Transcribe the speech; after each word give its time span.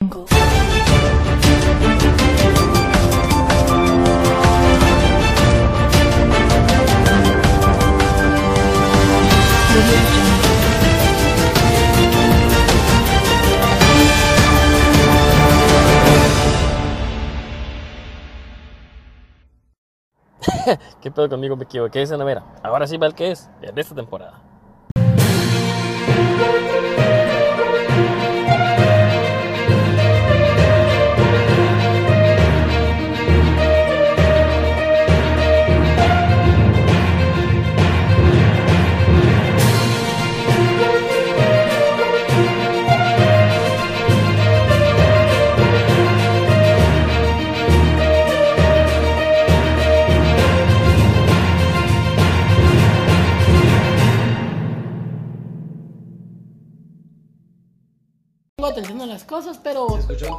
¿Qué 21.02 21.10
pedo 21.10 21.28
conmigo? 21.28 21.56
Me 21.56 21.64
equivoqué 21.64 22.06
de 22.06 22.24
Vera. 22.24 22.42
Ahora 22.62 22.86
sí 22.86 22.96
va 22.96 23.06
el 23.06 23.14
que 23.14 23.32
es, 23.32 23.50
de 23.60 23.78
esta 23.78 23.94
temporada. 23.94 24.49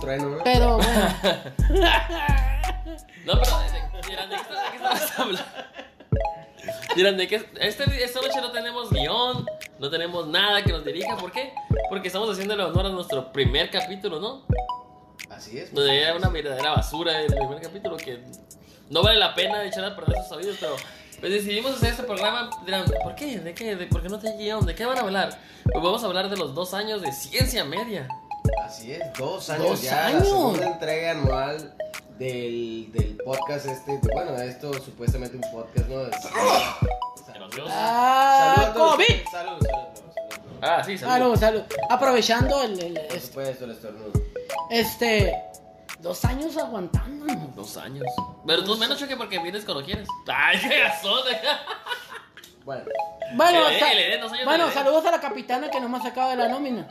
Trueno, 0.02 0.30
¿no? 0.30 0.44
Pero 0.44 0.78
bueno. 0.78 1.16
No, 3.26 3.34
pero 3.40 3.59
de- 3.59 4.09
dirán, 4.09 4.30
¿de 4.30 4.36
qué, 4.36 4.42
de 4.42 4.70
qué 4.72 4.75
estamos 4.75 5.20
hablando? 5.20 5.52
Dirán, 6.95 7.17
¿de 7.17 7.28
qué? 7.28 7.36
Este, 7.62 8.03
esta 8.03 8.20
noche 8.22 8.42
no 8.42 8.52
tenemos 8.52 8.90
guion, 8.90 9.45
no 9.80 9.90
tenemos 9.90 10.28
nada 10.28 10.64
que 10.64 10.72
nos 10.72 10.84
dirija. 10.84 11.16
¿Por 11.17 11.31
qué? 11.31 11.53
Porque 11.90 12.08
estamos 12.08 12.30
haciéndole 12.31 12.64
honor 12.64 12.88
a 12.88 12.90
nuestro 12.90 13.31
primer 13.31 13.70
capítulo, 13.70 14.20
¿no? 14.20 14.42
Así 15.30 15.58
es. 15.59 15.73
Donde 15.73 16.02
era 16.02 16.16
una 16.16 16.30
verdadera 16.30 16.72
basura 16.72 17.20
el 17.22 17.28
primer 17.34 17.62
capítulo 17.62 17.95
que 17.97 18.22
no 18.90 19.02
vale 19.03 19.18
la 19.20 19.34
pena 19.34 19.64
echar 19.64 19.86
a 19.86 19.95
perder 19.95 20.18
sus 20.23 20.31
oídos, 20.38 20.58
pero 20.59 20.75
pues 21.20 21.31
decidimos 21.31 21.72
hacer 21.73 21.92
este 21.92 22.03
programa. 22.03 22.50
Dirán, 22.66 22.86
¿por 23.03 23.16
qué? 23.16 23.40
¿De 23.40 23.53
qué? 23.53 23.75
¿De 23.75 23.86
¿Por 23.86 24.02
qué 24.02 24.09
no 24.09 24.20
te 24.20 24.36
guion? 24.38 24.66
¿De 24.66 24.73
qué 24.75 24.86
van 24.86 24.97
a 24.97 25.02
hablar? 25.02 25.38
Pues 25.64 25.84
vamos 25.84 26.03
a 26.03 26.08
hablar 26.08 26.30
de 26.30 26.38
los 26.38 26.53
dos 26.56 26.73
años 26.73 27.02
de 27.02 27.12
ciencia 27.14 27.64
media. 27.64 28.08
Así 28.66 28.91
es, 28.94 29.02
dos 29.17 29.49
años 29.49 29.67
Dos 29.67 29.81
ya. 29.81 30.05
años. 30.07 30.19
La 30.23 30.25
segunda 30.30 30.67
entrega 30.67 31.11
anual 31.11 31.73
del, 32.17 32.91
del 32.91 33.17
podcast 33.23 33.66
este. 33.66 33.99
Bueno, 34.13 34.35
esto 34.38 34.73
supuestamente 34.73 35.35
un 35.38 35.52
podcast, 35.52 35.88
¿no? 35.88 36.02
Es-. 36.02 36.16
Ah, 37.69 38.53
Salud 38.55 38.69
a 38.69 38.73
todos. 38.73 38.95
COVID. 38.95 39.05
Salud, 39.31 39.52
salud, 39.61 39.61
salud, 39.63 40.13
salud. 40.29 40.59
Ah, 40.61 40.83
sí, 40.85 40.97
Salud, 40.97 41.35
salud. 41.35 41.39
salud. 41.39 41.63
Aprovechando 41.89 42.61
el, 42.63 42.79
el- 42.79 42.94
Por 42.94 43.16
es- 43.17 43.25
supuesto, 43.25 43.66
el 43.66 43.72
estornudo. 43.72 44.11
este. 44.69 45.35
Dos 45.99 46.25
años 46.25 46.57
aguantándonos. 46.57 47.55
Dos 47.55 47.77
años. 47.77 48.05
Pero 48.47 48.63
tú 48.63 48.75
menos 48.75 48.97
choque 48.97 49.16
porque 49.16 49.38
vienes 49.38 49.63
cuando 49.66 49.83
quieres. 49.85 50.07
Ay, 50.27 50.57
qué 50.59 50.79
gasón. 50.79 51.22
Bueno, 52.66 52.83
Bueno, 53.35 53.66
años 53.67 54.31
bueno 54.45 54.72
saludos 54.72 55.05
a 55.05 55.11
la 55.11 55.19
capitana 55.22 55.69
que 55.69 55.79
nomás 55.79 56.03
acaba 56.05 56.31
de 56.31 56.38
la 56.38 56.47
nómina. 56.47 56.88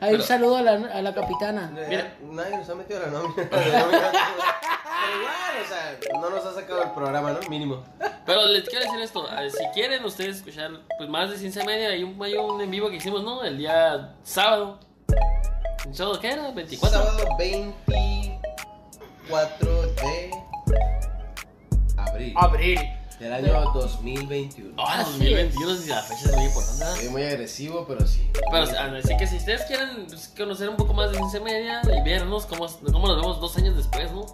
Ahí 0.00 0.14
un 0.14 0.22
saludo 0.22 0.56
a 0.56 0.62
la, 0.62 0.72
a 0.72 1.02
la 1.02 1.14
capitana. 1.14 1.70
Mira. 1.88 2.14
nadie 2.22 2.56
nos 2.56 2.68
ha 2.70 2.74
metido 2.74 3.00
la 3.00 3.06
nómina. 3.08 3.34
Pero 3.50 3.66
igual, 5.18 5.54
o 5.62 5.68
sea, 5.68 5.98
no 6.20 6.30
nos 6.30 6.44
ha 6.44 6.54
sacado 6.54 6.82
el 6.82 6.90
programa, 6.92 7.32
¿no? 7.32 7.40
Mínimo. 7.48 7.82
Pero 8.24 8.46
les 8.46 8.68
quiero 8.68 8.84
decir 8.84 9.00
esto, 9.00 9.26
eh, 9.38 9.50
si 9.50 9.64
quieren 9.74 10.04
ustedes 10.04 10.36
escuchar 10.38 10.70
pues 10.98 11.08
más 11.08 11.30
de 11.30 11.36
ciencia 11.36 11.64
media, 11.64 11.88
hay 11.88 12.04
un, 12.04 12.20
hay 12.22 12.34
un 12.34 12.60
en 12.60 12.70
vivo 12.70 12.88
que 12.88 12.96
hicimos, 12.96 13.22
¿no? 13.22 13.44
El 13.44 13.58
día 13.58 14.14
sábado. 14.22 14.78
¿El 15.86 15.94
sábado 15.94 16.20
qué 16.20 16.32
era? 16.32 16.50
24. 16.50 16.98
Sábado 16.98 17.24
24 17.38 19.86
de 19.86 20.30
abril. 21.96 22.34
Abril. 22.36 22.78
Del 23.20 23.34
año 23.34 23.52
2021. 23.74 24.74
Ah, 24.78 25.00
Así 25.00 25.12
2021 25.12 25.72
es 25.74 25.88
la 25.88 26.00
fecha 26.00 26.30
es 26.30 26.36
muy 26.36 26.46
importante. 26.46 27.00
Soy 27.00 27.08
muy 27.10 27.22
agresivo, 27.22 27.84
pero 27.86 28.06
sí. 28.06 28.30
Pero 28.50 28.64
así 28.64 29.14
que 29.18 29.26
si 29.26 29.36
ustedes 29.36 29.62
quieren 29.66 30.06
pues, 30.06 30.32
conocer 30.34 30.70
un 30.70 30.76
poco 30.76 30.94
más 30.94 31.10
de 31.10 31.18
ciencia 31.18 31.38
media 31.38 31.82
y 31.84 32.02
vernos 32.02 32.46
cómo, 32.46 32.66
cómo 32.90 33.08
nos 33.08 33.16
vemos 33.20 33.38
dos 33.42 33.54
años 33.58 33.76
después, 33.76 34.10
¿no? 34.10 34.24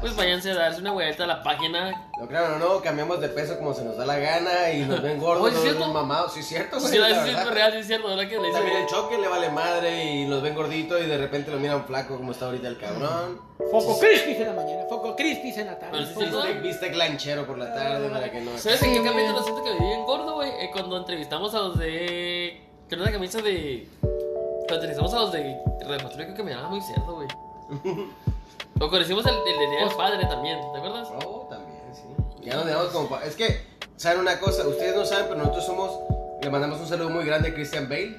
Pues 0.00 0.14
váyanse 0.14 0.50
a 0.50 0.54
darse 0.54 0.80
una 0.82 0.92
vuelta 0.92 1.24
a 1.24 1.26
la 1.26 1.42
página. 1.42 2.10
Lo 2.20 2.28
crean 2.28 2.52
o 2.54 2.58
no, 2.58 2.82
cambiamos 2.82 3.18
de 3.20 3.28
peso 3.28 3.56
como 3.58 3.72
se 3.72 3.82
nos 3.82 3.96
da 3.96 4.04
la 4.04 4.18
gana 4.18 4.70
y 4.70 4.84
nos 4.84 5.00
ven 5.02 5.18
gordos, 5.18 5.46
Oye, 5.46 5.56
¿es 5.70 5.74
nos 5.74 5.84
ven 5.86 5.92
mamados. 5.94 6.34
Sí, 6.34 6.40
es 6.40 6.46
cierto, 6.46 6.78
güey. 6.78 6.92
Si 6.92 6.98
la 6.98 7.08
es 7.08 7.24
cierto, 7.24 7.50
real, 7.50 7.72
sí 7.72 7.78
es 7.78 7.86
cierto, 7.86 8.08
¿verdad? 8.08 8.28
Que 8.28 8.38
le 8.38 8.52
También 8.52 8.76
el 8.76 8.86
choque 8.86 9.16
le 9.18 9.26
vale 9.26 9.48
madre 9.50 10.04
y 10.04 10.26
los 10.28 10.42
ven 10.42 10.54
gordito 10.54 10.98
y 10.98 11.06
de 11.06 11.16
repente 11.16 11.50
lo 11.50 11.58
miran 11.58 11.86
flaco 11.86 12.16
como 12.18 12.32
está 12.32 12.44
ahorita 12.46 12.68
el 12.68 12.78
cabrón. 12.78 13.40
Foco 13.70 13.98
Crispis 13.98 14.36
en 14.38 14.46
la 14.48 14.62
mañana, 14.62 14.82
Foco 14.88 15.16
Crispis 15.16 15.56
en 15.58 15.66
la 15.66 15.78
tarde. 15.78 15.92
Pero 15.92 16.06
sí, 16.06 16.14
Foco- 16.14 16.42
sí, 16.42 16.48
Viste, 16.48 16.60
viste 16.68 16.88
glanchero 16.90 17.46
por 17.46 17.58
la 17.58 17.72
tarde 17.74 18.08
para 18.10 18.30
que 18.30 18.40
no. 18.42 18.56
¿Sabes 18.58 18.82
en 18.82 18.90
Sí, 18.94 19.00
qué 19.00 19.08
capítulo 19.08 19.42
siento 19.42 19.64
que 19.64 19.70
me 19.70 19.78
vi 19.80 19.86
bien 19.86 20.04
gordo, 20.04 20.34
güey? 20.34 20.50
Eh, 20.50 20.68
cuando 20.72 20.98
entrevistamos 20.98 21.54
a 21.54 21.58
los 21.60 21.78
de. 21.78 22.60
Que 22.88 22.94
era 22.94 23.02
una 23.02 23.12
camisa 23.12 23.40
de. 23.40 23.88
Cuando 24.00 24.74
entrevistamos 24.74 25.14
a 25.14 25.20
los 25.20 25.32
de 25.32 25.56
Patrullo, 25.80 26.14
creo 26.16 26.34
que 26.34 26.42
me 26.42 26.50
llamaba 26.50 26.68
muy 26.68 26.80
cerdo, 26.82 27.14
güey. 27.14 27.28
O 28.80 28.90
conocimos 28.90 29.24
el, 29.26 29.34
el 29.34 29.58
de 29.58 29.66
Día 29.70 29.80
del 29.86 29.94
Padre 29.96 30.24
también, 30.26 30.60
¿te 30.72 30.78
acuerdas? 30.78 31.08
Oh, 31.24 31.46
también, 31.48 31.80
sí. 31.94 32.02
Ya 32.42 32.54
nos 32.56 32.66
dejamos 32.66 32.88
como. 32.88 33.08
pa- 33.08 33.24
Es 33.24 33.34
que, 33.36 33.60
¿saben 33.96 34.20
una 34.20 34.38
cosa? 34.38 34.66
Ustedes 34.66 34.94
no 34.94 35.04
saben, 35.04 35.26
pero 35.28 35.38
nosotros 35.38 35.64
somos. 35.64 35.98
Le 36.42 36.50
mandamos 36.50 36.78
un 36.80 36.86
saludo 36.86 37.08
muy 37.10 37.24
grande 37.24 37.48
a 37.48 37.54
Christian 37.54 37.88
Bale. 37.88 38.16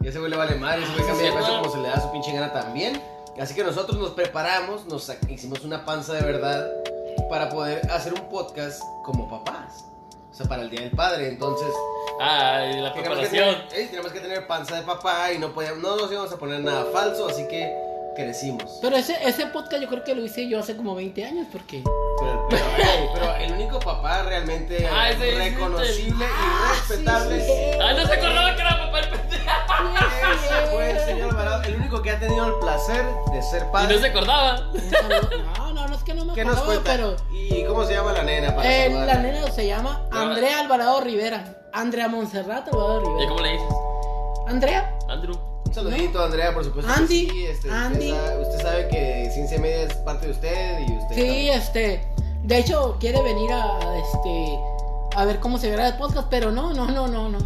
Y 0.00 0.08
ese 0.08 0.18
güey 0.18 0.30
le 0.30 0.36
vale 0.36 0.54
madre, 0.56 0.82
ese 0.84 0.92
güey 0.92 1.04
Ah, 1.04 1.06
cambia 1.08 1.30
de 1.30 1.36
peso 1.36 1.58
como 1.60 1.70
se 1.72 1.78
le 1.78 1.88
da 1.88 2.00
su 2.00 2.12
pinche 2.12 2.32
gana 2.32 2.52
también. 2.52 3.02
Así 3.40 3.54
que 3.54 3.64
nosotros 3.64 3.98
nos 3.98 4.10
preparamos, 4.10 4.86
nos 4.86 5.04
sa- 5.04 5.16
hicimos 5.28 5.60
una 5.64 5.84
panza 5.84 6.12
de 6.14 6.22
verdad 6.22 6.70
para 7.28 7.48
poder 7.48 7.90
hacer 7.90 8.14
un 8.14 8.28
podcast 8.28 8.80
como 9.04 9.28
papás. 9.28 9.84
O 10.30 10.34
sea, 10.34 10.46
para 10.46 10.62
el 10.62 10.70
Día 10.70 10.82
del 10.82 10.90
Padre. 10.92 11.28
Entonces, 11.28 11.68
Ah, 12.20 12.64
y 12.72 12.80
la 12.80 12.92
que, 12.94 13.00
preparación. 13.00 13.54
tener, 13.68 13.82
eh, 13.84 13.88
tenemos 13.90 14.12
que 14.12 14.20
tener 14.20 14.46
panza 14.46 14.76
de 14.76 14.82
papá 14.82 15.32
y 15.32 15.38
no, 15.38 15.52
podíamos, 15.52 15.82
no 15.82 15.96
nos 15.96 16.10
íbamos 16.12 16.32
a 16.32 16.36
poner 16.38 16.60
nada 16.60 16.86
falso, 16.92 17.28
así 17.28 17.46
que 17.48 17.74
crecimos. 18.16 18.78
Pero 18.82 18.96
ese, 18.96 19.16
ese 19.28 19.46
podcast 19.46 19.80
yo 19.82 19.88
creo 19.88 20.02
que 20.02 20.14
lo 20.14 20.24
hice 20.24 20.48
yo 20.48 20.58
hace 20.58 20.76
como 20.76 20.94
20 20.96 21.24
años 21.24 21.46
porque... 21.52 21.82
Pero, 22.18 22.46
pero, 22.50 22.64
ey, 22.78 23.08
pero 23.14 23.34
el 23.36 23.52
único 23.52 23.78
papá 23.78 24.22
realmente 24.24 24.88
Ah, 24.90 25.10
ese 25.10 25.30
reconocible 25.36 26.24
Ah, 26.28 26.72
y 26.74 26.76
respetable. 26.88 27.40
sí, 27.40 27.46
sí. 27.46 27.78
Ah, 27.80 27.92
no 27.92 28.06
se 28.06 28.12
acordaba 28.14 28.54
que 28.56 28.60
era 28.62 28.78
papá 28.78 28.98
el 29.00 29.08
pendejo. 29.10 29.42
Ese 30.32 30.66
fue 30.74 30.90
el 30.90 30.98
señor 31.00 31.30
Alvarado, 31.30 31.62
el 31.64 31.76
único 31.76 32.02
que 32.02 32.10
ha 32.10 32.18
tenido 32.18 32.46
el 32.46 32.54
placer 32.60 33.04
de 33.32 33.42
ser 33.42 33.62
Y 33.68 33.72
padre. 33.72 33.94
no 33.94 34.00
se 34.00 34.06
acordaba. 34.08 34.56
No, 35.58 35.72
no, 35.72 35.88
no 35.88 35.94
es 35.94 36.02
que 36.02 36.14
no 36.14 36.24
me 36.24 36.34
¿Qué 36.34 36.44
nos 36.44 36.56
acordaba, 36.58 36.82
cuenta? 36.82 36.90
pero... 36.92 37.16
¿Y 37.32 37.64
cómo 37.64 37.84
se 37.84 37.92
llama 37.94 38.12
la 38.12 38.22
nena? 38.22 38.56
Para 38.56 38.68
Eh, 38.86 38.90
la 38.90 39.14
nena 39.18 39.50
se 39.50 39.66
llama 39.66 40.02
Andrea 40.10 40.60
Alvarado 40.60 41.00
Rivera. 41.00 41.44
Andrea 41.72 42.08
Montserrat 42.08 42.66
Alvarado 42.68 43.02
¿Y 43.02 43.04
Rivera. 43.06 43.28
cómo 43.28 43.40
le 43.42 43.52
dices? 43.52 43.68
Andrea, 44.48 44.96
Andrew. 45.08 45.36
Un 45.66 45.74
saludito, 45.74 46.22
Andrea, 46.22 46.54
por 46.54 46.64
supuesto. 46.64 46.92
que 46.92 46.98
Andy, 47.00 47.28
sí, 47.28 47.46
este, 47.46 47.70
Andy. 47.70 48.12
Usted 48.12 48.24
sabe, 48.24 48.42
usted 48.42 48.62
sabe 48.62 48.88
que 48.88 49.30
Ciencia 49.32 49.58
Media 49.58 49.82
es 49.82 49.94
parte 49.94 50.26
de 50.26 50.32
usted 50.32 50.78
y 50.80 50.92
usted. 50.92 51.14
sí, 51.14 51.22
también. 51.22 51.58
este... 51.58 52.06
De 52.44 52.58
hecho, 52.58 52.96
quiere 53.00 53.20
venir 53.22 53.50
a, 53.52 53.78
este... 53.98 54.58
A 55.16 55.24
ver 55.24 55.40
cómo 55.40 55.58
se 55.58 55.68
verá 55.68 55.88
el 55.88 55.96
podcast, 55.96 56.28
pero 56.30 56.52
no, 56.52 56.72
no, 56.72 56.86
no, 56.86 57.08
no, 57.08 57.28
no. 57.28 57.38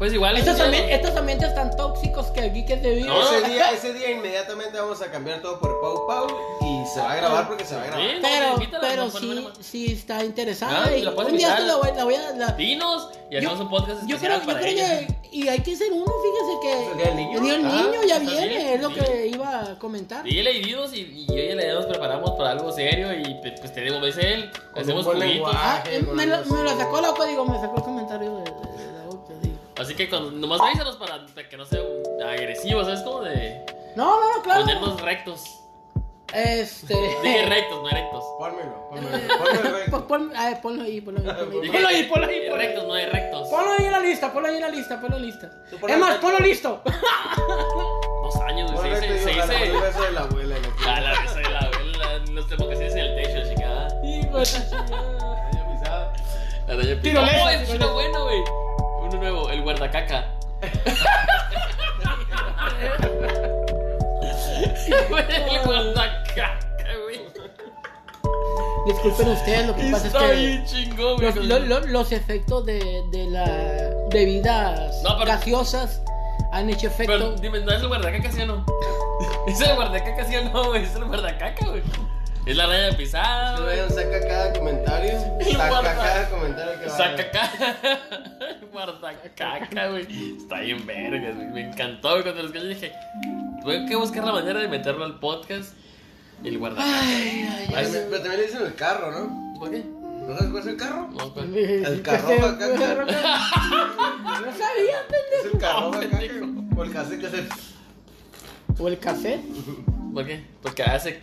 Pues 0.00 0.12
igual. 0.14 0.34
Estos, 0.36 0.56
ya- 0.56 0.66
ambi- 0.66 0.88
estos 0.90 1.14
ambientes 1.14 1.54
tan 1.54 1.76
tóxicos 1.76 2.26
que 2.28 2.40
aquí 2.40 2.64
que 2.64 2.80
se 2.80 2.90
vive. 2.90 3.06
No, 3.06 3.22
Ese 3.22 3.48
día, 3.50 3.70
ese 3.74 3.92
día 3.92 4.10
inmediatamente 4.10 4.80
vamos 4.80 5.00
a 5.02 5.10
cambiar 5.10 5.40
todo 5.42 5.60
por 5.60 5.78
Pau 5.80 6.06
Pau 6.08 6.26
y 6.62 6.86
se 6.88 7.00
va 7.00 7.12
a 7.12 7.16
grabar 7.16 7.46
porque 7.48 7.64
se 7.66 7.76
va 7.76 7.82
a 7.82 7.86
grabar. 7.86 8.06
Sí. 8.06 8.16
Pero, 8.22 8.52
invítala, 8.54 8.88
pero 8.88 9.04
no, 9.06 9.50
sí, 9.60 9.92
está 9.92 10.24
interesada. 10.24 10.86
Ah, 10.86 10.96
y 10.96 11.02
la 11.02 11.10
un 11.12 11.36
día 11.36 11.54
te 11.54 11.62
la 11.64 11.76
voy, 11.76 11.90
la 11.94 12.04
voy 12.04 12.14
a... 12.14 12.30
la- 12.32 12.52
Dinos 12.52 13.10
y 13.30 13.34
Yo- 13.34 13.38
hacemos 13.40 13.60
un 13.60 13.68
podcast 13.70 14.06
yo 14.06 14.16
creo, 14.18 14.38
yo 14.40 14.46
creo 14.46 14.58
ella. 14.66 15.06
que... 15.06 15.20
Y 15.32 15.46
hay 15.48 15.60
que 15.60 15.76
ser 15.76 15.92
uno, 15.92 16.06
fíjese 16.06 16.58
que... 16.96 17.02
¿Es 17.02 17.08
el 17.08 17.16
niño? 17.16 17.38
El 17.54 17.64
Ah, 17.66 17.68
niño 17.68 18.00
ya 18.08 18.18
viene, 18.18 18.48
bien, 18.48 18.66
es 18.68 18.80
lo 18.80 18.88
que 18.88 19.26
iba 19.28 19.60
a 19.60 19.78
comentar. 19.78 20.24
Dile 20.24 20.50
y 20.52 20.64
dinos 20.64 20.92
y, 20.94 21.00
y 21.02 21.26
yo 21.26 21.34
y 21.36 21.54
la 21.54 21.74
nos 21.74 21.86
preparamos 21.86 22.30
para 22.32 22.50
algo 22.52 22.72
serio 22.72 23.12
y 23.12 23.34
pues 23.34 23.60
pues, 23.60 23.72
tenemos, 23.72 24.00
ves 24.00 24.16
él, 24.16 24.50
hacemos 24.74 25.04
juguitos. 25.04 25.28
lenguaje. 25.28 25.98
Ah, 26.00 26.12
me, 26.14 26.26
lo, 26.26 26.44
me 26.46 26.62
lo 26.64 26.76
sacó 26.76 27.00
la 27.02 27.12
digo, 27.26 27.44
me 27.44 27.60
sacó 27.60 27.76
el 27.76 27.82
comentario 27.82 28.36
de, 28.38 28.69
Así 29.80 29.94
que 29.94 30.08
cuando, 30.10 30.30
nomás 30.32 30.60
avísanos 30.60 30.96
para 30.96 31.24
que 31.48 31.56
no 31.56 31.64
sea 31.64 31.80
agresivo, 32.28 32.84
¿sabes? 32.84 33.00
Como 33.00 33.22
de 33.22 33.64
No, 33.96 34.20
no, 34.20 34.36
no, 34.36 34.42
claro. 34.42 34.60
ponernos 34.60 35.00
rectos. 35.00 35.56
Este. 36.34 36.94
Dije 37.22 37.46
rectos, 37.46 37.82
no 37.82 37.88
erectos. 37.90 38.24
Pónmelo, 38.38 38.88
pónmelo, 38.90 39.16
Eh, 39.16 39.28
pónmelo 39.38 39.76
recto. 39.78 39.90
pon- 40.06 40.06
pon- 40.28 40.36
a 40.36 40.50
ver, 40.50 40.60
ponlo 40.60 40.82
ahí, 40.84 41.00
ponlo 41.00 41.20
ahí, 41.20 41.26
ponlo 41.26 41.60
ahí. 41.62 41.70
Ponlo 41.70 41.88
ahí, 41.88 42.02
ponlo 42.04 42.26
ahí, 42.26 42.40
ponlo 42.48 42.54
ahí. 42.56 42.66
rectos, 42.66 42.86
no 42.86 42.94
rectos. 42.94 43.48
Ponlo 43.48 43.70
ahí 43.72 43.84
en 43.86 43.92
la 43.92 44.00
lista, 44.00 44.32
ponlo 44.32 44.48
ahí 44.48 44.54
en 44.56 44.60
la 44.62 44.68
lista, 44.68 45.00
ponlo 45.00 45.16
en 45.16 45.22
la 45.22 45.26
lista. 45.26 45.50
Es 45.88 45.98
más, 45.98 46.16
ponlo 46.18 46.38
listo. 46.40 46.82
No 46.84 48.22
dos 48.22 48.36
años, 48.42 48.70
güey. 48.72 48.94
Se 48.96 49.00
dice, 49.00 49.18
se 49.24 49.30
dice. 49.30 49.62
el 49.64 49.72
beso 49.80 50.02
de 50.02 50.12
la 50.12 50.20
abuela. 50.20 50.56
la 50.84 50.94
A 50.96 51.00
la 51.00 51.20
vez 51.22 51.34
de 51.34 51.42
la 51.42 51.58
abuela, 51.58 52.18
los 52.32 52.48
democracias 52.50 52.92
en 52.92 52.98
el 52.98 53.16
techo, 53.22 53.48
chingada. 53.48 53.88
Hijo 54.04 54.38
de 54.38 54.38
la 54.38 54.44
chingada. 54.44 55.40
Araña 55.48 55.72
pisada. 55.72 56.12
La 56.68 56.74
araña 56.74 57.00
Tirolesa, 57.00 57.44
¡Oh, 57.44 57.48
es 57.50 57.92
bueno, 57.92 58.24
güey! 58.24 58.40
Uno 59.10 59.18
nuevo, 59.20 59.50
el 59.50 59.62
guardacaca. 59.62 60.24
el 64.88 65.60
guardacaca, 65.64 66.58
güey. 67.04 67.20
Disculpen 68.86 69.28
ustedes, 69.28 69.66
lo 69.66 69.74
que 69.76 69.82
pasa 69.90 69.96
es 69.98 70.04
Está 70.14 70.18
que 70.26 70.32
bien 70.36 70.64
chingón, 70.64 71.16
güey. 71.16 71.34
los, 71.34 71.44
lo- 71.44 71.58
lo- 71.58 71.86
los 71.86 72.12
efectos 72.12 72.64
de, 72.66 73.02
de 73.10 73.24
las 73.30 73.50
bebidas 74.10 75.02
No, 75.02 75.18
pero- 75.18 75.26
gaseosas 75.32 76.00
han 76.52 76.68
hecho 76.70 76.86
efecto. 76.88 77.12
Pero 77.12 77.32
dime, 77.36 77.60
¿no 77.60 77.72
es 77.72 77.80
el 77.82 77.88
guardacaca, 77.88 78.30
sí 78.32 78.40
o 78.42 78.46
no? 78.46 78.64
¿Es 79.46 79.60
el 79.60 79.74
guardacaca, 79.76 80.24
sí 80.24 80.36
o 80.36 80.44
no, 80.44 80.64
güey? 80.68 80.84
Es 80.84 80.94
el 80.94 81.04
guardacaca, 81.04 81.66
güey. 81.66 81.82
Es 82.46 82.56
la 82.56 82.64
araña 82.64 82.96
pisada, 82.96 83.60
güey. 83.60 83.78
saca 83.90 84.26
cada 84.26 84.52
comentario. 84.54 85.12
Saca 85.52 85.82
cada 85.94 86.28
comentario 86.30 86.80
que 86.80 86.86
va. 86.86 86.96
Saca 86.96 87.30
caca. 87.30 87.76
Guardacaca, 88.86 89.88
güey. 89.90 90.36
Está 90.38 90.60
bien 90.60 90.86
vergas, 90.86 91.36
güey. 91.36 91.48
Me 91.50 91.68
encantó, 91.68 92.10
güey. 92.12 92.22
Cuando 92.22 92.42
lo 92.42 92.48
escuché 92.48 92.66
dije, 92.68 92.92
tengo 93.62 93.86
que 93.88 93.96
buscar 93.96 94.24
la 94.24 94.32
manera 94.32 94.60
de 94.60 94.68
meterlo 94.68 95.04
al 95.04 95.18
podcast. 95.20 95.74
El 96.42 96.58
guardacaca. 96.58 96.88
Ay, 97.02 97.46
ay, 97.48 97.64
Ay, 97.68 97.74
ay. 97.76 97.86
me- 97.92 97.98
Pero 97.98 98.10
también 98.22 98.36
le 98.40 98.46
dicen 98.46 98.62
el 98.64 98.74
carro, 98.74 99.10
¿no? 99.12 99.58
¿Por 99.58 99.70
qué? 99.70 99.84
¿No 99.84 100.36
sabes 100.36 100.50
cuál 100.50 100.62
es 100.62 100.66
el 100.68 100.76
carro? 100.76 101.08
No, 101.12 101.34
pues. 101.34 101.46
El 101.54 102.02
carro 102.02 102.46
acá, 102.46 102.66
carro. 102.78 103.04
No 103.06 103.12
sabía, 104.52 104.98
pendejo. 105.08 105.46
Es 105.46 105.52
el 105.52 105.58
carro 105.58 105.88
acá. 105.88 106.08
O 106.76 106.82
el 106.84 106.92
cassette 106.92 107.20
que 107.20 107.26
hace. 107.26 107.48
O 108.78 108.88
el 108.88 108.98
cassette. 108.98 109.40
¿Por 110.14 110.26
qué? 110.26 110.42
Porque 110.62 110.82
hace. 110.82 111.20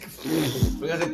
Porque 0.80 0.94
hace. 0.94 1.06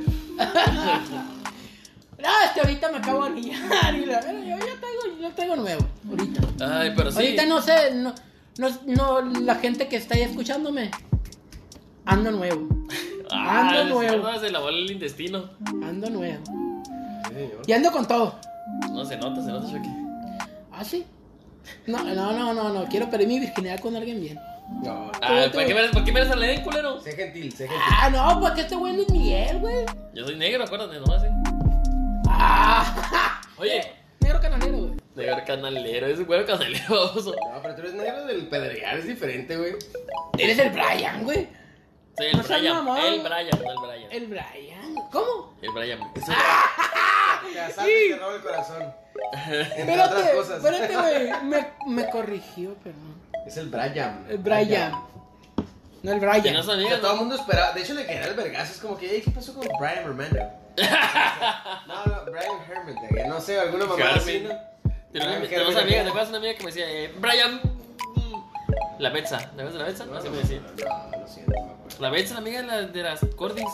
Ah, 2.26 2.46
este 2.48 2.62
ahorita 2.62 2.90
me 2.92 2.98
acabo 3.00 3.24
de 3.24 3.30
anillar 3.32 3.96
y 3.96 4.06
la 4.06 4.16
verdad, 4.22 4.34
yo 4.34 4.58
ya 4.58 4.80
traigo, 4.80 5.22
yo 5.22 5.30
traigo 5.36 5.56
nuevo, 5.58 5.86
ahorita. 6.10 6.42
Ay, 6.80 6.94
pero 6.96 7.12
sí. 7.12 7.18
Ahorita 7.18 7.46
no 7.46 7.62
sé, 7.62 7.94
no, 7.96 8.14
no, 8.58 8.70
no, 8.86 9.22
la 9.42 9.56
gente 9.56 9.88
que 9.88 9.98
está 9.98 10.16
ahí 10.16 10.22
escuchándome, 10.22 10.92
ando 12.06 12.32
nuevo, 12.32 12.68
Ah, 13.32 13.70
ando 13.82 13.96
nuevo. 13.96 14.40
se 14.40 14.52
lavó 14.52 14.70
el 14.70 14.90
intestino. 14.92 15.50
ando 15.84 16.10
nuevo. 16.10 16.44
Sí. 17.30 17.50
Y 17.68 17.72
ando 17.74 17.92
con 17.92 18.08
todo. 18.08 18.36
No 18.92 19.04
se 19.06 19.18
nota, 19.18 19.42
se 19.42 19.48
nota, 19.50 19.68
Chucky. 19.72 19.90
¿Ah, 20.72 20.84
sí? 20.86 21.06
No, 21.88 22.04
no, 22.04 22.32
no, 22.34 22.54
no, 22.54 22.70
no, 22.74 22.86
quiero 22.86 23.10
perder 23.10 23.28
mi 23.28 23.40
virginidad 23.40 23.80
con 23.80 23.96
alguien 23.96 24.22
bien. 24.22 24.40
No, 24.84 25.12
Ah, 25.22 25.46
¿por 25.52 25.66
qué 25.66 25.74
me 25.74 25.88
¿por 25.90 26.04
qué 26.04 26.12
me 26.12 26.22
eres 26.22 26.32
al 26.32 26.44
Edén, 26.44 26.62
culero? 26.62 27.00
sé 27.02 27.12
gentil, 27.14 27.52
sé 27.52 27.68
gentil. 27.68 27.84
Ah, 27.90 28.10
no, 28.10 28.40
porque 28.40 28.62
este 28.62 28.76
güey 28.76 28.92
es 28.92 28.98
Luis 28.98 29.10
Miguel, 29.10 29.60
güey. 29.60 29.86
Yo 30.14 30.26
soy 30.26 30.36
negro, 30.36 30.64
acuérdate, 30.64 31.00
no 31.00 31.20
sé. 31.20 31.30
Ah, 32.36 33.42
Oye, 33.58 33.94
negro 34.20 34.40
canalero, 34.42 34.78
güey. 34.78 34.94
negro 35.16 35.38
canalero, 35.46 36.08
es 36.08 36.26
güero 36.26 36.46
canalero. 36.46 37.12
No, 37.16 37.62
pero 37.62 37.76
tú 37.76 37.82
eres 37.82 37.94
negro 37.94 38.26
del 38.26 38.48
pedregal, 38.48 39.00
es 39.00 39.08
diferente, 39.08 39.56
güey. 39.58 39.74
Eres 40.38 40.58
el 40.60 40.70
Brian, 40.72 41.24
güey. 41.24 41.48
Sí, 42.18 42.26
el 42.26 42.38
No 42.38 42.44
Brian. 42.44 42.88
El 43.14 43.22
Brian, 43.22 43.50
no 43.64 43.72
el 43.72 43.88
Brian. 43.88 44.12
El 44.12 44.28
Brian. 44.28 44.96
¿Cómo? 45.12 45.54
El 45.62 45.72
Brian. 45.72 46.00
Te 46.14 46.22
asalta 47.60 47.90
y 47.90 48.10
te 48.10 48.18
roba 48.18 48.36
el 48.36 48.42
corazón. 48.42 48.94
Entre 49.76 49.94
otras 50.02 50.10
Espérate, 50.20 50.36
cosas. 50.36 50.64
espérate, 50.64 50.96
güey. 50.96 51.44
Me, 51.44 51.68
me 51.88 52.10
corrigió, 52.10 52.74
perdón. 52.76 53.16
Es 53.48 53.58
el 53.58 53.70
Brian. 53.70 54.26
El 54.30 54.38
Brian. 54.40 54.92
No 56.04 56.12
el 56.12 56.20
Que 56.20 56.26
Brian. 56.26 56.54
no 56.54 56.60
O 56.60 56.64
sabía, 56.64 56.88
sea, 56.90 57.00
todo 57.02 57.12
el 57.12 57.16
¿no? 57.18 57.22
mundo 57.22 57.36
esperaba. 57.36 57.72
De 57.74 57.82
hecho, 57.82 57.94
le 57.94 58.06
quería 58.06 58.26
el 58.28 58.34
vergazo. 58.36 58.74
Es 58.74 58.80
como 58.80 58.98
que, 58.98 59.10
"Ey, 59.16 59.22
¿qué 59.22 59.32
pasó 59.32 59.54
con 59.54 59.68
Brian 59.80 60.06
Romano? 60.06 60.63
no, 61.88 62.06
no, 62.06 62.26
Brian 62.32 62.62
Herman. 62.70 63.30
No 63.30 63.40
sé, 63.42 63.60
alguna 63.60 63.86
mamá 63.86 64.06
así. 64.16 64.40
¿no? 64.48 64.50
Tenemos 65.12 65.38
Brian 65.38 65.50
tenemos 65.50 65.70
Herman. 65.70 65.84
amiga, 65.84 66.04
¿te 66.04 66.10
acuerdas 66.10 66.30
una 66.30 66.38
amiga 66.40 66.54
que 66.56 66.60
me 66.64 66.72
decía, 66.72 66.90
eh, 66.92 67.14
Brian? 67.20 67.62
La 69.00 69.10
Betsa, 69.10 69.38
¿te 69.40 69.46
acuerdas 69.62 69.74
de 69.74 69.80
la 69.80 69.86
Betsa? 69.86 70.06
No, 70.06 70.18
Así 70.18 70.28
no, 70.30 70.34
me 70.36 70.38
decía. 70.42 70.62
no, 70.62 71.18
lo 71.20 71.28
siento, 71.28 71.52
no 71.52 71.66
me 71.66 71.72
acuerdo. 71.74 71.98
La 72.00 72.10
Betsa, 72.10 72.34
la 72.36 72.40
amiga 72.40 72.62
de, 72.62 72.68
la- 72.68 72.82
de 72.84 73.04
las 73.04 73.20
Cordis. 73.36 73.66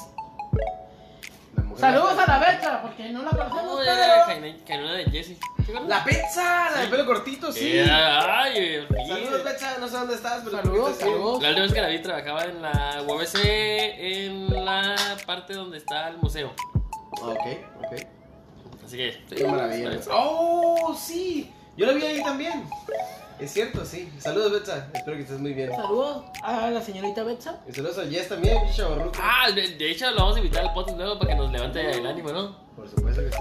La 1.56 1.64
mujer- 1.64 1.80
Saludos 1.82 2.18
a 2.18 2.26
la 2.28 2.40
Becha, 2.40 2.82
porque 2.82 3.10
no 3.10 3.24
la 3.24 3.30
conocemos, 3.32 3.64
No, 3.66 3.84
la 3.84 4.94
de 4.94 5.06
Jessie. 5.12 5.38
¿Te 5.56 5.62
acuerdas? 5.64 5.88
La 5.90 6.04
pizza, 6.04 6.70
la 6.72 6.82
de 6.82 6.88
pelo 6.88 7.06
cortito, 7.06 7.52
sí. 7.52 7.80
Ay. 7.80 8.88
Saludos, 9.08 9.44
Becha, 9.44 9.78
no 9.80 9.88
sé 9.88 9.98
dónde 9.98 10.16
estás, 10.16 10.42
pero 10.44 10.58
Saludos, 10.58 10.98
saludos. 10.98 11.42
La 11.44 11.50
última 11.50 11.64
vez 11.66 11.74
que 11.74 11.82
la 11.82 11.88
vi 11.90 12.00
trabajaba 12.02 12.44
en 12.46 12.62
la 12.62 13.04
UABC, 13.08 13.36
en 13.46 14.66
la 14.66 14.96
parte 15.26 15.54
donde 15.54 15.78
está 15.78 16.08
el 16.10 16.18
museo. 16.18 16.54
Ok, 17.22 17.46
ok. 17.78 18.06
Así 18.86 18.98
que, 18.98 19.12
sí, 19.14 19.36
Qué 19.36 19.46
maravilla. 19.48 19.90
Betsa. 19.90 20.12
Oh, 20.14 20.96
sí. 20.98 21.52
Yo 21.78 21.86
la 21.86 21.94
vi 21.94 22.04
ahí 22.04 22.24
también. 22.24 22.66
Es 23.40 23.52
cierto, 23.52 23.86
sí. 23.86 24.12
Saludos, 24.20 24.52
Betsa. 24.52 24.90
Espero 24.94 25.16
que 25.16 25.24
estés 25.24 25.40
muy 25.40 25.54
bien. 25.54 25.72
Saludos 25.72 26.26
a 26.44 26.70
la 26.70 26.82
señorita 26.82 27.24
Betsa. 27.24 27.62
Y 27.70 27.72
saludos 27.72 27.98
a 28.00 28.06
Jess 28.06 28.28
también, 28.30 28.58
chavarruco. 28.76 29.18
Ah, 29.22 29.50
de, 29.52 29.76
de 29.78 29.92
hecho 29.92 30.10
lo 30.12 30.18
vamos 30.18 30.36
a 30.36 30.40
invitar 30.40 30.66
al 30.66 30.74
podcast 30.74 30.98
luego 30.98 31.18
para 31.20 31.32
que 31.32 31.38
nos 31.38 31.52
levante 31.52 31.92
el 31.92 32.06
ánimo, 32.06 32.32
¿no? 32.32 32.56
Por 32.76 32.90
supuesto 32.90 33.22
que 33.22 33.32
sí. 33.32 33.38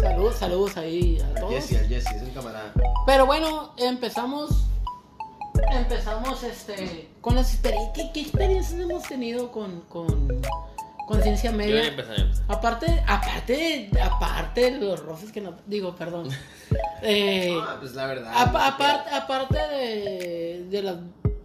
Saludos, 0.00 0.36
saludos 0.36 0.76
ahí 0.76 1.20
a 1.20 1.26
A 1.28 1.34
todos. 1.34 1.52
Jesse, 1.54 1.76
a 1.82 1.88
Jesse, 1.88 2.06
es 2.14 2.22
un 2.22 2.30
camarada. 2.30 2.72
Pero 3.06 3.26
bueno, 3.26 3.72
empezamos. 3.76 4.50
Empezamos 5.72 6.42
este. 6.42 7.08
Con 7.20 7.34
las 7.36 7.52
experiencias. 7.54 7.92
¿Qué, 7.94 8.10
qué 8.12 8.20
experiencias 8.20 8.80
hemos 8.80 9.02
tenido 9.04 9.50
con. 9.50 9.80
con. 9.82 10.28
Con 11.06 11.22
ciencia 11.22 11.50
Yo 11.50 11.56
voy 11.56 11.64
a 11.64 11.66
media? 11.68 11.82
yo 11.82 11.88
a 11.88 11.90
empezar. 11.90 12.44
Aparte, 12.48 13.02
aparte, 13.06 13.90
aparte 14.02 14.70
de 14.70 14.78
los 14.78 15.00
roces 15.00 15.30
que 15.32 15.40
no. 15.40 15.54
Digo, 15.66 15.94
perdón. 15.96 16.28
Eh, 17.06 17.54
Ah, 17.60 17.76
pues 17.78 17.94
la 17.94 18.06
verdad. 18.06 18.32
apa- 18.34 18.58
no 18.60 18.64
aparte, 18.64 19.10
aparte 19.14 19.58
de, 19.58 20.66
de 20.70 20.82
las. 20.82 20.96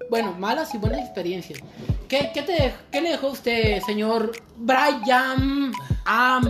Bueno, 0.09 0.31
malas 0.31 0.73
y 0.73 0.77
buenas 0.77 1.01
experiencias. 1.01 1.59
¿Qué, 2.07 2.31
qué, 2.33 2.41
te, 2.43 2.73
¿Qué 2.91 3.01
le 3.01 3.09
dejó 3.09 3.27
usted, 3.27 3.81
señor 3.81 4.31
Brian 4.55 5.71
Am? 6.05 6.49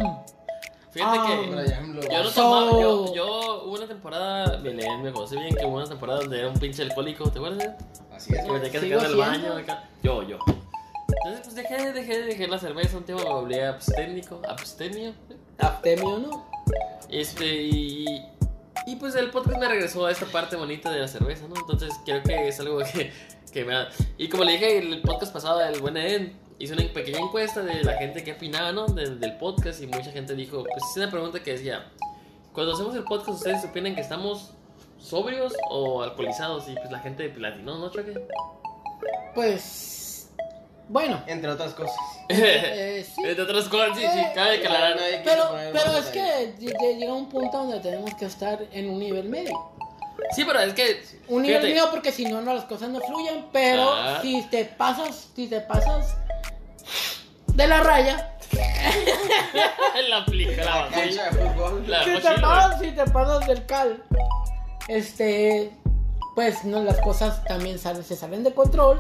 Fíjate 0.92 1.18
que. 1.28 2.08
Yo 2.12 2.24
no 2.24 2.30
So- 2.30 2.42
tomaba, 2.42 2.72
yo, 2.82 3.14
yo 3.16 3.64
hubo 3.66 3.74
una 3.76 3.88
temporada, 3.88 4.60
me 4.60 4.74
leí, 4.76 4.98
me 5.02 5.12
conocí 5.12 5.36
bien 5.38 5.56
que 5.56 5.66
hubo 5.66 5.78
una 5.78 5.86
temporada 5.90 6.20
donde 6.20 6.40
era 6.40 6.48
un 6.48 6.60
pinche 6.60 6.84
alcohólico, 6.84 7.30
¿te 7.32 7.40
acuerdas? 7.40 7.70
Así 8.16 8.34
es, 8.34 8.46
Que 8.46 8.52
me 8.52 8.60
tenía 8.60 8.80
que 8.80 8.90
sacar 8.92 9.08
del 9.08 9.18
baño 9.18 9.54
acá. 9.58 9.84
Yo, 10.04 10.22
yo. 10.24 10.38
Entonces 11.18 11.42
pues 11.44 11.56
dejé, 11.56 11.92
dejé, 11.94 12.22
dejé 12.24 12.48
la 12.48 12.60
cerveza 12.60 12.98
un 12.98 13.04
tiempo, 13.04 13.24
me 13.24 13.30
volví 13.34 13.60
absténico, 13.60 14.42
abstemio. 14.48 15.14
Abstemio, 15.58 16.20
¿no? 16.20 16.48
Este, 17.10 17.46
y, 17.64 18.06
y 18.86 18.96
pues 18.98 19.16
el 19.16 19.30
podcast 19.32 19.58
me 19.60 19.68
regresó 19.68 20.06
a 20.06 20.12
esta 20.12 20.26
parte 20.28 20.56
bonita 20.56 20.92
de 20.92 21.00
la 21.00 21.08
cerveza, 21.08 21.48
¿no? 21.48 21.56
Entonces 21.56 21.94
creo 22.06 22.22
que 22.24 22.48
es 22.48 22.60
algo 22.60 22.80
que, 22.80 23.12
que 23.52 23.66
me 23.66 23.76
ha... 23.76 23.90
Y 24.18 24.30
como 24.30 24.44
le 24.44 24.54
dije 24.54 24.78
en 24.78 24.94
el 24.94 25.02
podcast 25.02 25.34
pasado 25.34 25.60
del 25.60 25.82
Buen 25.82 25.98
Eden, 25.98 26.38
hice 26.60 26.74
una 26.74 26.84
pequeña 26.94 27.20
encuesta 27.20 27.62
de 27.64 27.84
la 27.84 27.94
gente 27.98 28.24
que 28.24 28.34
opinaba, 28.34 28.72
¿no? 28.72 28.86
De- 28.88 29.16
del 29.16 29.38
podcast 29.38 29.82
y 29.82 29.88
mucha 29.88 30.12
gente 30.12 30.36
dijo, 30.36 30.64
pues 30.64 30.84
hice 30.92 31.00
una 31.02 31.10
pregunta 31.12 31.42
que 31.42 31.52
decía, 31.54 31.90
cuando 32.54 32.74
hacemos 32.74 32.96
el 32.96 33.04
podcast, 33.04 33.30
¿ustedes 33.30 33.64
opinan 33.66 33.96
que 33.96 34.02
estamos 34.02 34.52
sobrios 34.98 35.54
o 35.72 36.04
alcoholizados? 36.04 36.68
Y 36.70 36.76
pues 36.76 36.92
la 36.92 37.00
gente 37.00 37.28
platinó, 37.30 37.78
¿no, 37.80 37.90
Choque? 37.90 38.14
Pues. 39.34 39.96
Bueno. 40.90 41.22
Entre 41.28 41.50
otras 41.50 41.74
cosas. 41.74 41.96
eh, 42.30 43.06
sí. 43.08 43.22
Entre 43.24 43.44
otras 43.44 43.66
cosas, 43.70 43.96
sí, 43.98 44.02
sí, 44.12 44.20
Eh, 44.20 44.32
cabe 44.36 44.58
aclarar. 44.58 44.96
no 44.98 45.02
hay- 45.04 45.22
Pero, 45.24 45.50
poner 45.50 45.72
pero 45.72 45.98
es 45.98 46.06
que 46.08 46.56
lle- 46.60 46.76
lle- 46.76 46.98
llega 46.98 47.14
un 47.14 47.30
punto 47.30 47.58
donde 47.58 47.80
tenemos 47.80 48.14
que 48.16 48.26
estar 48.26 48.60
en 48.72 48.90
un 48.90 49.00
nivel 49.00 49.30
medio. 49.30 49.54
Sí, 50.36 50.44
pero 50.46 50.60
es 50.60 50.74
que... 50.74 51.02
Un 51.30 51.44
nivel 51.44 51.62
fíjate, 51.62 51.74
medio 51.76 51.92
porque 51.92 52.12
si 52.12 52.26
no, 52.26 52.42
no 52.42 52.54
las 52.54 52.66
cosas 52.66 52.90
no 52.90 53.00
fluyen. 53.02 53.46
Pero 53.54 53.90
Ah. 53.94 54.20
si 54.22 54.42
te 54.50 54.66
pasas, 54.66 55.30
si 55.36 55.48
te 55.48 55.62
pasas 55.62 56.16
de 57.54 57.68
la 57.68 57.82
raya, 57.82 58.36
la 60.10 60.18
aplica, 60.18 60.64
la 60.66 60.86
La 60.86 60.90
cancha 60.90 61.24
bajó. 61.26 61.36
de 61.38 61.50
fútbol. 61.52 61.84
La 61.88 62.04
si 62.04 62.12
te, 62.16 62.22
pasas, 62.42 62.82
si 62.82 62.92
te 62.92 63.06
pasas 63.06 63.48
del 63.48 63.66
cal, 63.66 64.04
este, 64.88 65.72
pues 66.36 66.64
no, 66.64 66.84
las 66.84 67.00
cosas 67.02 67.44
también 67.46 67.78
salen, 67.80 68.04
se 68.04 68.16
salen 68.16 68.44
de 68.44 68.54
control 68.54 68.98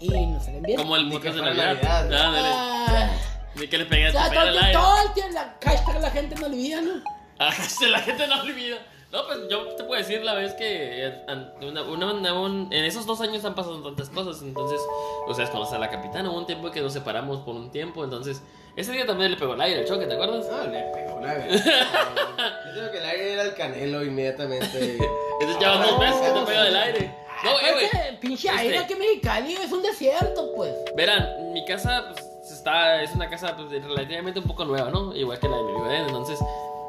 y 0.00 0.08
no 0.08 0.40
salen 0.40 0.62
bien. 0.62 0.78
Como 0.78 0.96
el 0.96 1.08
podcast 1.10 1.36
de 1.36 1.42
Navidad. 1.42 2.08
Navidad. 2.08 2.52
Ah, 2.88 3.10
Ni 3.54 3.66
que 3.68 3.78
le 3.78 3.84
pegué 3.86 4.06
te 4.06 4.12
pega 4.12 4.28
todo, 4.30 4.40
al 4.40 4.58
aire. 4.58 4.72
todo 4.72 5.02
el 5.06 5.12
tiempo, 5.14 5.32
la 5.34 5.56
hashtag 5.64 6.00
la 6.00 6.10
gente 6.10 6.34
no 6.36 6.46
olvida, 6.46 6.80
¿no? 6.80 6.90
Ah, 7.38 7.52
sí, 7.68 7.86
la 7.88 7.98
gente 8.00 8.26
no 8.26 8.40
olvida. 8.42 8.76
No, 9.10 9.24
pues 9.26 9.38
yo 9.50 9.62
te 9.74 9.84
puedo 9.84 9.98
decir 9.98 10.22
la 10.22 10.34
vez 10.34 10.52
que 10.52 11.06
eh, 11.06 11.22
una- 11.62 11.82
una- 11.82 12.12
una- 12.12 12.34
un- 12.34 12.68
en 12.70 12.84
esos 12.84 13.06
dos 13.06 13.20
años 13.22 13.42
han 13.46 13.54
pasado 13.54 13.82
tantas 13.82 14.10
cosas. 14.10 14.42
Entonces, 14.42 14.78
ustedes 15.26 15.48
conocen 15.48 15.76
a 15.76 15.78
la 15.78 15.90
capitana. 15.90 16.28
Hubo 16.30 16.36
un 16.38 16.44
tiempo 16.46 16.70
que 16.70 16.82
nos 16.82 16.92
separamos 16.92 17.40
por 17.40 17.54
un 17.54 17.70
tiempo. 17.70 18.04
Entonces, 18.04 18.42
ese 18.76 18.92
día 18.92 19.06
también 19.06 19.30
le 19.30 19.38
pegó 19.38 19.54
el 19.54 19.60
aire 19.62 19.80
el 19.80 19.86
choque, 19.88 20.04
¿te 20.06 20.12
acuerdas? 20.12 20.46
No, 20.50 20.62
le 20.70 20.80
pegó 20.92 21.20
la 21.22 21.34
verdad. 21.34 21.48
Yo 22.66 22.72
creo 22.74 22.92
que 22.92 22.98
el 22.98 23.04
aire 23.06 23.32
era 23.32 23.42
el 23.44 23.54
canelo 23.54 24.04
inmediatamente. 24.04 24.98
Entonces 25.40 25.58
ya 25.58 25.70
van 25.70 25.82
dos 25.88 25.98
veces 26.00 26.20
que 26.20 26.38
te 26.40 26.46
pega 26.46 26.62
del 26.64 26.76
aire. 26.76 27.14
No, 27.44 27.50
eh, 27.60 27.72
güey. 27.72 27.86
Aparte, 27.86 28.18
pinche 28.20 28.48
Este- 28.48 28.60
aire 28.60 28.86
que 28.86 28.96
Mexicali 28.96 29.54
es 29.54 29.72
un 29.72 29.82
desierto, 29.82 30.52
pues. 30.56 30.74
Verán, 30.96 31.52
mi 31.52 31.64
casa 31.64 32.04
pues, 32.12 32.50
está, 32.52 33.02
es 33.02 33.12
una 33.14 33.28
casa 33.28 33.56
pues, 33.56 33.70
relativamente 33.84 34.40
un 34.40 34.46
poco 34.46 34.64
nueva, 34.64 34.90
¿no? 34.90 35.14
Igual 35.14 35.38
que 35.38 35.48
la 35.48 35.56
de 35.56 35.62
mi 35.64 35.88
Eden, 35.88 36.06
entonces 36.06 36.38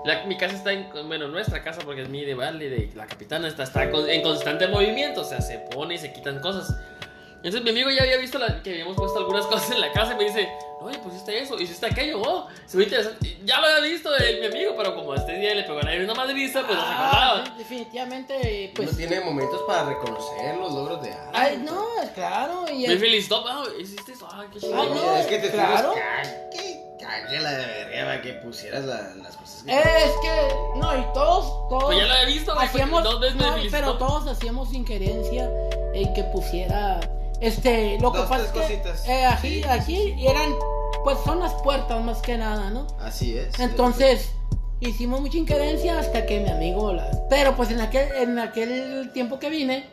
la- 0.05 0.23
mi 0.25 0.37
casa 0.37 0.55
está 0.55 0.71
en, 0.73 0.89
bueno, 1.07 1.27
nuestra 1.27 1.61
casa 1.63 1.81
porque 1.83 2.01
es 2.03 2.09
mi 2.09 2.23
de 2.25 2.33
Vale, 2.33 2.69
de 2.69 2.89
la 2.95 3.05
capitana, 3.05 3.47
está, 3.47 3.63
está 3.63 3.83
en 3.83 4.21
constante 4.21 4.67
movimiento, 4.67 5.21
o 5.21 5.25
sea, 5.25 5.41
se 5.41 5.59
pone 5.59 5.95
y 5.95 5.97
se 5.97 6.11
quitan 6.13 6.39
cosas. 6.39 6.73
Entonces 7.41 7.63
mi 7.63 7.69
amigo 7.69 7.89
ya 7.89 8.03
había 8.03 8.17
visto 8.17 8.37
la- 8.37 8.61
que 8.61 8.71
habíamos 8.71 8.95
puesto 8.97 9.19
algunas 9.19 9.45
cosas 9.47 9.71
en 9.71 9.79
la 9.81 9.91
casa 9.93 10.13
y 10.13 10.17
me 10.17 10.23
dice, 10.25 10.49
oye, 10.81 10.97
pusiste 10.99 11.39
eso, 11.41 11.57
hiciste 11.59 11.85
aquello, 11.85 12.21
oh, 12.21 12.47
se 12.65 12.77
ve 12.77 12.83
interesante. 12.83 13.27
Y 13.27 13.45
Ya 13.45 13.59
lo 13.61 13.67
había 13.67 13.89
visto 13.91 14.13
el- 14.15 14.39
mi 14.41 14.45
amigo, 14.47 14.73
pero 14.77 14.93
como 14.95 15.15
este 15.15 15.33
día 15.37 15.55
le 15.55 15.63
pegó 15.63 15.79
a 15.79 15.83
nadie 15.83 16.03
una 16.03 16.13
madriza, 16.15 16.63
pues 16.65 16.77
no 16.77 16.83
se 16.83 16.91
Ah, 16.91 17.07
acordaba. 17.07 17.45
sí, 17.45 17.51
definitivamente, 17.57 18.71
pues. 18.75 18.89
Uno 18.89 18.97
tiene 18.97 19.19
momentos 19.21 19.61
para 19.67 19.85
reconocer 19.89 20.55
los 20.57 20.73
logros 20.73 21.01
de 21.01 21.11
alguien. 21.13 21.31
Ay, 21.33 21.57
no, 21.65 21.85
claro. 22.13 22.65
Y 22.69 22.87
Me 22.87 22.93
es- 22.93 22.99
felicitó, 22.99 23.43
ah, 23.47 23.63
hiciste 23.79 24.11
eso, 24.13 24.27
ah, 24.31 24.45
qué 24.51 24.59
chido. 24.59 24.81
Ay, 24.81 24.89
no, 24.89 25.15
es 25.15 25.27
que 25.27 25.39
te 25.39 25.49
claro. 25.51 25.93
claro. 25.93 26.29
que 26.51 26.79
cague 26.99 27.39
la 27.39 27.51
de 27.51 27.65
verga 27.85 28.05
para 28.05 28.21
que 28.21 28.33
pusieras 28.33 28.83
la- 28.83 29.15
las 29.15 29.35
cosas 29.37 29.63
que 29.63 29.71
Es 29.71 30.11
que, 30.21 30.55
no, 30.77 30.97
y 30.97 31.03
todos, 31.13 31.69
todos. 31.69 31.85
Pues 31.85 31.97
ya 31.99 32.05
lo 32.05 32.13
había 32.13 32.25
visto, 32.25 32.53
güey, 32.53 32.67
hacíamos, 32.67 33.03
dos 33.03 33.19
veces 33.21 33.35
me 33.37 33.43
no, 33.45 33.53
felicitó. 33.53 33.77
pero 33.77 33.97
todos 33.97 34.27
hacíamos 34.27 34.73
injerencia 34.73 35.49
en 35.93 36.13
que 36.13 36.23
pusiera, 36.25 36.99
este, 37.41 37.97
lo 37.99 38.11
que 38.11 38.19
Dos, 38.19 38.29
pasa 38.29 38.45
es 38.45 38.51
que, 38.51 39.11
eh, 39.11 39.25
aquí, 39.25 39.47
Sí, 39.61 39.63
aquí 39.63 40.27
eran, 40.27 40.53
pues 41.03 41.17
son 41.25 41.39
las 41.39 41.53
puertas 41.55 42.03
más 42.03 42.19
que 42.21 42.37
nada, 42.37 42.69
¿no? 42.69 42.87
Así 42.99 43.37
es. 43.37 43.59
Entonces, 43.59 44.31
hicimos 44.79 45.21
mucha 45.21 45.37
injerencia 45.37 45.99
hasta 45.99 46.25
que 46.25 46.39
mi 46.39 46.49
amigo 46.49 46.93
las... 46.93 47.17
Pero 47.29 47.55
pues 47.55 47.71
en 47.71 47.81
aquel, 47.81 48.11
en 48.15 48.39
aquel 48.39 49.11
tiempo 49.13 49.39
que 49.39 49.49
vine, 49.49 49.87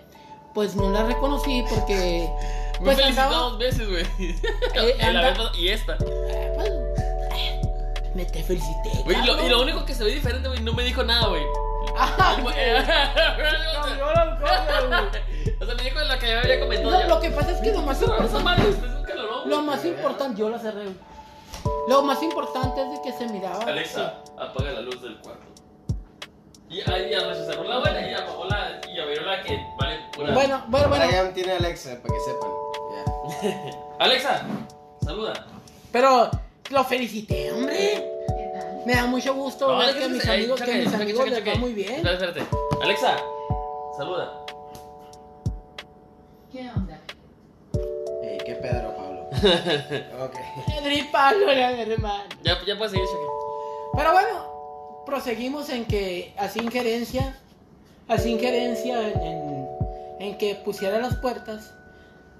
pues 0.54 0.74
no 0.76 0.90
la 0.90 1.04
reconocí 1.04 1.64
porque... 1.68 2.28
Me 2.78 2.84
Pues 2.84 2.98
felicitó 2.98 3.22
andaba... 3.22 3.42
dos 3.42 3.58
veces, 3.58 3.88
güey. 3.88 4.04
Eh, 4.74 4.94
Y 4.98 5.02
la 5.02 5.28
anda- 5.28 5.50
esta. 5.58 5.94
eh, 5.94 6.52
pues, 6.56 6.68
eh, 6.68 7.60
me 8.14 8.24
te 8.26 8.42
felicité. 8.42 8.90
Güey, 9.04 9.16
y 9.16 9.20
lo, 9.20 9.26
cabrón. 9.32 9.46
y 9.46 9.48
lo 9.48 9.62
único 9.62 9.84
que 9.86 9.94
se 9.94 10.04
ve 10.04 10.10
diferente, 10.12 10.46
güey, 10.48 10.60
no 10.60 10.74
me 10.74 10.84
dijo 10.84 11.02
nada, 11.02 11.28
güey. 11.28 11.42
Ah, 11.98 12.36
o 15.60 15.64
sea, 15.64 15.74
me 15.74 15.82
dijo 15.82 16.00
lo 16.00 16.18
que 16.18 16.30
yo 16.30 16.38
había 16.38 16.60
comentado. 16.60 16.90
No, 16.90 17.08
lo 17.08 17.20
que 17.20 17.30
pasa 17.30 17.52
es 17.52 17.60
que 17.60 17.72
lo 17.72 17.82
más 17.82 18.00
importante... 18.02 18.62
Lo 19.46 19.56
güey. 19.56 19.66
más 19.66 19.84
importante, 19.84 20.40
yo 20.40 20.50
la 20.50 20.58
cerré. 20.58 20.82
güey. 20.84 20.96
Lo 21.88 22.02
más 22.02 22.22
importante 22.22 22.82
es 22.82 22.90
de 22.90 23.02
que 23.02 23.12
se 23.12 23.28
miraba. 23.28 23.64
Alexa, 23.64 24.14
apaga 24.38 24.72
la 24.72 24.80
luz 24.80 25.00
del 25.02 25.16
cuarto. 25.18 25.46
Y 26.68 26.80
ahí 26.90 27.10
ya 27.10 27.32
se 27.34 27.46
cerró 27.46 27.62
la 27.64 27.78
buena 27.78 28.10
y 28.10 28.12
apagó 28.12 28.44
la. 28.46 28.80
Y 28.92 28.98
abrió 28.98 29.22
la 29.22 29.40
que 29.42 29.64
vale 29.78 30.00
pura. 30.12 30.34
Bueno, 30.34 30.64
bueno, 30.66 30.88
bueno. 30.88 31.06
Brian 31.06 31.32
tiene 31.32 31.52
Alexa, 31.52 31.96
para 32.02 32.14
que 32.14 32.20
sepan. 32.20 32.50
Ya. 33.42 33.70
Alexa, 34.04 34.42
saluda. 35.04 35.46
Pero 35.92 36.28
lo 36.70 36.84
felicité, 36.84 37.52
hombre. 37.52 38.12
Me 38.86 38.94
da 38.94 39.06
mucho 39.06 39.34
gusto 39.34 39.66
No, 39.68 39.78
ver 39.78 39.98
que 39.98 40.08
mis 40.08 40.28
amigos, 40.28 40.60
que 40.62 40.74
mis 40.74 40.94
amigos 40.94 41.28
les 41.28 41.46
va 41.48 41.54
muy 41.56 41.72
bien. 41.72 41.94
Espérate, 42.06 42.24
espérate. 42.40 42.56
Alexa, 42.82 43.16
saluda. 43.96 44.44
¿Qué 46.52 46.70
onda? 46.74 46.98
Ey, 48.22 48.38
qué 48.46 48.54
Pedro, 48.54 48.94
Pablo. 48.96 49.28
ok. 50.24 50.36
Edri 50.80 51.02
Pablo, 51.10 51.50
hermano. 51.50 52.24
Ya, 52.42 52.56
ya 52.64 52.76
puedes 52.78 52.92
seguir, 52.92 53.06
Choque. 53.06 53.26
Pero 53.96 54.12
bueno, 54.12 55.02
proseguimos 55.04 55.68
en 55.70 55.84
que 55.86 56.32
así 56.38 56.60
injerencia, 56.60 57.36
así 58.08 58.30
injerencia 58.30 59.00
en, 59.08 59.20
en- 59.22 59.66
en 60.18 60.38
que 60.38 60.54
pusiera 60.54 60.98
las 60.98 61.16
puertas, 61.16 61.74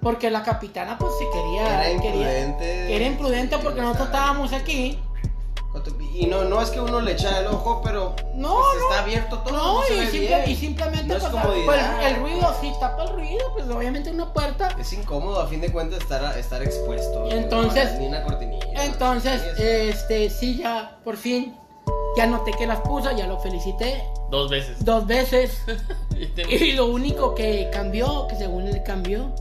porque 0.01 0.31
la 0.31 0.43
capitana 0.43 0.97
pues 0.97 1.11
se 1.19 1.29
quería, 1.29 1.67
Era 1.91 2.01
quería, 2.01 2.39
imprudente. 2.45 2.95
era 2.95 3.05
imprudente 3.05 3.57
porque 3.59 3.81
nosotros 3.81 4.07
estábamos 4.07 4.53
aquí. 4.53 4.97
Y 6.19 6.25
no, 6.25 6.43
no 6.45 6.59
es 6.61 6.71
que 6.71 6.81
uno 6.81 6.99
le 6.99 7.11
echa 7.11 7.39
el 7.41 7.47
ojo, 7.47 7.81
pero 7.83 8.15
No, 8.33 8.55
pues, 8.55 8.81
no. 8.81 8.89
está 8.89 9.03
abierto 9.03 9.37
todo. 9.39 9.53
No, 9.55 9.81
se 9.83 9.93
y, 9.95 9.99
ve 9.99 10.05
simple- 10.07 10.27
bien. 10.27 10.43
y 10.49 10.55
simplemente 10.55 11.03
No 11.05 11.15
es 11.15 11.23
pues, 11.23 11.31
comodidad. 11.31 11.65
pues, 11.65 11.81
el 12.11 12.15
ruido, 12.21 12.55
si 12.59 12.71
tapa 12.79 13.03
el 13.03 13.09
ruido, 13.09 13.53
pues 13.53 13.69
obviamente 13.69 14.09
una 14.09 14.33
puerta. 14.33 14.75
Es 14.79 14.93
incómodo 14.93 15.39
a 15.39 15.47
fin 15.47 15.61
de 15.61 15.71
cuentas 15.71 15.99
estar, 16.01 16.35
estar 16.37 16.63
expuesto. 16.63 17.27
Y 17.27 17.31
entonces- 17.33 17.99
Ni 17.99 18.07
una 18.07 18.23
cortinilla. 18.23 18.83
Entonces, 18.85 19.41
este, 19.59 20.29
sí, 20.31 20.57
ya, 20.57 20.97
por 21.03 21.17
fin, 21.17 21.55
ya 22.17 22.25
noté 22.25 22.51
que 22.53 22.65
las 22.65 22.79
puso, 22.81 23.11
ya 23.15 23.27
lo 23.27 23.39
felicité 23.39 24.03
Dos 24.31 24.49
veces. 24.49 24.83
dos 24.83 25.05
veces. 25.05 25.61
Y 26.49 26.71
lo 26.71 26.87
único 26.87 27.35
que 27.35 27.69
cambió, 27.71 28.25
que 28.27 28.35
según 28.35 28.67
él 28.67 28.81
cambió, 28.83 29.31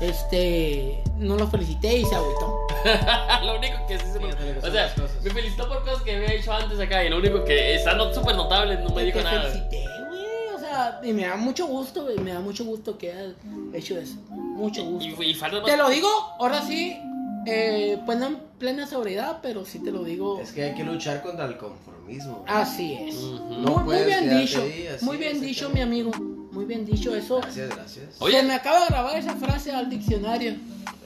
este, 0.00 1.02
no 1.16 1.36
lo 1.36 1.46
felicité 1.48 1.98
y 1.98 2.04
se 2.04 2.14
agüitó. 2.14 2.59
lo 3.44 3.56
único 3.56 3.86
que 3.86 3.98
sí 3.98 4.06
se 4.12 4.18
me... 4.20 4.28
Lo 4.28 4.36
que 4.36 4.66
O 4.66 4.70
sea, 4.70 4.94
me 5.22 5.30
felicitó 5.30 5.68
por 5.68 5.84
cosas 5.84 6.02
que 6.02 6.16
había 6.16 6.32
hecho 6.32 6.52
antes 6.52 6.78
acá. 6.80 7.04
Y 7.04 7.08
lo 7.10 7.18
único 7.18 7.44
que 7.44 7.74
está 7.74 7.94
no, 7.94 8.12
súper 8.12 8.36
notable, 8.36 8.76
no 8.76 8.88
me 8.90 9.02
Te 9.02 9.04
dijo 9.06 9.20
nada. 9.22 9.42
felicité, 9.42 9.84
güey, 10.08 10.54
o 10.54 10.58
sea, 10.58 11.00
y 11.02 11.12
me 11.12 11.26
da 11.26 11.36
mucho 11.36 11.66
gusto, 11.66 12.04
güey, 12.04 12.18
me 12.18 12.32
da 12.32 12.40
mucho 12.40 12.64
gusto 12.64 12.96
que 12.98 13.12
hayas 13.12 13.34
hecho 13.74 13.98
eso. 13.98 14.14
Mucho 14.28 14.84
gusto. 14.84 15.22
Y, 15.22 15.30
y 15.30 15.34
falta 15.34 15.60
más. 15.60 15.66
Te 15.70 15.76
lo 15.76 15.88
digo, 15.88 16.08
ahora 16.38 16.62
sí, 16.62 16.98
eh, 17.46 17.98
pues 18.04 18.18
no 18.18 18.26
en 18.26 18.38
plena 18.58 18.86
sobriedad, 18.86 19.38
pero 19.42 19.64
sí 19.64 19.78
te 19.78 19.90
lo 19.90 20.04
digo. 20.04 20.40
Es 20.40 20.52
que 20.52 20.64
hay 20.64 20.74
que 20.74 20.84
luchar 20.84 21.22
contra 21.22 21.46
el 21.46 21.56
conformismo. 21.56 22.44
Así 22.46 22.94
es. 22.94 23.14
No 23.14 23.78
muy, 23.78 24.04
bien 24.04 24.38
dicho, 24.38 24.62
ahí, 24.62 24.88
muy 25.02 25.16
bien 25.16 25.40
dicho, 25.40 25.70
mi 25.70 25.80
amigo. 25.80 26.10
Muy 26.10 26.64
bien 26.64 26.84
dicho 26.84 27.14
eso. 27.14 27.40
Gracias, 27.40 27.70
gracias. 27.70 28.16
Oye. 28.18 28.40
Se 28.40 28.42
me 28.42 28.54
acaba 28.54 28.80
de 28.80 28.86
grabar 28.86 29.16
esa 29.16 29.36
frase 29.36 29.70
al 29.72 29.88
diccionario. 29.88 30.56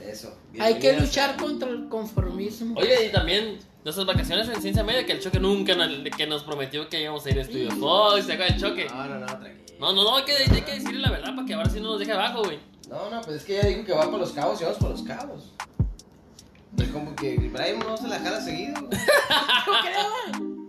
Eso. 0.04 0.34
Hay 0.58 0.78
que 0.78 0.98
luchar 0.98 1.36
contra 1.36 1.68
el 1.68 1.88
conformismo. 1.88 2.78
Oye, 2.78 3.06
y 3.06 3.12
también 3.12 3.58
nuestras 3.84 4.06
vacaciones 4.06 4.48
en 4.48 4.60
Ciencia 4.62 4.82
Media, 4.82 5.04
que 5.04 5.12
el 5.12 5.20
choque 5.20 5.38
nunca 5.38 5.74
nos, 5.74 5.88
que 6.16 6.26
nos 6.26 6.42
prometió 6.42 6.88
que 6.88 7.02
íbamos 7.02 7.24
a 7.26 7.30
ir 7.30 7.38
a 7.38 7.42
Estudio 7.42 7.70
Fox, 7.72 8.24
¿se 8.24 8.32
acuerdan 8.32 8.58
del 8.58 8.70
choque? 8.70 8.86
No, 8.88 9.06
no, 9.06 9.18
no, 9.18 9.26
tranquilo. 9.26 9.64
No, 9.78 9.92
no, 9.92 10.04
no, 10.04 10.16
hay 10.16 10.24
que, 10.24 10.32
hay 10.32 10.62
que 10.62 10.72
decirle 10.72 11.00
la 11.00 11.10
verdad 11.10 11.34
para 11.34 11.46
que 11.46 11.54
ahora 11.54 11.68
sí 11.68 11.80
no 11.80 11.90
nos 11.90 11.98
deje 11.98 12.12
abajo, 12.12 12.44
güey. 12.44 12.58
No, 12.88 13.10
no, 13.10 13.20
pues 13.22 13.38
es 13.38 13.44
que 13.44 13.58
ella 13.58 13.68
dijo 13.68 13.84
que 13.84 13.92
va 13.92 14.10
por 14.10 14.20
los 14.20 14.32
cabos 14.32 14.60
y 14.60 14.64
vamos 14.64 14.78
por 14.78 14.90
los 14.90 15.02
cabos. 15.02 15.52
Es 16.78 16.88
como 16.88 17.14
que 17.16 17.36
Brian 17.36 17.78
no 17.80 17.96
se 17.96 18.08
la 18.08 18.18
jala 18.18 18.40
seguido. 18.40 18.74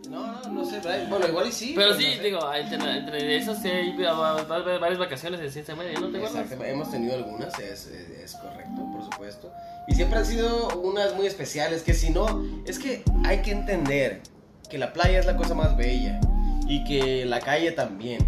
No, 0.10 0.28
no, 0.28 0.50
no 0.50 0.66
sé, 0.66 0.80
Brian. 0.80 1.10
Bueno, 1.10 1.28
igual 1.28 1.48
y 1.48 1.52
sí. 1.52 1.74
Pero 1.76 1.92
no 1.94 1.98
sí, 1.98 2.14
sé. 2.16 2.24
digo, 2.24 2.54
entre, 2.54 2.98
entre 3.00 3.36
esas 3.38 3.62
sí 3.62 3.68
hay 3.68 3.98
va- 3.98 4.14
va- 4.14 4.44
va- 4.44 4.60
va- 4.60 4.78
varias 4.78 4.98
vacaciones 5.00 5.42
en 5.42 5.52
Ciencia 5.52 5.76
Media, 5.76 6.00
¿no 6.00 6.10
te 6.10 6.18
acuerdas? 6.18 6.42
Exacto, 6.44 6.64
hemos 6.64 6.90
tenido 6.92 7.16
algunas, 7.16 7.58
es, 7.60 7.88
es, 7.88 8.10
es 8.12 8.36
correcto, 8.36 8.82
por 8.94 9.04
supuesto. 9.04 9.52
Y 9.88 9.96
siempre 9.96 10.20
han 10.20 10.26
sido 10.26 10.70
unas 10.80 11.14
muy 11.16 11.26
especiales, 11.28 11.84
que 11.84 11.94
si 11.94 12.12
no, 12.12 12.44
es 12.66 12.80
que 12.80 13.04
hay 13.26 13.42
que 13.42 13.52
entender 13.52 14.22
que 14.70 14.78
la 14.78 14.94
playa 14.94 15.20
es 15.20 15.26
la 15.26 15.36
cosa 15.36 15.54
más 15.54 15.76
bella 15.76 16.20
y 16.68 16.84
que 16.86 17.26
la 17.26 17.42
calle 17.42 17.72
también. 17.74 18.20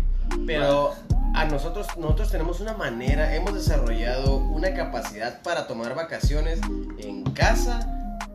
Pero 0.46 0.93
a 1.36 1.46
nosotros, 1.46 1.88
nosotros 1.98 2.31
tenemos 2.31 2.60
una 2.60 2.74
manera, 2.74 3.36
hemos 3.36 3.53
desarrollado 3.53 4.38
una 4.38 4.74
capacidad 4.74 5.41
para 5.41 5.67
tomar 5.67 5.96
vacaciones 5.96 6.60
en 7.00 7.24
casa 7.24 7.79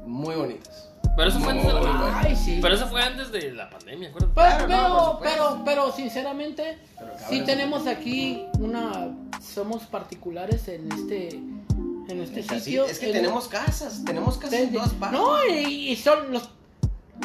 muy 0.07 0.35
bonitas. 0.35 0.89
Pero 1.17 1.29
eso 1.29 1.41
fue 1.41 1.53
antes 1.53 1.67
de 1.67 1.81
la. 1.81 2.21
Ay, 2.21 2.37
sí. 2.37 2.59
Pero 2.63 2.75
eso 2.75 2.87
fue 2.87 3.03
antes 3.03 3.31
de 3.33 3.53
la 3.53 3.69
pandemia, 3.69 4.09
acuérdate. 4.09 4.33
Pero, 4.35 4.67
Claro, 4.67 4.89
no, 4.89 4.95
pero, 4.97 5.13
supuesto. 5.13 5.21
pero, 5.53 5.65
pero, 5.65 5.93
sinceramente, 5.93 6.79
Pero 6.99 7.13
sí 7.29 7.39
en- 7.39 7.45
tenemos 7.45 7.87
aquí 7.87 8.47
una. 8.59 9.11
Somos 9.43 9.83
particulares 9.85 10.69
en 10.69 10.91
este. 10.93 11.29
En 12.09 12.21
este 12.21 12.41
Es 12.41 12.51
así, 12.51 12.61
sitio. 12.61 12.87
es 12.87 12.99
que 12.99 13.07
En- 13.07 13.13
tenemos 13.13 13.47
casas, 13.49 14.03
tenemos 14.07 14.39
casas 14.39 14.59
en 14.61 14.73
todas 14.73 14.91
partes. 14.95 15.21
No, 15.21 15.45
y, 15.47 15.91
y 15.91 15.97
son 15.97 16.33
los. 16.33 16.49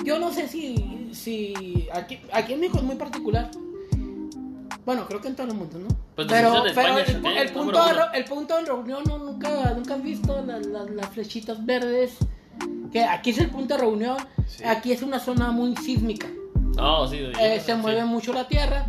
Yo 0.04 0.20
no 0.20 0.34
sé 0.34 0.50
si. 0.50 1.10
si 1.14 1.88
aquí, 1.94 2.20
aquí 2.34 2.54
en 2.54 2.60
México 2.60 2.80
es 2.80 2.84
muy 2.84 2.96
particular. 2.98 3.50
Bueno, 4.88 5.06
creo 5.06 5.20
que 5.20 5.28
en 5.28 5.36
todo 5.36 5.48
el 5.48 5.54
mundo, 5.54 5.78
¿no? 5.80 5.88
Pues 6.16 6.28
pero 6.30 6.64
pero 6.74 6.98
el, 6.98 7.06
¿sí? 7.06 7.12
el 7.38 7.52
punto 7.52 7.86
de, 7.88 7.94
el 8.18 8.24
punto 8.24 8.56
de 8.56 8.64
reunión 8.64 9.04
no, 9.06 9.18
nunca, 9.18 9.74
nunca 9.76 9.96
has 9.96 10.02
visto 10.02 10.42
las, 10.48 10.66
las- 10.66 10.90
las 10.90 11.10
flechitas 11.10 11.64
verdes. 11.66 12.16
Que 12.94 13.04
aquí 13.04 13.32
es 13.32 13.38
el 13.40 13.50
punto 13.50 13.74
de 13.76 13.82
reunión. 13.82 14.16
Sí. 14.48 14.64
Aquí 14.64 14.94
es 14.94 15.02
una 15.02 15.20
zona 15.20 15.52
muy 15.52 15.76
sísmica. 15.76 16.28
No, 16.78 17.06
sí. 17.06 17.18
Eh, 17.38 17.58
sí. 17.60 17.66
se 17.66 17.76
mueve 17.76 18.06
mucho 18.06 18.32
la 18.32 18.48
tierra. 18.48 18.88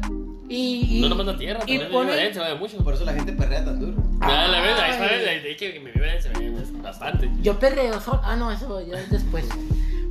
Y, 0.48 0.98
y- 0.98 1.00
No 1.00 1.08
nomás 1.08 1.26
la 1.26 1.36
tierra, 1.36 1.60
y 1.66 1.78
también 1.78 1.90
pone- 1.90 2.32
se 2.32 2.38
mueve 2.38 2.54
mucho. 2.60 2.78
Por 2.84 2.94
eso 2.94 3.04
la 3.04 3.12
gente 3.14 3.32
perrea 3.32 3.64
tan 3.64 3.80
duro. 3.80 4.00
Ah, 4.20 4.46
la 4.48 4.60
verdad, 4.60 4.84
ahí 4.84 4.90
está, 4.92 5.04
Ay. 5.04 5.24
ahí 5.26 5.46
ahí 5.48 5.56
que 5.56 5.80
me 5.80 5.90
vive 5.90 6.22
se 6.22 6.28
ve 6.28 6.52
bastante. 6.80 7.28
Yo 7.42 7.58
perreo 7.58 8.00
sol. 8.00 8.20
Ah, 8.22 8.36
no, 8.36 8.52
eso 8.52 8.80
ya 8.86 9.00
es 9.00 9.10
después. 9.10 9.46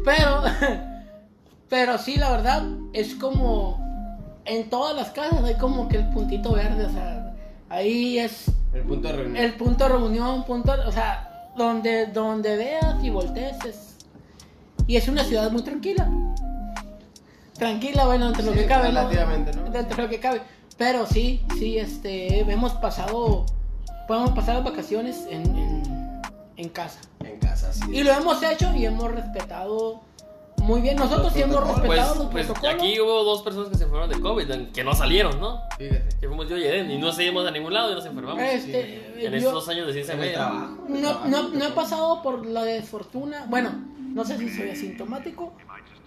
Pero, 0.03 0.43
pero 1.69 1.97
sí, 1.97 2.17
la 2.17 2.31
verdad, 2.31 2.63
es 2.93 3.15
como 3.15 3.86
en 4.47 4.69
todas 4.69 4.95
las 4.95 5.09
casas 5.11 5.43
hay 5.43 5.55
como 5.55 5.87
que 5.87 5.97
el 5.97 6.09
puntito 6.09 6.53
verde, 6.53 6.85
o 6.85 6.89
sea, 6.91 7.33
ahí 7.69 8.17
es 8.19 8.45
El 8.73 8.81
punto 8.83 9.07
de 9.09 9.13
reunión. 9.15 9.35
el 9.43 9.53
punto 9.55 9.83
de 9.83 9.89
reunión, 9.89 10.43
punto, 10.45 10.73
o 10.87 10.91
sea, 10.91 11.49
donde, 11.57 12.07
donde 12.07 12.55
veas 12.57 13.03
y 13.03 13.09
voltees 13.09 13.57
es- 13.65 13.95
y 14.87 14.95
es 14.95 15.07
una 15.07 15.23
ciudad 15.23 15.51
muy 15.51 15.63
tranquila. 15.63 16.09
Tranquila, 17.57 18.05
bueno, 18.05 18.27
entre 18.27 18.43
lo 18.43 18.53
Sí, 18.53 18.59
que 18.59 18.65
cabe, 18.67 18.91
¿no? 18.91 18.99
relativamente, 19.01 19.51
¿no? 19.53 19.63
Dentro 19.71 19.97
de 19.97 20.03
lo 20.03 20.09
que 20.09 20.19
cabe. 20.19 20.41
Pero 20.77 21.05
sí, 21.07 21.43
sí, 21.57 21.77
este, 21.79 22.39
hemos 22.41 22.73
pasado, 22.73 23.45
podemos 24.07 24.31
pasar 24.31 24.55
las 24.55 24.63
vacaciones 24.63 25.25
en, 25.29 25.43
en, 25.57 26.21
en 26.55 26.69
casa. 26.69 26.99
En 27.23 27.39
casa, 27.39 27.73
sí. 27.73 27.81
Y 27.91 28.03
lo 28.03 28.11
hemos 28.13 28.41
hecho 28.43 28.71
y 28.75 28.85
hemos 28.85 29.11
respetado 29.11 30.01
muy 30.67 30.81
bien. 30.81 30.95
Nosotros 30.97 31.33
sí 31.33 31.41
hemos 31.41 31.55
protocolos. 31.57 31.85
Pues, 31.85 31.97
respetado 31.99 32.23
los 32.23 32.31
pues 32.31 32.45
protocolos. 32.45 32.75
aquí 32.75 32.99
hubo 32.99 33.23
dos 33.23 33.41
personas 33.41 33.69
que 33.69 33.75
se 33.77 33.83
enfermaron 33.85 34.09
de 34.09 34.19
COVID, 34.21 34.71
que 34.73 34.83
no 34.83 34.93
salieron, 34.93 35.39
¿no? 35.39 35.61
Fíjate. 35.77 36.09
Que 36.19 36.27
fuimos 36.27 36.47
yo 36.49 36.57
y 36.57 36.63
Eden, 36.63 36.91
y 36.91 36.97
no 36.97 37.11
seguimos 37.11 37.47
a 37.47 37.51
ningún 37.51 37.73
lado 37.73 37.91
y 37.91 37.95
nos 37.95 38.05
enfermamos. 38.05 38.41
Este, 38.43 39.25
en 39.25 39.31
yo- 39.31 39.37
estos 39.37 39.53
dos 39.53 39.69
años 39.69 39.87
de 39.87 39.93
ciencia 39.93 40.15
media. 40.15 40.37
No, 40.87 40.99
trabajo, 41.19 41.27
no, 41.53 41.65
he 41.65 41.71
pasado 41.71 42.21
por 42.21 42.45
la 42.45 42.63
desfortuna. 42.65 43.45
Bueno, 43.49 43.71
no 44.13 44.23
sé 44.25 44.37
si 44.37 44.49
soy 44.49 44.69
asintomático, 44.69 45.53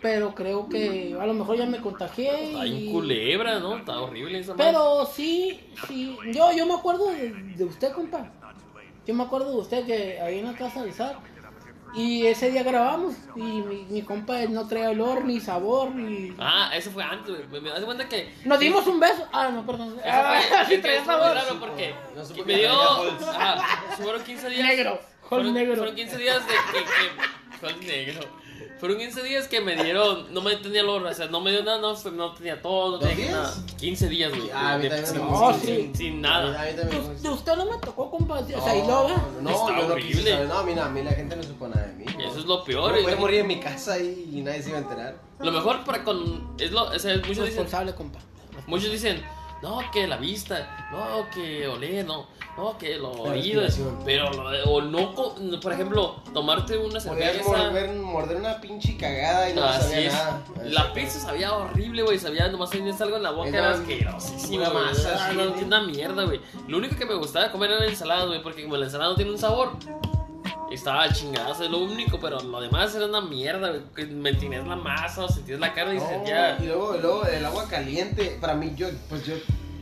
pero 0.02 0.34
creo 0.34 0.68
que 0.68 1.16
a 1.20 1.26
lo 1.26 1.34
mejor 1.34 1.56
ya 1.56 1.66
me 1.66 1.80
contagié. 1.80 2.50
Está 2.52 2.66
en 2.66 2.76
y- 2.76 2.92
culebra, 2.92 3.58
¿no? 3.60 3.76
Está 3.78 4.00
horrible 4.00 4.38
esa 4.40 4.52
madre. 4.54 4.66
Pero 4.66 5.06
sí, 5.06 5.60
sí. 5.88 6.16
Yo, 6.32 6.52
yo 6.52 6.66
me 6.66 6.74
acuerdo 6.74 7.06
de, 7.10 7.32
de 7.56 7.64
usted, 7.64 7.92
compa. 7.92 8.30
Yo 9.06 9.14
me 9.14 9.22
acuerdo 9.24 9.50
de 9.52 9.56
usted 9.58 9.86
que 9.86 10.20
ahí 10.20 10.38
en 10.40 10.46
la 10.46 10.54
casa 10.54 10.82
de 10.82 10.90
Isaac. 10.90 11.16
Y 11.94 12.26
ese 12.26 12.50
día 12.50 12.62
grabamos. 12.62 13.14
Y 13.34 13.40
mi, 13.40 13.84
mi 13.90 14.02
compa 14.02 14.38
no 14.48 14.66
traía 14.68 14.90
olor, 14.90 15.24
ni 15.24 15.40
sabor, 15.40 15.90
ni. 15.94 16.34
Ah, 16.38 16.70
eso 16.74 16.90
fue 16.90 17.02
antes, 17.02 17.28
güey. 17.34 17.48
Me, 17.48 17.60
me 17.60 17.70
das 17.70 17.84
cuenta 17.84 18.08
que. 18.08 18.32
Nos 18.44 18.58
dimos 18.60 18.86
un 18.86 19.00
beso. 19.00 19.26
Ah, 19.32 19.48
no, 19.52 19.66
perdón. 19.66 19.96
Ah, 20.04 20.40
sí 20.68 20.78
traía 20.78 21.04
sabor. 21.04 21.36
porque 21.58 21.94
No 22.14 22.24
supo 22.24 22.44
me 22.44 22.56
dio. 22.58 22.70
Ah, 22.72 23.84
fueron 23.96 24.22
15 24.22 24.48
días. 24.50 24.66
Negro. 24.68 24.92
Hall 24.92 25.28
Fueron, 25.28 25.54
negro. 25.54 25.76
fueron 25.76 25.94
15 25.94 26.16
días 26.18 26.42
de 26.46 26.52
que. 26.52 26.84
que 26.84 27.66
Hall 27.66 27.80
negro. 27.86 28.20
Fueron 28.80 28.96
15 28.98 29.22
días 29.22 29.46
que 29.46 29.60
me 29.60 29.76
dieron. 29.76 30.32
No 30.32 30.40
me 30.40 30.56
tenía 30.56 30.82
olor, 30.82 31.04
o 31.04 31.12
sea, 31.14 31.26
no 31.26 31.40
me 31.40 31.50
dio 31.50 31.62
nada, 31.62 31.78
no, 31.78 31.92
no 32.12 32.32
tenía 32.32 32.60
todo, 32.62 32.92
no 32.92 32.98
¿Dos 32.98 33.08
tenía 33.10 33.26
días? 33.26 33.32
nada. 33.36 33.54
15 33.78 34.08
días, 34.08 34.30
güey. 34.34 34.50
Ah, 34.54 34.78
de- 34.78 34.88
también 34.88 35.06
sin, 35.06 35.18
No, 35.18 35.52
sin- 35.52 35.60
sí. 35.60 35.66
sin- 35.66 35.94
sin 35.96 36.08
A 36.12 36.14
mí- 36.16 36.20
nada. 36.22 36.62
a 36.62 36.64
mí 36.64 36.72
De, 36.72 37.18
de 37.22 37.28
usted 37.28 37.56
no 37.56 37.64
me 37.66 37.78
tocó, 37.78 38.10
compa. 38.10 38.38
O 38.40 38.46
sea, 38.46 38.74
y 38.76 38.80
No, 38.82 38.86
lo 39.02 39.08
ve. 39.08 39.14
No, 39.42 39.50
Está 39.50 39.66
yo 39.80 39.86
no 39.86 39.92
horrible. 39.94 40.46
No, 40.46 40.62
mira, 40.64 40.86
a 40.86 40.88
mí 40.88 41.02
la 41.02 41.12
gente 41.12 41.36
no 41.36 41.42
supo 41.42 41.68
nada 41.68 41.86
de 41.88 41.92
mí. 41.94 42.04
Eso 42.26 42.38
es 42.38 42.44
lo 42.46 42.64
peor. 42.64 42.96
Yo 42.96 43.02
voy 43.02 43.12
a 43.12 43.16
morir 43.16 43.40
en 43.40 43.46
mi 43.48 43.60
casa 43.60 43.98
y, 43.98 44.30
y 44.32 44.40
nadie 44.40 44.62
se 44.62 44.70
iba 44.70 44.78
a 44.78 44.82
enterar. 44.82 45.16
Lo 45.40 45.52
mejor 45.52 45.84
para 45.84 46.02
con. 46.02 46.54
Es 46.58 46.70
lo, 46.72 46.84
o 46.84 46.98
sea, 46.98 47.14
muchos 47.16 47.28
dicen. 47.28 47.44
Responsable, 47.46 47.94
compa. 47.94 48.18
Muchos 48.66 48.90
dicen, 48.90 49.22
no, 49.62 49.80
que 49.92 50.06
la 50.06 50.16
vista, 50.16 50.88
no, 50.90 51.28
que 51.30 51.66
oler, 51.68 52.04
no, 52.06 52.26
no, 52.56 52.78
que 52.78 52.96
lo 52.96 53.10
oído, 53.12 53.62
pero 54.04 54.30
lo- 54.32 54.64
o 54.72 54.80
no, 54.82 55.14
co- 55.14 55.34
por 55.62 55.72
ejemplo, 55.72 56.16
tomarte 56.32 56.76
una 56.78 56.98
Podías 57.00 57.32
cerveza. 57.36 57.50
morder, 57.50 57.90
morder 57.96 58.36
una 58.38 58.60
pinche 58.60 58.96
cagada 58.96 59.50
y 59.50 59.54
no 59.54 59.60
sabía 59.72 60.00
es. 60.00 60.12
nada. 60.12 60.42
La 60.64 60.92
pizza 60.92 61.20
sabía 61.20 61.52
horrible, 61.54 62.02
güey. 62.02 62.18
Sabía, 62.18 62.48
nomás 62.48 62.70
tenías 62.70 63.00
algo 63.00 63.16
en 63.16 63.22
la 63.22 63.30
boca, 63.30 63.48
era 63.48 63.76
güey. 64.70 64.84
masa 64.86 65.26
así, 65.26 65.36
no, 65.36 65.44
¿no? 65.44 65.52
una 65.66 65.82
mierda, 65.82 66.24
güey. 66.24 66.40
Lo 66.66 66.78
único 66.78 66.96
que 66.96 67.04
me 67.06 67.14
gustaba 67.14 67.50
comer 67.52 67.70
era 67.70 67.80
la 67.80 67.86
ensalada, 67.86 68.24
güey, 68.26 68.42
porque 68.42 68.62
como 68.64 68.76
la 68.76 68.86
ensalada 68.86 69.10
no 69.10 69.16
tiene 69.16 69.30
un 69.30 69.38
sabor, 69.38 69.72
estaba 70.70 71.12
chingada, 71.12 71.50
es 71.52 71.70
lo 71.70 71.78
único, 71.78 72.18
pero 72.20 72.40
lo 72.40 72.60
demás 72.60 72.94
era 72.94 73.06
una 73.06 73.20
mierda. 73.20 73.72
Que 73.94 74.06
me 74.06 74.32
tenías 74.34 74.66
la 74.66 74.76
masa 74.76 75.24
o 75.24 75.28
sentías 75.28 75.58
la 75.60 75.72
carne 75.74 75.94
y 75.94 75.98
No, 75.98 76.08
sentía. 76.08 76.58
y 76.60 76.66
luego, 76.66 76.96
y 76.96 77.00
luego 77.00 77.24
el 77.26 77.44
agua 77.44 77.66
caliente, 77.68 78.36
para 78.40 78.54
mí, 78.54 78.72
yo, 78.76 78.88
pues 79.08 79.24
yo 79.26 79.34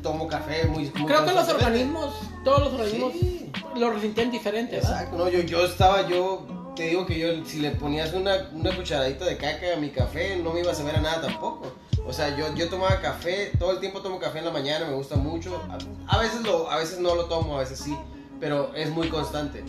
tomo 0.03 0.27
café 0.29 0.65
muy, 0.67 0.91
muy 0.95 1.07
Creo 1.07 1.25
que 1.25 1.33
los 1.33 1.49
organismos, 1.49 2.15
todos 2.45 2.61
los 2.61 2.73
organismos 2.75 3.13
Sí. 3.13 3.51
lo 3.77 3.91
resintiendo 3.91 4.33
diferente, 4.33 4.77
¿verdad? 4.77 4.93
Exacto, 4.93 5.17
no, 5.19 5.29
yo, 5.29 5.41
yo 5.41 5.65
estaba, 5.65 6.07
yo 6.09 6.47
te 6.77 6.85
digo 6.85 7.05
que 7.07 7.19
yo, 7.19 7.45
si 7.45 7.59
le 7.59 7.73
ponías 7.73 8.13
una, 8.15 8.49
una 8.53 8.75
cucharadita 8.75 9.25
de 9.25 9.37
caca 9.37 9.75
a 9.75 9.81
mi 9.81 9.91
café, 9.91 10.37
no 10.37 10.53
me 10.53 10.61
iba 10.61 10.71
a 10.71 10.75
saber 10.75 10.97
a 10.97 11.01
nada 11.01 11.21
tampoco. 11.23 11.73
O 12.07 12.13
sea, 12.13 12.35
yo, 12.39 12.55
yo 12.55 12.69
tomaba 12.71 13.01
café, 13.01 13.51
todo 13.59 13.73
el 13.73 13.81
tiempo 13.81 14.01
tomo 14.01 14.19
café 14.19 14.39
en 14.39 14.47
la 14.47 14.51
mañana, 14.53 14.87
me 14.87 14.95
gusta 14.95 15.17
mucho. 15.17 15.61
A, 16.09 16.17
a 16.17 16.19
veces, 16.21 16.43
lo, 16.43 16.71
a 16.71 16.77
veces 16.79 17.01
no 17.01 17.15
lo 17.17 17.25
tomo, 17.27 17.57
a 17.57 17.59
veces 17.61 17.81
sí, 17.81 17.95
pero 18.41 18.73
es 18.75 18.89
muy 18.91 19.09
constante. 19.09 19.63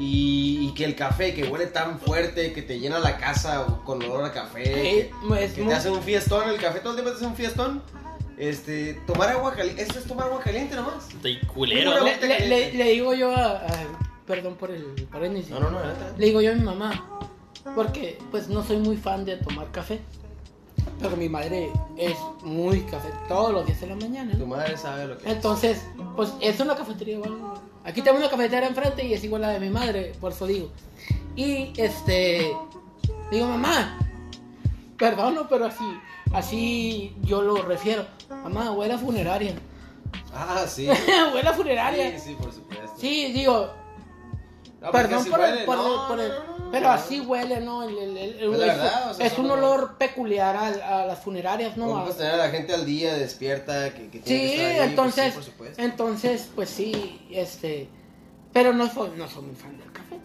Y, 0.00 0.68
y 0.68 0.72
que 0.74 0.86
el 0.86 0.96
café 0.96 1.34
que 1.34 1.44
huele 1.44 1.66
tan 1.66 2.00
fuerte, 2.00 2.54
que 2.54 2.62
te 2.62 2.78
llena 2.80 2.98
la 2.98 3.18
casa 3.18 3.66
con 3.84 4.02
olor 4.02 4.24
a 4.24 4.32
café, 4.32 4.62
Eh, 4.62 5.10
que, 5.28 5.44
es 5.44 5.52
que 5.52 5.60
muy- 5.60 5.68
te 5.68 5.74
hace 5.76 5.90
un 5.90 6.02
fiestón, 6.02 6.48
el 6.48 6.56
café 6.58 6.80
todo 6.80 6.90
el 6.92 6.96
tiempo 6.96 7.10
te 7.10 7.16
hace 7.18 7.26
un 7.26 7.36
fiestón. 7.36 7.82
Este, 8.38 8.94
tomar 9.06 9.28
agua 9.28 9.54
caliente, 9.54 9.82
esto 9.82 9.98
es 9.98 10.06
tomar 10.06 10.26
agua 10.28 10.40
caliente 10.40 10.74
nomás. 10.74 11.08
De 11.22 11.38
culero, 11.40 12.02
le, 12.02 12.16
le- 12.26 12.48
le- 12.48 12.72
le 12.72 12.84
digo 12.92 13.12
yo 13.12 13.30
a, 13.36 13.56
a- 13.58 14.10
Perdón 14.26 14.54
por 14.54 14.70
el 14.70 14.84
paréntesis. 15.10 15.50
No, 15.50 15.58
no, 15.60 15.70
no. 15.72 15.80
Le 16.16 16.24
digo 16.26 16.40
yo 16.40 16.52
a 16.52 16.54
mi 16.54 16.62
mamá, 16.62 17.20
porque 17.74 18.16
pues 18.30 18.48
no 18.48 18.62
soy 18.64 18.76
muy 18.78 18.96
fan 18.96 19.24
de 19.24 19.36
tomar 19.36 19.70
café. 19.72 20.00
Pero 21.00 21.16
mi 21.16 21.28
madre 21.28 21.70
es 21.96 22.16
muy 22.42 22.82
café 22.82 23.08
todos 23.28 23.52
los 23.52 23.66
días 23.66 23.80
de 23.80 23.86
la 23.86 23.96
mañana. 23.96 24.36
Tu 24.36 24.46
madre 24.46 24.76
sabe 24.76 25.06
lo 25.06 25.16
que 25.16 25.26
es. 25.26 25.32
Entonces, 25.36 25.86
pues 26.16 26.32
es 26.40 26.60
una 26.60 26.76
cafetería 26.76 27.14
igual. 27.14 27.38
Aquí 27.84 28.02
tengo 28.02 28.18
una 28.18 28.28
cafetera 28.28 28.66
enfrente 28.66 29.06
y 29.06 29.14
es 29.14 29.24
igual 29.24 29.44
a 29.44 29.48
la 29.48 29.52
de 29.54 29.60
mi 29.60 29.70
madre, 29.70 30.12
por 30.20 30.32
eso 30.32 30.46
digo. 30.46 30.70
Y 31.34 31.72
este, 31.76 32.54
digo, 33.30 33.46
mamá, 33.46 33.98
perdono, 34.98 35.48
pero 35.48 35.66
así, 35.66 35.84
así 36.32 37.16
yo 37.22 37.40
lo 37.40 37.62
refiero. 37.62 38.04
Mamá, 38.28 38.72
huele 38.72 38.94
a 38.94 38.98
funeraria. 38.98 39.54
Ah, 40.34 40.64
sí. 40.68 40.86
huele 41.34 41.48
a 41.48 41.54
funeraria. 41.54 42.18
Sí, 42.18 42.30
sí, 42.30 42.36
por 42.38 42.52
supuesto. 42.52 42.92
Sí, 42.98 43.32
digo, 43.32 43.70
No, 44.82 44.90
perdón 44.90 45.24
sí 45.24 45.30
por, 45.30 45.40
el, 45.40 45.64
por 45.64 46.20
pero 46.72 46.86
no. 46.88 46.92
así 46.92 47.20
huele, 47.20 47.60
¿no? 47.60 47.82
El- 47.82 47.96
el- 47.98 48.16
el- 48.16 48.48
Pues 48.48 48.60
es, 48.60 48.66
verdad, 48.66 49.10
o 49.10 49.14
sea, 49.14 49.26
es 49.26 49.38
un 49.38 49.50
olor 49.50 49.96
peculiar 49.98 50.56
a, 50.56 51.00
a 51.02 51.06
las 51.06 51.18
funerarias, 51.20 51.76
¿no? 51.76 51.88
Vamos 51.90 52.14
A- 52.14 52.18
tener 52.18 52.32
a 52.34 52.36
la 52.36 52.48
gente 52.50 52.72
al 52.74 52.84
día, 52.86 53.14
despierta, 53.14 53.92
que, 53.94 54.08
que 54.08 54.18
tiene 54.20 54.22
Sí, 54.24 54.26
que 54.28 54.54
estar 54.54 54.66
ahí, 54.66 54.76
pues 54.76 54.88
entonces, 54.90 55.24
sí, 55.26 55.30
por 55.32 55.44
supuesto. 55.44 55.82
entonces, 55.82 56.48
pues 56.54 56.70
sí, 56.70 57.26
este, 57.30 57.88
pero 58.52 58.72
no 58.72 58.88
soy, 58.92 59.10
no 59.16 59.28
soy 59.28 59.42
muy 59.44 59.54
fan 59.54 59.76
del 59.78 59.92
café. 59.92 60.16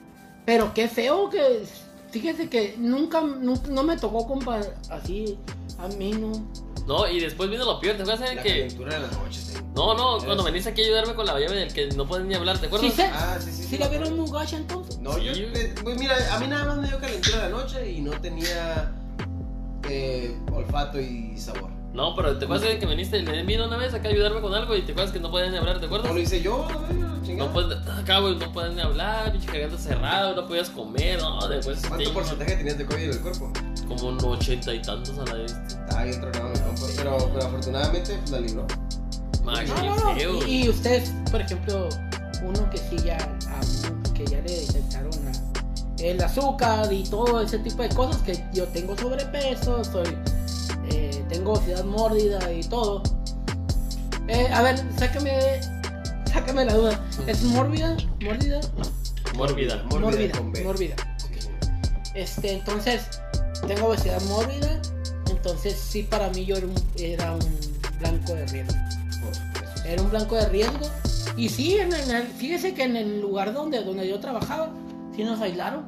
Pero 0.45 0.73
qué 0.73 0.87
feo 0.87 1.29
que, 1.29 1.63
fíjese 2.11 2.49
que 2.49 2.75
nunca, 2.77 3.21
nu- 3.21 3.61
no, 3.69 3.83
me 3.83 3.97
tocó 3.97 4.27
compa 4.27 4.59
así, 4.89 5.37
a 5.79 5.87
mí 5.87 6.11
no. 6.11 6.45
No, 6.87 7.07
y 7.09 7.19
después 7.19 7.49
vino 7.49 7.65
lo 7.65 7.79
peor, 7.79 7.95
¿te 7.97 8.03
acuerdas 8.03 8.29
de 8.29 8.35
La 8.35 8.43
que.? 8.43 8.49
calentura 8.49 8.93
de 8.95 8.99
las 9.01 9.11
noches. 9.13 9.51
sí. 9.53 9.59
No, 9.75 9.93
no, 9.95 10.17
Era 10.17 10.25
cuando 10.25 10.43
así. 10.43 10.51
veniste 10.51 10.69
aquí 10.69 10.81
a 10.81 10.85
ayudarme 10.85 11.15
con 11.15 11.25
la 11.25 11.39
llave 11.39 11.55
del 11.55 11.73
que 11.73 11.87
no 11.87 12.07
pueden 12.07 12.27
ni 12.27 12.35
hablar, 12.35 12.59
¿te 12.59 12.67
acuerdas? 12.67 12.91
Sí, 12.91 12.95
sé, 12.95 13.09
Ah, 13.11 13.37
sí, 13.39 13.51
sí. 13.51 13.63
sí 13.63 13.67
sí, 13.69 13.77
la 13.79 13.87
vieron 13.87 14.15
muy 14.15 14.29
gacha 14.29 14.57
entonces. 14.57 14.99
No, 14.99 15.17
yo, 15.17 15.33
Sí. 15.33 15.47
eh, 15.53 15.73
pues 15.83 15.97
mira, 15.97 16.15
a 16.33 16.39
mí 16.39 16.47
nada 16.47 16.65
más 16.65 16.77
me 16.77 16.87
dio 16.87 16.99
calentura 16.99 17.37
de 17.37 17.43
la 17.43 17.57
noche 17.57 17.91
y 17.91 18.01
no 18.01 18.11
tenía 18.21 18.93
eh, 19.89 20.37
olfato 20.53 20.99
y 21.01 21.37
sabor. 21.37 21.71
No, 21.95 22.13
pero 22.13 22.37
¿te 22.37 22.43
acuerdas 22.43 22.67
de 22.67 22.77
que 22.77 22.85
viniste? 22.85 23.21
Le 23.21 23.43
vino 23.43 23.65
una 23.67 23.77
vez 23.77 23.93
acá 23.93 24.09
a 24.09 24.11
ayudarme 24.11 24.41
con 24.41 24.53
algo 24.53 24.75
y 24.75 24.81
te 24.81 24.91
acuerdas 24.91 25.13
que 25.13 25.19
no 25.21 25.31
podían 25.31 25.51
ni 25.51 25.57
hablar, 25.57 25.79
¿te 25.79 25.85
acuerdas? 25.85 26.09
No 26.09 26.13
lo 26.15 26.19
hice 26.19 26.41
yo, 26.41 26.67
no, 26.69 27.21
chingada. 27.23 27.47
No 27.47 27.53
puedes, 27.53 27.87
acá, 27.87 28.19
güey, 28.19 28.35
no 28.35 28.51
puedes 28.51 28.73
ni 28.75 28.81
hablar, 28.81 29.31
pinche 29.31 29.47
garganta 29.51 29.77
cerrada, 29.77 30.35
no 30.35 30.45
podías 30.45 30.69
comer, 30.71 31.21
no, 31.21 31.47
después 31.47 31.79
¿Cuánto 31.87 32.05
te- 32.05 32.13
porcentaje 32.13 32.55
tenías 32.57 32.77
de 32.77 32.85
COVID 32.85 33.01
en 33.03 33.09
el 33.11 33.19
cuerpo? 33.21 33.51
como 33.87 34.07
un 34.09 34.25
ochenta 34.25 34.73
y 34.73 34.81
tantos 34.81 35.17
a 35.19 35.25
la 35.25 35.33
vez. 35.35 35.51
Estaba 35.67 36.03
bien 36.03 36.19
tronado 36.19 36.49
mi 36.49 36.59
compa, 36.59 36.81
pero, 36.97 37.17
pero 37.33 37.45
afortunadamente 37.45 38.13
pues, 38.17 38.29
la 38.31 38.39
libró. 38.41 38.67
No, 39.45 39.53
qué 39.53 40.25
no. 40.25 40.45
Y, 40.47 40.63
y 40.65 40.69
ustedes, 40.69 41.13
por 41.31 41.39
ejemplo, 41.39 41.87
uno 42.43 42.69
que 42.71 42.77
sí 42.79 42.97
ya, 43.05 43.15
a- 43.17 44.13
que 44.13 44.25
ya 44.25 44.41
le 44.41 44.51
detectaron 44.51 45.11
la- 45.23 46.03
el 46.03 46.21
azúcar 46.21 46.91
y 46.91 47.03
todo 47.03 47.39
ese 47.41 47.59
tipo 47.59 47.83
de 47.83 47.89
cosas, 47.89 48.21
que 48.23 48.43
yo 48.53 48.65
tengo 48.65 48.97
sobrepeso, 48.97 49.83
soy, 49.83 50.07
eh, 50.91 51.14
tengo 51.45 51.59
obesidad 51.59 51.85
mórbida 51.85 52.51
y 52.53 52.63
todo. 52.63 53.03
Eh, 54.27 54.47
a 54.51 54.63
ver, 54.63 54.83
sácame, 54.97 55.31
sácame 56.33 56.65
la 56.65 56.73
duda. 56.73 56.99
¿Es 57.27 57.43
mórbida? 57.43 57.95
¿Mórbida? 58.23 58.61
Mórbida. 59.35 59.83
Mórbida 59.83 60.41
Mórbida. 60.63 60.95
Este, 62.15 62.53
entonces, 62.53 63.03
tengo 63.67 63.89
obesidad 63.89 64.19
mórbida. 64.23 64.81
Entonces, 65.29 65.77
sí, 65.77 66.01
para 66.01 66.29
mí 66.29 66.45
yo 66.45 66.55
era 66.57 66.65
un, 66.65 66.73
era 66.97 67.33
un 67.33 67.59
blanco 67.99 68.33
de 68.33 68.47
riesgo. 68.47 68.73
Era 69.85 70.01
un 70.01 70.09
blanco 70.09 70.35
de 70.37 70.49
riesgo. 70.49 70.89
Y 71.37 71.49
sí, 71.49 71.77
en, 71.77 71.93
en 71.93 72.09
el- 72.09 72.27
fíjese 72.27 72.73
que 72.73 72.85
en 72.85 72.95
el 72.95 73.21
lugar 73.21 73.53
donde, 73.53 73.83
donde 73.83 74.07
yo 74.07 74.19
trabajaba, 74.19 74.71
sí 75.15 75.23
nos 75.23 75.39
aislaron. 75.41 75.85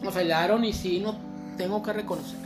Nos 0.00 0.14
aislaron 0.14 0.64
y 0.64 0.72
sí, 0.72 1.00
no 1.00 1.16
tengo 1.56 1.82
que 1.82 1.92
reconocer. 1.92 2.43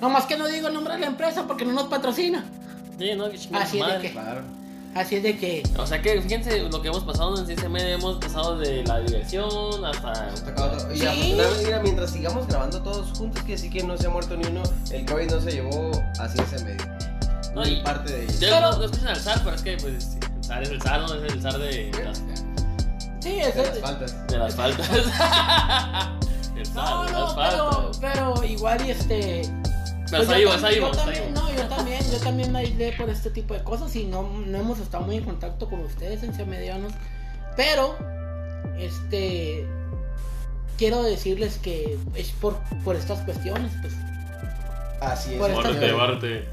No 0.00 0.10
más 0.10 0.24
que 0.26 0.36
no 0.36 0.46
digo 0.46 0.68
el 0.68 0.74
nombre 0.74 0.94
de 0.94 1.00
la 1.00 1.06
empresa 1.06 1.46
porque 1.46 1.64
no 1.64 1.72
nos 1.72 1.84
patrocina. 1.84 2.44
Sí, 2.98 3.14
no, 3.16 3.30
que 3.30 3.36
Así 3.54 3.80
es 3.80 3.86
de 3.86 3.98
que- 4.00 4.12
Claro. 4.12 4.40
Así 4.94 5.16
es 5.16 5.22
de 5.22 5.36
que. 5.36 5.62
O 5.78 5.86
sea 5.86 6.00
que 6.00 6.22
fíjense 6.22 6.58
lo 6.70 6.80
que 6.80 6.88
hemos 6.88 7.04
pasado 7.04 7.38
en 7.38 7.44
Ciencia 7.44 7.68
Media, 7.68 7.94
hemos 7.96 8.16
pasado 8.16 8.56
de 8.58 8.82
la 8.84 8.98
diversión 9.00 9.84
hasta... 9.84 10.10
Hasta. 10.28 10.94
Y 10.94 10.98
Sí. 11.00 11.36
mira, 11.64 11.80
mientras 11.80 12.10
sigamos 12.12 12.46
grabando 12.46 12.80
todos 12.82 13.18
juntos, 13.18 13.42
que 13.44 13.58
sí 13.58 13.68
que 13.68 13.82
no 13.82 13.98
se 13.98 14.06
ha 14.06 14.10
muerto 14.10 14.34
ni 14.38 14.46
uno, 14.46 14.62
el 14.90 15.04
COVID 15.04 15.30
no 15.32 15.40
se 15.42 15.50
llevó 15.52 15.90
a 16.18 16.28
ciencia 16.28 16.58
media. 16.64 16.98
No, 17.54 17.62
ni 17.64 17.72
y- 17.72 17.82
parte 17.82 18.10
de 18.10 18.22
ellos. 18.24 18.36
Pero- 18.40 18.60
no, 18.60 18.76
no 18.78 18.84
escuchan 18.84 19.08
al 19.08 19.16
zar, 19.20 19.40
pero 19.44 19.56
es 19.56 19.62
que 19.62 19.76
pues 19.76 20.04
sí, 20.04 20.18
el 20.38 20.44
zar 20.44 20.62
es 20.62 20.70
el 20.70 20.80
zar, 20.80 21.00
no 21.00 21.14
es 21.14 21.32
el 21.32 21.42
zar 21.42 21.58
de 21.58 21.90
las, 22.02 22.18
Sí, 23.20 23.38
es 23.40 23.54
De 23.54 23.62
las 23.64 23.78
faltas. 23.80 24.26
de 24.28 24.38
las 24.38 24.54
faltas. 24.54 24.88
el 26.56 26.66
zar, 26.66 26.74
No, 26.74 27.04
las 27.04 27.34
pero, 27.34 27.70
faltas. 27.72 27.98
pero 28.00 28.44
igual 28.44 28.86
y 28.86 28.90
este. 28.92 29.42
Pero 30.10 30.24
pues 30.24 30.42
yo 30.44 30.54
está 30.54 30.60
también- 31.04 31.24
vivo. 31.34 31.40
No, 31.40 31.52
yo 31.52 31.66
también, 31.68 32.10
yo 32.12 32.18
también 32.18 32.52
me 32.52 32.58
aislé 32.60 32.92
por 32.92 33.08
este 33.10 33.30
tipo 33.30 33.54
de 33.54 33.62
cosas 33.64 33.94
y 33.96 34.04
no, 34.04 34.22
no 34.46 34.58
hemos 34.58 34.78
estado 34.78 35.04
muy 35.04 35.16
en 35.16 35.24
contacto 35.24 35.68
con 35.68 35.80
ustedes 35.80 36.22
en 36.22 36.48
medianos. 36.48 36.92
Pero, 37.56 37.96
este, 38.78 39.66
quiero 40.78 41.02
decirles 41.02 41.58
que 41.58 41.98
es 42.14 42.30
por, 42.32 42.58
por 42.84 42.96
estas 42.96 43.20
cuestiones, 43.20 43.72
pues. 43.80 43.94
Así 45.00 45.34
es. 45.34 45.38
Por 45.40 45.52
Bárrate, 45.54 45.92
bárrate. 45.92 46.48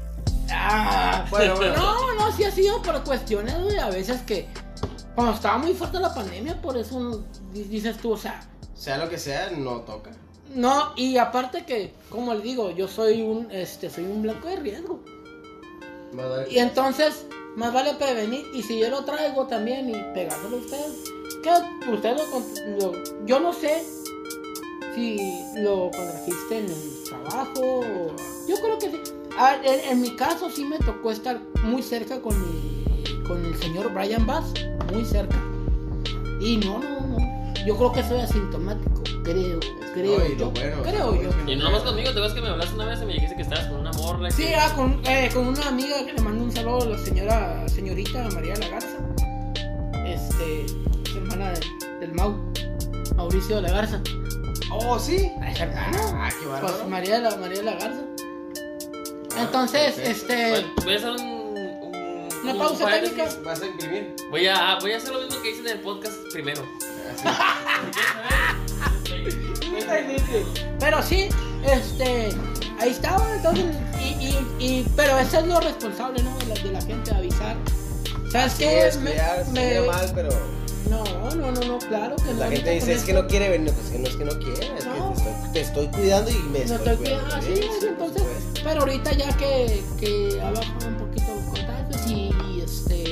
Ah, 0.50 1.24
Bueno, 1.30 1.56
bueno. 1.56 1.76
No, 1.76 2.14
no, 2.14 2.32
sí 2.36 2.44
ha 2.44 2.50
sido 2.50 2.82
por 2.82 3.02
cuestiones, 3.04 3.58
güey, 3.62 3.78
a 3.78 3.88
veces 3.88 4.20
que 4.22 4.48
cuando 5.14 5.32
estaba 5.34 5.58
muy 5.58 5.72
fuerte 5.74 5.98
la 6.00 6.12
pandemia, 6.14 6.60
por 6.60 6.76
eso 6.76 7.24
di- 7.52 7.64
dices 7.64 7.96
tú, 7.98 8.12
o 8.12 8.16
sea, 8.16 8.42
Sea 8.74 8.98
lo 8.98 9.08
que 9.08 9.18
sea, 9.18 9.50
no 9.56 9.80
toca. 9.82 10.10
No, 10.54 10.92
y 10.96 11.16
aparte 11.18 11.64
que, 11.64 11.92
como 12.10 12.34
le 12.34 12.40
digo, 12.42 12.70
yo 12.70 12.88
soy 12.88 13.22
un, 13.22 13.50
este, 13.50 13.90
soy 13.90 14.04
un 14.04 14.22
blanco 14.22 14.48
de 14.48 14.56
riesgo. 14.56 15.00
Y 16.50 16.58
entonces, 16.58 17.26
más 17.56 17.72
vale 17.72 17.94
prevenir. 17.94 18.44
Y 18.54 18.62
si 18.62 18.78
yo 18.78 18.88
lo 18.90 19.04
traigo 19.04 19.46
también 19.46 19.88
y 19.90 19.94
pegándolo 20.14 20.56
a 20.56 20.60
ustedes, 20.60 21.10
que 21.42 21.90
ustedes 21.90 22.20
lo, 22.78 22.92
lo- 22.92 23.26
Yo 23.26 23.40
no 23.40 23.52
sé 23.52 23.82
si 24.94 25.18
lo 25.56 25.90
contrajiste 25.90 26.58
en 26.58 26.64
el 26.66 27.04
trabajo. 27.08 27.60
o- 27.60 28.16
Yo 28.46 28.56
creo 28.56 28.78
que 28.78 28.90
sí. 28.92 29.00
Ah, 29.36 29.56
en, 29.64 29.80
en 29.90 30.00
mi 30.00 30.14
caso, 30.14 30.48
sí 30.50 30.64
me 30.64 30.78
tocó 30.78 31.10
estar 31.10 31.40
muy 31.64 31.82
cerca 31.82 32.20
con, 32.20 32.34
mi- 32.40 33.24
con 33.26 33.44
el 33.44 33.56
señor 33.60 33.92
Brian 33.92 34.24
Bass. 34.26 34.52
Muy 34.92 35.04
cerca. 35.04 35.36
Y 36.40 36.58
no, 36.58 36.78
no, 36.78 37.00
no. 37.00 37.33
Yo 37.66 37.76
creo 37.76 37.92
que 37.92 38.02
soy 38.02 38.20
asintomático. 38.20 39.02
Creo, 39.24 39.58
creo. 39.94 40.18
No, 40.18 40.24
y 40.26 40.28
lo 40.30 40.36
yo, 40.36 40.50
bueno, 40.50 40.82
creo 40.82 41.22
yo. 41.22 41.30
Y 41.50 41.56
no 41.56 41.64
nomás 41.64 41.82
conmigo, 41.82 42.04
te 42.10 42.18
acuerdas 42.18 42.34
que 42.34 42.40
me 42.42 42.48
hablaste 42.48 42.74
una 42.74 42.84
vez 42.86 43.00
y 43.02 43.06
me 43.06 43.12
dijiste 43.14 43.36
que 43.36 43.42
estabas 43.42 43.66
con 43.68 43.80
una 43.80 43.92
morra. 43.92 44.30
Sí, 44.30 44.42
que- 44.44 44.54
ah, 44.56 44.72
con, 44.76 45.00
eh, 45.06 45.30
con 45.32 45.46
una 45.48 45.68
amiga 45.68 46.04
que 46.04 46.12
le 46.12 46.20
mando 46.20 46.44
un 46.44 46.52
saludo 46.52 46.82
a 46.82 46.86
la 46.86 46.98
señora, 46.98 47.68
señorita 47.68 48.28
María 48.34 48.54
Lagarza. 48.56 48.98
Este, 50.06 50.66
es 50.66 51.16
hermana 51.16 51.50
del, 51.52 52.00
del 52.00 52.12
Mau, 52.12 52.36
Mauricio 53.16 53.56
de 53.56 53.62
la 53.62 53.70
Garza. 53.70 54.02
Oh, 54.70 54.98
sí. 54.98 55.30
Ah, 55.40 55.50
es 55.50 55.60
hermano. 55.60 55.98
Ah, 56.14 56.28
qué 56.38 56.46
bárbaro. 56.46 56.74
Pues 56.76 56.88
María 56.88 57.14
de 57.16 57.22
la, 57.30 57.36
María 57.36 57.58
de 57.58 57.64
la 57.64 57.72
Garza. 57.74 58.02
Ah, 59.36 59.42
Entonces, 59.42 59.94
perfecto. 59.94 60.10
este, 60.10 60.66
Voy 60.84 60.92
a 60.94 60.96
hacer 60.96 61.10
un. 61.10 61.20
un- 61.20 62.28
Una 62.42 62.52
un 62.52 62.58
pausa 62.58 62.86
técnica. 62.90 63.28
¿Vas 63.44 63.62
a 63.62 63.66
imprimir? 63.66 64.14
Voy 64.30 64.46
a, 64.46 64.76
voy 64.80 64.92
a 64.92 64.96
hacer 64.98 65.14
lo 65.14 65.20
mismo 65.22 65.40
que 65.40 65.50
hice 65.50 65.60
en 65.60 65.68
el 65.68 65.78
podcast 65.80 66.14
primero. 66.32 66.62
Pero 70.78 71.02
sí, 71.02 71.28
este, 71.64 72.28
ahí 72.80 72.90
estaba, 72.90 73.34
entonces, 73.36 73.64
y, 74.00 74.04
y, 74.26 74.38
y- 74.58 74.86
pero 74.96 75.18
eso 75.18 75.38
es 75.38 75.46
lo 75.46 75.60
responsable, 75.60 76.22
¿no? 76.22 76.36
De 76.38 76.46
la, 76.46 76.54
de 76.54 76.72
la 76.72 76.80
gente, 76.82 77.14
avisar. 77.14 77.56
¿Sabes 78.30 78.54
qué? 78.54 78.90
mal, 79.86 80.12
pero 80.14 80.28
No, 80.90 81.04
no, 81.34 81.50
no, 81.52 81.60
no, 81.60 81.78
claro 81.78 82.16
que 82.16 82.32
no. 82.34 82.40
la 82.40 82.48
gente 82.50 82.70
dice, 82.70 82.92
es 82.92 83.04
que 83.04 83.12
no 83.12 83.26
quiere 83.26 83.48
venir, 83.48 83.72
pues 83.72 83.88
que 83.90 83.98
no 83.98 84.08
es 84.08 84.16
que 84.16 84.24
no 84.24 84.32
quiere, 84.38 84.76
es 84.78 84.86
No. 84.86 85.14
que 85.14 85.20
te 85.22 85.22
estoy, 85.22 85.52
te 85.52 85.60
estoy 85.60 85.86
cuidando 85.88 86.30
y 86.30 86.34
me 86.34 86.58
No 86.64 86.74
estoy 86.74 86.76
estoy 86.76 86.96
cuidando. 86.96 87.24
cuidando, 87.24 87.34
así 87.36 87.52
es, 87.52 87.84
entonces, 87.84 88.22
pero 88.62 88.80
ahorita 88.80 89.12
ya 89.12 89.36
que, 89.36 89.82
que 89.98 90.40
ha 90.42 90.50
bajado 90.50 90.88
un 90.88 90.96
poquito 90.96 91.34
los 91.34 91.44
contagios 91.44 92.06
y, 92.10 92.30
y, 92.50 92.60
este, 92.62 93.04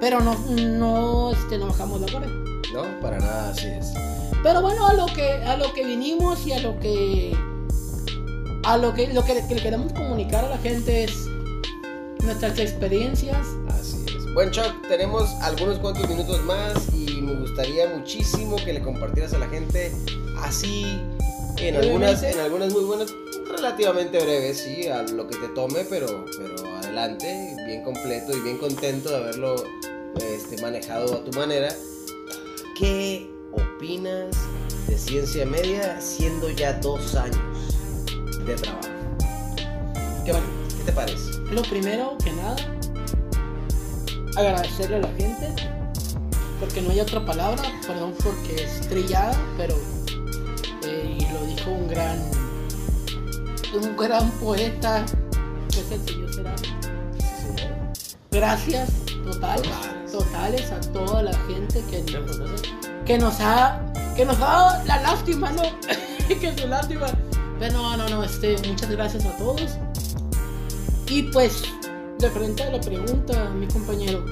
pero 0.00 0.20
no, 0.20 0.34
no, 0.50 1.32
este, 1.32 1.58
no 1.58 1.66
bajamos 1.68 2.00
la 2.02 2.12
guardia. 2.12 2.32
No, 2.76 3.00
para 3.00 3.18
nada, 3.18 3.50
así 3.50 3.68
es. 3.68 3.94
Pero 4.42 4.60
bueno, 4.60 4.86
a 4.86 4.92
lo 4.92 5.06
que, 5.06 5.32
a 5.32 5.56
lo 5.56 5.72
que 5.72 5.82
vinimos 5.82 6.46
y 6.46 6.52
a 6.52 6.60
lo 6.60 6.78
que, 6.78 7.34
a 8.64 8.76
lo 8.76 8.92
que, 8.92 9.06
lo 9.14 9.24
que, 9.24 9.42
que 9.48 9.54
le 9.54 9.62
queremos 9.62 9.94
comunicar 9.94 10.44
a 10.44 10.50
la 10.50 10.58
gente 10.58 11.04
es 11.04 11.26
nuestras 12.22 12.58
experiencias. 12.58 13.46
Así 13.70 14.04
es. 14.06 14.34
Bueno, 14.34 14.52
Chuck, 14.52 14.86
tenemos 14.88 15.30
algunos 15.40 15.78
cuantos 15.78 16.06
minutos 16.06 16.42
más 16.44 16.74
y 16.94 17.22
me 17.22 17.34
gustaría 17.36 17.88
muchísimo 17.88 18.56
que 18.56 18.74
le 18.74 18.82
compartieras 18.82 19.32
a 19.32 19.38
la 19.38 19.48
gente 19.48 19.90
así 20.42 21.00
en 21.56 21.76
algunas, 21.76 22.22
en 22.22 22.38
algunas 22.40 22.74
muy 22.74 22.84
buenas, 22.84 23.14
relativamente 23.50 24.18
breves, 24.22 24.58
sí, 24.58 24.86
a 24.88 25.02
lo 25.02 25.26
que 25.26 25.38
te 25.38 25.48
tome, 25.48 25.86
pero, 25.88 26.26
pero 26.36 26.76
adelante, 26.76 27.56
bien 27.66 27.82
completo 27.82 28.36
y 28.36 28.40
bien 28.40 28.58
contento 28.58 29.08
de 29.08 29.16
haberlo 29.16 29.64
este, 30.20 30.60
manejado 30.60 31.14
a 31.14 31.24
tu 31.24 31.30
manera. 31.38 31.74
¿Qué 32.78 33.26
opinas 33.54 34.36
de 34.86 34.98
ciencia 34.98 35.46
media 35.46 35.98
siendo 35.98 36.50
ya 36.50 36.74
dos 36.74 37.14
años 37.14 37.38
de 38.44 38.54
trabajo? 38.54 38.88
¿Qué, 40.26 40.32
Bueno. 40.32 40.46
¿qué 40.76 40.84
te 40.84 40.92
parece? 40.92 41.38
Lo 41.52 41.62
primero 41.62 42.18
que 42.22 42.32
nada, 42.32 42.56
agradecerle 44.36 44.96
a 44.96 44.98
la 44.98 45.08
gente, 45.14 45.54
porque 46.60 46.82
no 46.82 46.90
hay 46.90 47.00
otra 47.00 47.24
palabra, 47.24 47.62
perdón 47.86 48.12
porque 48.22 48.64
es 48.64 48.82
trillada, 48.82 49.34
pero 49.56 49.74
eh, 50.84 51.16
y 51.18 51.32
lo 51.32 51.46
dijo 51.46 51.70
un 51.70 51.88
gran, 51.88 52.30
un 53.72 53.96
gran 53.96 54.30
poeta, 54.32 55.06
que 55.70 55.80
es 55.80 55.90
el 55.92 56.06
señor 56.06 56.34
Será. 56.34 56.54
Gracias 58.30 58.90
totales, 59.24 59.66
Totales. 60.16 60.72
a 60.72 60.80
toda 60.92 61.22
la 61.22 61.32
gente 61.46 61.82
que 61.90 62.00
nos, 62.10 62.40
que 63.04 63.18
nos 63.18 63.40
ha, 63.40 63.82
que 64.16 64.24
nos 64.24 64.36
ha 64.38 64.46
dado 64.46 64.84
la 64.86 65.02
lástima, 65.02 65.52
¿no? 65.52 65.62
que 66.28 66.56
su 66.56 66.66
lástima. 66.66 67.06
Pero 67.58 67.72
no, 67.74 67.96
no, 67.98 68.08
no, 68.08 68.24
este, 68.24 68.56
muchas 68.66 68.90
gracias 68.90 69.26
a 69.26 69.36
todos. 69.36 69.76
Y 71.08 71.24
pues, 71.24 71.64
de 72.18 72.30
frente 72.30 72.62
a 72.62 72.70
la 72.70 72.80
pregunta, 72.80 73.50
mi 73.50 73.66
compañero, 73.66 74.24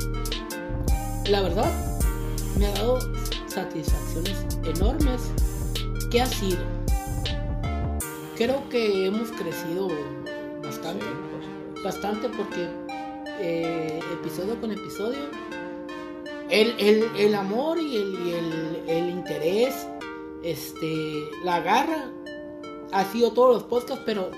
la 1.26 1.42
verdad, 1.42 1.70
me 2.58 2.66
ha 2.66 2.72
dado 2.72 2.98
satisfacciones 3.46 4.46
enormes. 4.64 5.20
¿Qué 6.10 6.22
ha 6.22 6.26
sido? 6.26 6.62
Creo 8.36 8.66
que 8.70 9.06
hemos 9.06 9.30
crecido 9.32 9.88
bastante, 10.62 11.04
bastante 11.84 12.30
porque 12.30 12.70
eh, 13.40 14.00
episodio 14.12 14.58
con 14.60 14.70
episodio, 14.70 15.18
el, 16.50 16.74
el- 16.78 17.16
el 17.16 17.34
amor 17.34 17.78
y, 17.78 17.96
el, 17.96 18.26
y 18.26 18.32
el- 18.32 18.84
el 18.88 19.10
interés, 19.10 19.86
este, 20.42 21.22
la 21.44 21.60
garra, 21.60 22.10
ha 22.92 23.04
sido 23.06 23.32
todos 23.32 23.54
los 23.54 23.62
podcasts, 23.64 24.02
pero 24.06 24.30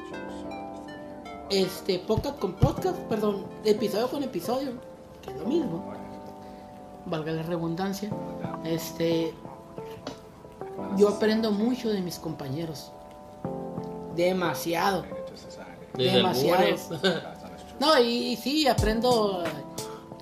este 1.51 1.99
podcast 2.01 2.39
con 2.39 2.55
podcast, 2.55 2.97
perdón, 3.09 3.45
episodio 3.65 4.09
con 4.09 4.23
episodio, 4.23 4.73
que 5.23 5.31
es 5.31 5.37
lo 5.37 5.47
mismo, 5.47 5.93
valga 7.07 7.33
la 7.33 7.43
redundancia, 7.43 8.11
este, 8.65 9.33
yo 10.97 11.09
aprendo 11.11 11.51
mucho 11.53 11.89
de 11.91 12.01
mis 12.01 12.19
compañeros, 12.19 12.91
demasiado. 14.15 15.05
Desde 15.95 16.17
Demasiado. 16.17 16.63
No, 17.81 17.99
y, 18.01 18.33
y 18.33 18.37
sí, 18.37 18.67
aprendo, 18.67 19.43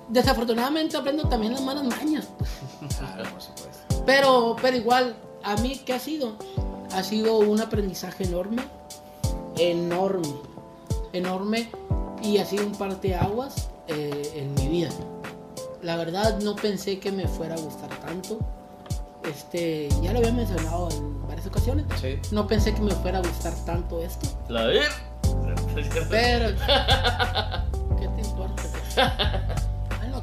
desafortunadamente 0.09 0.97
aprendo 0.97 1.27
también 1.27 1.53
las 1.53 1.61
malas 1.61 1.83
mañas. 1.83 2.27
Claro, 2.97 3.29
por 3.31 3.41
supuesto. 3.41 4.03
Pero, 4.05 4.55
pero 4.61 4.77
igual, 4.77 5.15
a 5.43 5.55
mí, 5.57 5.81
¿qué 5.85 5.93
ha 5.93 5.99
sido? 5.99 6.33
Ha 6.93 7.03
sido 7.03 7.39
un 7.39 7.59
aprendizaje 7.59 8.23
enorme, 8.23 8.61
enorme, 9.57 10.33
enorme, 11.13 11.69
y 12.21 12.37
ha 12.37 12.45
sido 12.45 12.65
un 12.65 12.73
parteaguas 12.73 13.69
eh, 13.87 14.31
en 14.35 14.53
mi 14.55 14.67
vida. 14.67 14.89
La 15.81 15.95
verdad, 15.97 16.39
no 16.39 16.55
pensé 16.55 16.99
que 16.99 17.11
me 17.11 17.27
fuera 17.27 17.55
a 17.55 17.59
gustar 17.59 17.89
tanto. 17.99 18.39
Este, 19.23 19.89
ya 20.01 20.13
lo 20.13 20.19
había 20.19 20.31
mencionado 20.31 20.89
en 20.91 21.27
varias 21.27 21.47
ocasiones. 21.47 21.85
Sí. 21.99 22.19
No 22.31 22.47
pensé 22.47 22.73
que 22.73 22.81
me 22.81 22.91
fuera 22.91 23.19
a 23.19 23.21
gustar 23.21 23.53
tanto 23.65 24.01
esto, 24.01 24.27
La 24.49 24.65
ver. 24.65 24.89
pero. 26.09 26.55
¿Qué 27.99 28.07
te 28.07 28.21
importa? 28.21 29.55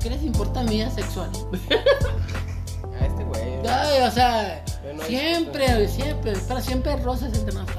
¿qué 0.03 0.11
les 0.11 0.23
importa 0.23 0.63
mi 0.63 0.77
vida 0.77 0.91
sexual? 0.91 1.31
A 3.01 3.07
este 3.07 3.25
güey. 3.25 3.67
Ay, 3.67 4.03
o 4.03 4.11
sea, 4.11 4.65
ahí 5.01 5.07
siempre, 5.07 5.89
siempre, 5.89 6.33
pero 6.49 6.61
siempre 6.61 6.97
rosas 6.97 7.33
entre 7.35 7.55
nosotros. 7.55 7.77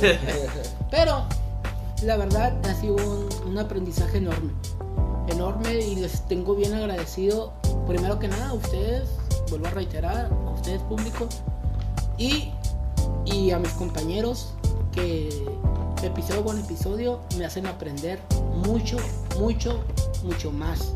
Pero 0.90 1.24
la 2.02 2.16
verdad 2.16 2.54
ha 2.66 2.74
sido 2.74 2.96
un, 2.96 3.28
un 3.46 3.58
aprendizaje 3.58 4.18
enorme. 4.18 4.52
Enorme 5.28 5.74
y 5.80 5.96
les 5.96 6.20
tengo 6.28 6.54
bien 6.54 6.74
agradecido, 6.74 7.52
primero 7.86 8.18
que 8.18 8.28
nada, 8.28 8.48
a 8.48 8.52
ustedes, 8.52 9.08
vuelvo 9.48 9.68
a 9.68 9.70
reiterar, 9.70 10.26
a 10.26 10.50
ustedes 10.50 10.82
público, 10.82 11.28
y, 12.18 12.50
y 13.24 13.52
a 13.52 13.58
mis 13.58 13.70
compañeros 13.72 14.54
que 14.92 15.30
episodio 16.06 16.44
con 16.44 16.58
episodio 16.58 17.20
me 17.38 17.44
hacen 17.44 17.66
aprender 17.66 18.18
mucho, 18.66 18.96
mucho, 19.38 19.80
mucho 20.22 20.50
más. 20.52 20.92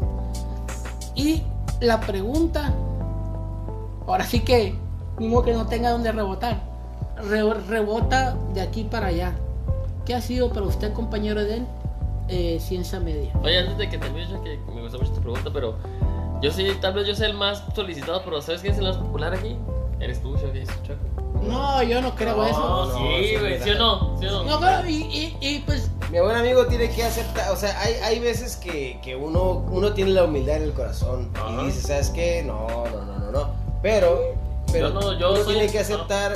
Y 1.14 1.42
la 1.80 2.00
pregunta, 2.00 2.72
ahora 4.06 4.24
sí 4.24 4.40
que, 4.40 4.74
modo 5.18 5.42
que 5.44 5.52
no 5.52 5.66
tenga 5.66 5.90
donde 5.90 6.12
rebotar, 6.12 6.60
Re- 7.16 7.54
rebota 7.68 8.36
de 8.52 8.60
aquí 8.60 8.84
para 8.84 9.06
allá. 9.06 9.32
¿Qué 10.04 10.14
ha 10.14 10.20
sido 10.20 10.52
para 10.52 10.66
usted, 10.66 10.92
compañero 10.92 11.40
Eden, 11.40 11.66
eh, 12.28 12.58
ciencia 12.60 13.00
media. 13.00 13.32
Oye, 13.42 13.58
antes 13.58 13.78
de 13.78 13.88
que 13.88 13.98
termine, 13.98 14.28
yo 14.28 14.42
que 14.42 14.58
me 14.74 14.82
gusta 14.82 14.98
mucho 14.98 15.12
tu 15.12 15.20
pregunta, 15.20 15.50
pero 15.52 15.76
yo 16.42 16.50
sí, 16.50 16.66
tal 16.80 16.92
vez 16.94 17.06
yo 17.06 17.14
sea 17.14 17.28
el 17.28 17.34
más 17.34 17.62
solicitado, 17.74 18.20
pero 18.24 18.42
¿sabes 18.42 18.60
quién 18.60 18.74
es 18.74 18.78
el 18.78 18.84
más 18.86 18.96
popular 18.98 19.32
aquí? 19.32 19.56
Eres 19.98 20.20
tú, 20.20 20.34
Chucky, 20.36 20.64
Chucky. 20.82 21.15
No, 21.46 21.82
yo 21.82 22.00
no 22.02 22.14
creo 22.14 22.44
eso. 22.44 22.58
no, 22.88 22.98
sí, 22.98 23.36
güey, 23.38 23.62
¿sí 23.62 23.70
o 23.70 23.78
no? 23.78 24.16
¿Sí 24.20 24.26
o 24.26 24.44
no? 24.44 24.60
No, 24.60 24.88
y, 24.88 24.94
y, 24.94 25.36
y 25.40 25.58
pues 25.60 25.90
Mi 26.10 26.20
buen 26.20 26.36
amigo 26.36 26.66
tiene 26.66 26.90
que 26.90 27.02
aceptar, 27.04 27.50
o 27.50 27.56
sea, 27.56 27.78
hay, 27.80 27.94
hay 27.94 28.18
veces 28.20 28.56
que, 28.56 28.98
que 29.02 29.16
uno, 29.16 29.64
uno 29.70 29.92
tiene 29.92 30.10
la 30.12 30.24
humildad 30.24 30.56
en 30.56 30.62
el 30.64 30.72
corazón 30.72 31.30
Ajá. 31.34 31.62
y 31.62 31.66
dice, 31.66 31.82
¿sabes 31.82 32.10
qué? 32.10 32.42
No, 32.44 32.66
no, 32.68 33.04
no, 33.04 33.18
no, 33.18 33.30
no. 33.32 33.50
Pero, 33.82 34.34
pero 34.72 34.88
Yo 34.88 34.94
no, 34.94 35.18
yo 35.18 35.32
uno 35.32 35.44
soy- 35.44 35.54
tiene 35.54 35.70
que 35.72 35.78
aceptar 35.80 36.32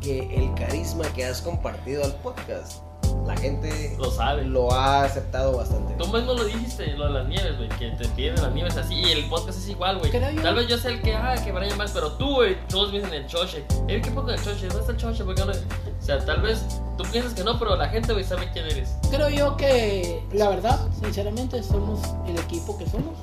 que 0.00 0.20
el 0.36 0.54
carisma 0.54 1.04
que 1.14 1.24
has 1.24 1.42
compartido 1.42 2.04
al 2.04 2.12
podcast, 2.16 2.82
la 3.28 3.36
gente 3.36 3.94
Lo 3.98 4.10
sabe. 4.10 4.44
lo 4.44 4.72
ha 4.72 5.04
aceptado 5.04 5.56
bastante. 5.56 5.94
Tú 5.94 6.06
mismo 6.08 6.32
lo 6.34 6.44
dijiste, 6.44 6.94
lo 6.96 7.06
de 7.06 7.12
las 7.12 7.28
nieves, 7.28 7.56
güey, 7.58 7.68
que 7.68 7.90
te 7.90 8.08
piden 8.08 8.34
las 8.42 8.52
nieves 8.52 8.76
así 8.76 8.94
y 8.94 9.12
el 9.12 9.28
podcast 9.28 9.58
es 9.58 9.68
igual, 9.68 9.98
güey. 9.98 10.10
Creo 10.10 10.30
yo- 10.30 10.42
Tal 10.42 10.54
vez 10.54 10.66
yo 10.66 10.78
sea 10.78 10.90
el 10.90 11.02
que, 11.02 11.14
ah, 11.14 11.34
que 11.44 11.52
Brian 11.52 11.76
más, 11.76 11.90
pero 11.92 12.12
tú, 12.12 12.36
güey, 12.36 12.56
todos 12.68 12.90
me 12.90 12.98
dicen 13.00 13.14
el 13.14 13.26
choche. 13.26 13.64
Eh, 13.86 14.00
¿qué 14.02 14.10
pongo 14.10 14.30
el 14.30 14.42
choche? 14.42 14.66
¿Dónde 14.66 14.80
está 14.80 14.92
el 14.92 14.98
choche? 14.98 15.24
¿Por 15.24 15.34
qué 15.34 15.44
no? 15.44 15.52
O 15.52 16.02
sea, 16.02 16.24
tal 16.24 16.40
vez 16.40 16.64
tú 16.96 17.04
piensas 17.12 17.34
que 17.34 17.44
no, 17.44 17.58
pero 17.58 17.76
la 17.76 17.88
gente, 17.90 18.12
güey, 18.12 18.24
sabe 18.24 18.48
quién 18.52 18.64
eres. 18.66 18.94
creo 19.10 19.28
yo 19.28 19.56
que 19.56 20.22
la 20.32 20.48
verdad, 20.48 20.80
sinceramente, 21.00 21.62
somos 21.62 22.00
el 22.26 22.38
equipo 22.38 22.76
que 22.78 22.86
somos. 22.88 23.14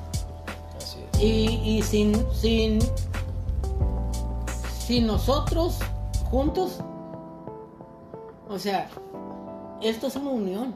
Así 0.77 0.99
es. 1.13 1.19
Y, 1.21 1.77
y 1.77 1.81
sin, 1.81 2.25
sin, 2.31 2.79
sin 4.85 5.07
nosotros 5.07 5.79
juntos, 6.29 6.79
o 8.47 8.59
sea, 8.59 8.87
esto 9.81 10.07
es 10.07 10.15
una 10.15 10.29
unión. 10.29 10.75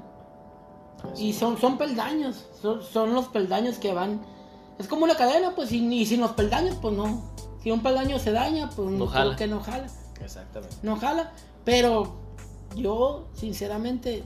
Así 1.13 1.27
Y 1.27 1.33
son, 1.33 1.57
son 1.59 1.77
peldaños, 1.77 2.45
son, 2.61 2.83
son 2.83 3.13
los 3.13 3.27
peldaños 3.29 3.77
que 3.77 3.93
van. 3.93 4.21
Es 4.77 4.87
como 4.87 5.03
una 5.05 5.15
cadena, 5.15 5.55
pues, 5.55 5.71
y, 5.71 5.77
y 5.93 6.05
sin 6.05 6.21
los 6.21 6.31
peldaños, 6.31 6.75
pues 6.81 6.95
no. 6.95 7.21
Si 7.63 7.71
un 7.71 7.81
peldaño 7.81 8.19
se 8.19 8.31
daña, 8.31 8.69
pues 8.69 8.89
No 8.89 8.97
no, 8.99 9.07
jala. 9.07 9.35
que 9.35 9.47
no 9.47 9.59
jala. 9.61 9.87
Exactamente. 10.21 10.75
No 10.83 10.97
jala. 10.97 11.31
Pero 11.65 12.15
yo, 12.75 13.27
sinceramente, 13.33 14.23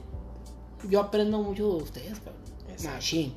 yo 0.88 1.00
aprendo 1.00 1.38
mucho 1.40 1.76
de 1.76 1.82
ustedes, 1.82 2.18
cabrón. 2.20 2.42
Exacto. 2.70 2.96
Machine. 2.96 3.32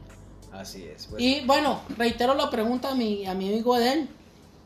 Así 0.51 0.83
es. 0.83 1.07
pues. 1.07 1.21
Y 1.21 1.45
bueno, 1.45 1.79
reitero 1.97 2.33
la 2.35 2.49
pregunta 2.49 2.91
a 2.91 2.95
mi, 2.95 3.25
a 3.25 3.33
mi 3.33 3.47
amigo 3.49 3.75
Edén. 3.77 4.09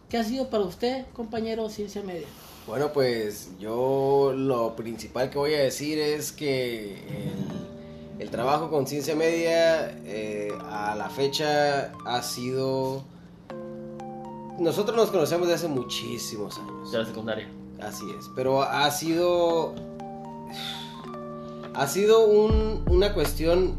¿Qué 0.10 0.18
ha 0.18 0.24
sido 0.26 0.50
para 0.50 0.64
usted, 0.66 1.06
compañero 1.14 1.70
ciencia 1.70 2.02
media? 2.04 2.28
Bueno, 2.72 2.94
pues 2.94 3.50
yo 3.60 4.32
lo 4.34 4.78
principal 4.78 5.30
que 5.30 5.38
voy 5.38 5.54
a 5.56 5.60
decir 5.60 6.00
es 6.00 6.32
que 6.32 6.94
el, 7.06 8.22
el 8.22 8.30
trabajo 8.30 8.70
con 8.70 8.88
ciencia 8.88 9.14
media 9.14 9.90
eh, 10.06 10.54
a 10.70 10.96
la 10.96 11.10
fecha 11.10 11.92
ha 12.06 12.24
sido... 12.24 13.04
Nosotros 14.58 14.96
nos 14.96 15.10
conocemos 15.12 15.50
desde 15.50 15.66
hace 15.66 15.68
muchísimos 15.68 16.60
años. 16.60 16.94
De 16.94 17.00
la 17.00 17.06
secundaria. 17.06 17.50
Así 17.82 18.06
es, 18.18 18.30
pero 18.38 18.62
ha 18.62 18.90
sido... 18.90 19.76
Ha 21.74 21.88
sido 21.88 22.26
un- 22.26 22.86
una 22.90 23.14
cuestión 23.14 23.76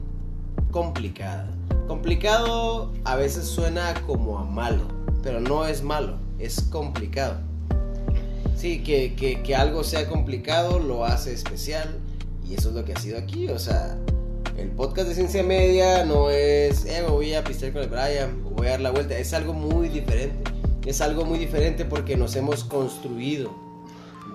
complicada. 0.70 1.48
Complicado 1.88 2.92
a 3.04 3.16
veces 3.16 3.46
suena 3.46 3.94
como 4.06 4.38
a 4.38 4.44
malo, 4.44 4.82
pero 5.22 5.40
no 5.40 5.64
es 5.64 5.82
malo, 5.82 6.16
es 6.38 6.60
complicado. 6.70 7.38
Sí, 8.56 8.82
que, 8.82 9.14
que- 9.14 9.42
que 9.42 9.54
algo 9.56 9.82
sea 9.84 10.08
complicado 10.08 10.78
lo 10.78 11.04
hace 11.04 11.32
especial 11.32 11.98
y 12.48 12.54
eso 12.54 12.68
es 12.68 12.74
lo 12.74 12.84
que 12.84 12.92
ha 12.92 12.98
sido 13.00 13.18
aquí. 13.18 13.48
O 13.48 13.58
sea, 13.58 13.96
el 14.56 14.68
podcast 14.70 15.08
de 15.08 15.14
Ciencia 15.14 15.42
Media 15.42 16.04
no 16.04 16.30
es, 16.30 16.84
eh, 16.84 17.02
voy 17.08 17.34
a 17.34 17.42
pistear 17.42 17.72
con 17.72 17.82
el 17.82 17.88
Brian, 17.88 18.42
voy 18.54 18.66
a 18.68 18.70
dar 18.70 18.80
la 18.80 18.90
vuelta. 18.90 19.16
Es 19.18 19.32
algo 19.32 19.52
muy 19.52 19.88
diferente. 19.88 20.50
Es 20.86 21.00
algo 21.00 21.24
muy 21.24 21.38
diferente 21.38 21.84
porque 21.84 22.16
nos 22.16 22.34
hemos 22.36 22.64
construido 22.64 23.50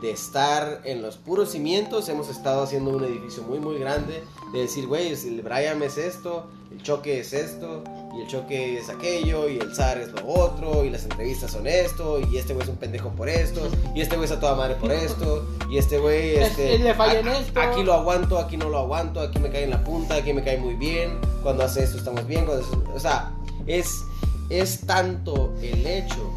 de 0.01 0.11
estar 0.11 0.81
en 0.85 1.01
los 1.01 1.17
puros 1.17 1.51
cimientos. 1.51 2.07
Hemos 2.09 2.29
estado 2.29 2.63
haciendo 2.63 2.91
un 2.91 3.03
edificio 3.03 3.43
muy, 3.43 3.59
muy 3.59 3.77
grande. 3.79 4.23
De 4.53 4.59
decir, 4.59 4.87
güey, 4.87 5.07
el 5.11 5.41
Brian 5.41 5.81
es 5.83 5.97
esto, 5.97 6.47
el 6.71 6.81
choque 6.81 7.19
es 7.19 7.33
esto, 7.33 7.83
y 8.17 8.21
el 8.21 8.27
choque 8.27 8.79
es 8.79 8.89
aquello, 8.89 9.47
y 9.47 9.59
el 9.59 9.75
zar 9.75 9.97
es 9.99 10.11
lo 10.11 10.27
otro, 10.27 10.83
y 10.83 10.89
las 10.89 11.03
entrevistas 11.03 11.51
son 11.51 11.67
esto, 11.67 12.19
y 12.19 12.37
este 12.37 12.53
güey 12.53 12.63
es 12.63 12.69
un 12.69 12.77
pendejo 12.77 13.09
por 13.11 13.29
esto, 13.29 13.61
y 13.93 14.01
este 14.01 14.15
güey 14.15 14.25
es 14.25 14.31
a 14.35 14.39
toda 14.39 14.55
madre 14.55 14.75
por 14.75 14.91
esto, 14.91 15.45
y 15.69 15.77
este 15.77 15.99
güey, 15.99 16.35
este. 16.37 16.75
Es- 16.75 16.81
le 16.81 16.93
falla 16.95 17.19
en 17.19 17.27
esto. 17.27 17.59
Aquí 17.61 17.83
lo 17.83 17.93
aguanto, 17.93 18.39
aquí 18.39 18.57
no 18.57 18.69
lo 18.69 18.79
aguanto, 18.79 19.19
aquí 19.21 19.37
me 19.39 19.49
cae 19.49 19.65
en 19.65 19.69
la 19.69 19.83
punta, 19.83 20.15
aquí 20.15 20.33
me 20.33 20.43
cae 20.43 20.57
muy 20.57 20.73
bien. 20.73 21.19
Cuando 21.43 21.63
hace 21.63 21.83
esto 21.83 21.97
estamos 21.97 22.25
bien. 22.25 22.45
Cuando 22.45 22.65
hace- 22.65 22.75
o 22.95 22.99
sea, 22.99 23.31
es, 23.67 24.01
es 24.49 24.81
tanto 24.81 25.53
el 25.61 25.85
hecho 25.85 26.31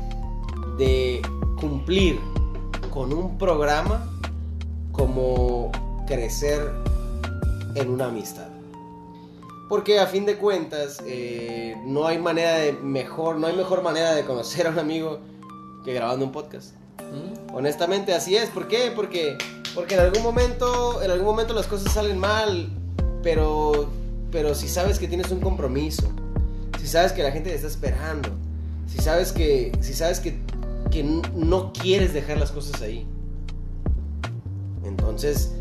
de 0.77 1.23
cumplir 1.61 2.19
con 2.91 3.13
un 3.13 3.39
programa 3.39 4.07
como 4.93 5.71
crecer 6.07 6.71
en 7.75 7.89
una 7.91 8.07
amistad. 8.07 8.49
Porque 9.71 10.01
a 10.01 10.09
fin 10.09 10.27
de 10.27 10.37
cuentas, 10.37 10.99
eh, 11.07 11.77
no 11.87 12.05
hay 12.09 12.19
manera 12.19 12.57
de 12.57 12.73
mejor, 12.73 13.37
no 13.37 13.47
hay 13.47 13.55
mejor 13.55 13.85
manera 13.85 14.17
de 14.17 14.25
conocer 14.25 14.67
a 14.67 14.71
un 14.71 14.81
amigo 14.81 15.21
que 15.85 15.95
grabando 15.95 16.27
un 16.27 16.33
podcast. 16.33 16.75
¿Mm? 16.99 17.55
Honestamente 17.55 18.13
así 18.13 18.35
es. 18.35 18.51
¿Por 18.51 18.67
qué? 18.67 18.93
Porque, 18.93 19.39
porque 19.73 19.95
en 19.95 20.01
algún 20.01 20.25
momento, 20.25 21.01
en 21.01 21.13
algún 21.13 21.25
momento 21.25 21.55
las 21.55 21.69
cosas 21.69 21.93
salen 21.93 22.19
mal, 22.19 22.69
pero, 23.23 23.89
pero 24.33 24.57
si 24.57 24.67
sabes 24.67 24.99
que 24.99 25.07
tienes 25.07 25.31
un 25.31 25.39
compromiso, 25.39 26.09
si 26.81 26.89
sabes 26.89 27.13
que 27.13 27.23
la 27.23 27.31
gente 27.31 27.51
te 27.51 27.55
está 27.55 27.69
esperando, 27.69 28.31
si 28.89 28.99
sabes 28.99 29.31
que, 29.31 29.71
si 29.81 29.95
sabes 29.95 30.19
que, 30.19 30.37
que 30.91 31.05
no 31.05 31.73
quieres 31.73 32.13
dejar 32.13 32.39
las 32.39 32.51
cosas 32.51 32.83
ahí, 32.83 33.07
entonces, 34.83 35.53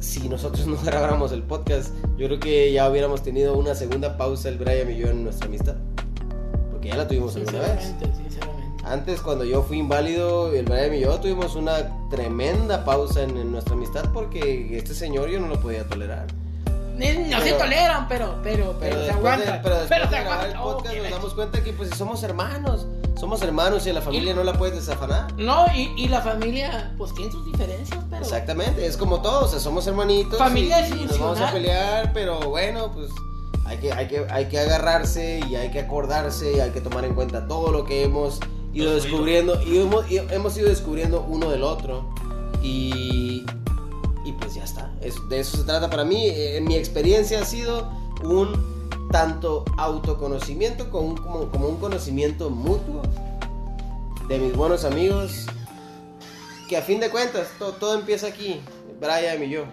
si 0.00 0.28
nosotros 0.28 0.66
no 0.66 0.76
grabáramos 0.84 1.32
el 1.32 1.42
podcast, 1.42 1.90
yo 2.16 2.26
creo 2.26 2.40
que 2.40 2.72
ya 2.72 2.88
hubiéramos 2.90 3.22
tenido 3.22 3.56
una 3.56 3.74
segunda 3.74 4.16
pausa 4.16 4.48
el 4.48 4.58
Brian 4.58 4.90
y 4.90 4.96
yo 4.98 5.08
en 5.08 5.24
nuestra 5.24 5.46
amistad, 5.46 5.74
porque 6.70 6.88
ya 6.88 6.96
la 6.96 7.08
tuvimos 7.08 7.34
alguna 7.36 7.58
vez. 7.60 7.94
Sinceramente. 8.16 8.84
Antes, 8.84 9.20
cuando 9.20 9.44
yo 9.44 9.62
fui 9.62 9.78
inválido, 9.78 10.52
el 10.54 10.64
Brian 10.64 10.94
y 10.94 11.00
yo 11.00 11.18
tuvimos 11.20 11.54
una 11.56 12.08
tremenda 12.10 12.84
pausa 12.84 13.22
en, 13.22 13.36
en 13.36 13.52
nuestra 13.52 13.74
amistad 13.74 14.04
porque 14.14 14.76
este 14.78 14.94
señor 14.94 15.28
yo 15.28 15.40
no 15.40 15.48
lo 15.48 15.60
podía 15.60 15.84
tolerar. 15.84 16.26
No 16.98 17.04
se 17.04 17.44
Pero- 17.44 17.58
toleran, 17.58 18.08
pero, 18.08 18.34
pero, 18.42 18.76
pero, 18.80 18.94
se 18.96 18.98
después 19.02 19.16
aguantan. 19.16 19.52
de, 19.54 19.60
pero 19.62 19.78
después 19.78 19.88
pero 20.00 20.10
de 20.10 20.16
se 20.16 20.22
grabar 20.24 20.48
el. 20.48 20.56
Oh, 20.56 20.62
podcast 20.78 20.94
qué 20.94 21.00
nos 21.02 21.10
damos 21.10 21.34
cuenta 21.34 21.62
que 21.62 21.72
pues 21.72 21.90
somos 21.90 22.22
hermanos. 22.24 22.86
Somos 23.18 23.42
hermanos 23.42 23.86
y 23.86 23.90
a 23.90 23.94
la 23.94 24.00
familia 24.02 24.32
no 24.34 24.44
la 24.44 24.52
puedes 24.52 24.76
desafanar. 24.76 25.32
No, 25.36 25.66
y, 25.74 25.92
y 25.96 26.08
la 26.08 26.20
familia, 26.22 26.94
pues 26.96 27.12
tiene 27.14 27.32
sus 27.32 27.44
diferencias, 27.50 27.98
pero. 28.10 28.22
Exactamente, 28.22 28.86
es 28.86 28.96
como 28.96 29.20
todos, 29.22 29.44
o 29.44 29.48
sea, 29.48 29.60
somos 29.60 29.86
hermanitos 29.86 30.38
Familia 30.38 30.88
y, 30.88 30.92
y 30.92 31.04
nos 31.06 31.18
vamos 31.18 31.40
a 31.40 31.50
pelear, 31.52 32.12
pero 32.12 32.38
bueno, 32.48 32.92
pues 32.92 33.10
hay 33.64 33.78
que, 33.78 33.92
hay, 33.92 34.06
que, 34.08 34.24
hay 34.30 34.46
que 34.46 34.58
agarrarse 34.60 35.40
y 35.48 35.56
hay 35.56 35.70
que 35.70 35.80
acordarse 35.80 36.52
y 36.56 36.60
hay 36.60 36.70
que 36.70 36.80
tomar 36.80 37.04
en 37.04 37.14
cuenta 37.14 37.46
todo 37.48 37.72
lo 37.72 37.84
que 37.84 38.04
hemos 38.04 38.38
ido 38.72 38.94
descubriendo 38.94 39.60
y 39.62 39.78
hemos, 39.78 40.08
y 40.10 40.18
hemos 40.18 40.56
ido 40.56 40.68
descubriendo 40.68 41.24
uno 41.28 41.50
del 41.50 41.64
otro 41.64 42.08
y, 42.62 43.44
y 44.24 44.32
pues 44.38 44.54
ya 44.54 44.64
está, 44.64 44.92
Es- 45.00 45.28
de 45.28 45.40
eso 45.40 45.56
se 45.56 45.64
trata 45.64 45.90
para 45.90 46.04
mí, 46.04 46.26
Eh, 46.26 46.56
en 46.58 46.64
mi 46.64 46.76
experiencia 46.76 47.40
ha 47.40 47.44
sido 47.44 47.90
un 48.22 48.77
tanto 49.10 49.64
autoconocimiento 49.76 50.90
como 50.90 51.08
un, 51.08 51.16
como, 51.16 51.50
como 51.50 51.68
un 51.68 51.76
conocimiento 51.76 52.50
mutuo 52.50 53.02
de 54.28 54.38
mis 54.38 54.54
buenos 54.54 54.84
amigos 54.84 55.46
que 56.68 56.76
a 56.76 56.82
fin 56.82 57.00
de 57.00 57.08
cuentas 57.10 57.48
to- 57.58 57.72
todo 57.72 57.94
empieza 57.98 58.26
aquí, 58.26 58.60
Brian 59.00 59.42
y 59.42 59.48
yo. 59.50 59.64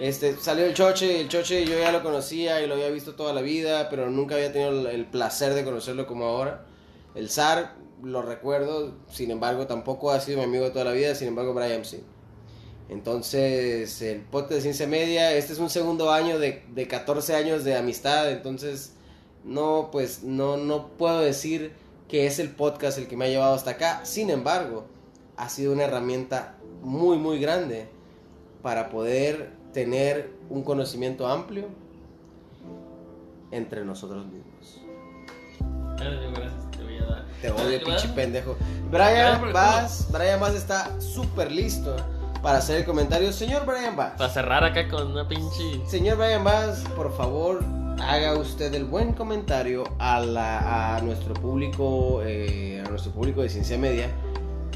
Este, 0.00 0.36
salió 0.36 0.64
el 0.66 0.74
Choche, 0.74 1.20
el 1.20 1.28
Choche 1.28 1.64
yo 1.64 1.78
ya 1.78 1.92
lo 1.92 2.02
conocía 2.02 2.60
y 2.60 2.66
lo 2.66 2.74
había 2.74 2.88
visto 2.90 3.14
toda 3.14 3.32
la 3.32 3.40
vida, 3.40 3.88
pero 3.88 4.10
nunca 4.10 4.34
había 4.34 4.52
tenido 4.52 4.70
el, 4.70 4.86
el 4.88 5.06
placer 5.06 5.54
de 5.54 5.62
conocerlo 5.64 6.08
como 6.08 6.24
ahora. 6.24 6.66
El 7.14 7.30
Zar 7.30 7.76
lo 8.02 8.22
recuerdo, 8.22 8.94
sin 9.08 9.30
embargo 9.30 9.68
tampoco 9.68 10.10
ha 10.10 10.20
sido 10.20 10.38
mi 10.38 10.44
amigo 10.44 10.64
de 10.64 10.70
toda 10.70 10.86
la 10.86 10.92
vida, 10.92 11.14
sin 11.14 11.28
embargo 11.28 11.54
Brian 11.54 11.84
sí. 11.84 12.02
Entonces, 12.90 14.02
el 14.02 14.22
podcast 14.22 14.54
de 14.54 14.60
Ciencia 14.62 14.86
Media, 14.88 15.32
este 15.34 15.52
es 15.52 15.60
un 15.60 15.70
segundo 15.70 16.10
año 16.10 16.40
de, 16.40 16.64
de 16.74 16.88
14 16.88 17.36
años 17.36 17.62
de 17.62 17.76
amistad, 17.76 18.28
entonces 18.32 18.94
no, 19.44 19.90
pues 19.92 20.24
no, 20.24 20.56
no 20.56 20.88
puedo 20.88 21.20
decir 21.20 21.72
que 22.08 22.26
es 22.26 22.40
el 22.40 22.50
podcast 22.50 22.98
el 22.98 23.06
que 23.06 23.16
me 23.16 23.26
ha 23.26 23.28
llevado 23.28 23.54
hasta 23.54 23.70
acá, 23.70 24.04
sin 24.04 24.28
embargo, 24.28 24.86
ha 25.36 25.48
sido 25.48 25.72
una 25.72 25.84
herramienta 25.84 26.56
muy, 26.82 27.16
muy 27.16 27.38
grande 27.38 27.88
para 28.60 28.90
poder 28.90 29.52
tener 29.72 30.32
un 30.48 30.64
conocimiento 30.64 31.28
amplio 31.28 31.66
entre 33.52 33.84
nosotros 33.84 34.26
mismos. 34.26 34.80
Gracias, 35.96 36.70
te 36.72 36.82
voy 36.82 36.96
a 36.96 37.04
dar. 37.04 37.26
Te 37.40 37.50
odio, 37.52 37.84
pinche 37.84 38.08
pendejo. 38.08 38.56
Brian 38.90 39.52
Vaz, 39.52 40.08
Brian 40.10 40.40
Vaz 40.40 40.56
está 40.56 41.00
súper 41.00 41.52
listo 41.52 41.94
para 42.42 42.58
hacer 42.58 42.78
el 42.78 42.84
comentario. 42.84 43.32
Señor 43.32 43.66
Brian 43.66 43.96
Bass. 43.96 44.12
Para 44.18 44.30
cerrar 44.30 44.64
acá 44.64 44.88
con 44.88 45.08
una 45.12 45.28
pinche. 45.28 45.80
Señor 45.86 46.18
Brian 46.18 46.44
Bass, 46.44 46.84
por 46.96 47.14
favor, 47.16 47.62
haga 48.00 48.34
usted 48.38 48.72
el 48.74 48.84
buen 48.84 49.12
comentario 49.12 49.84
a, 49.98 50.20
la- 50.20 50.96
a 50.96 51.00
nuestro 51.02 51.34
público, 51.34 52.22
eh, 52.24 52.82
a 52.84 52.88
nuestro 52.88 53.12
público 53.12 53.42
de 53.42 53.48
Ciencia 53.48 53.76
Media 53.78 54.08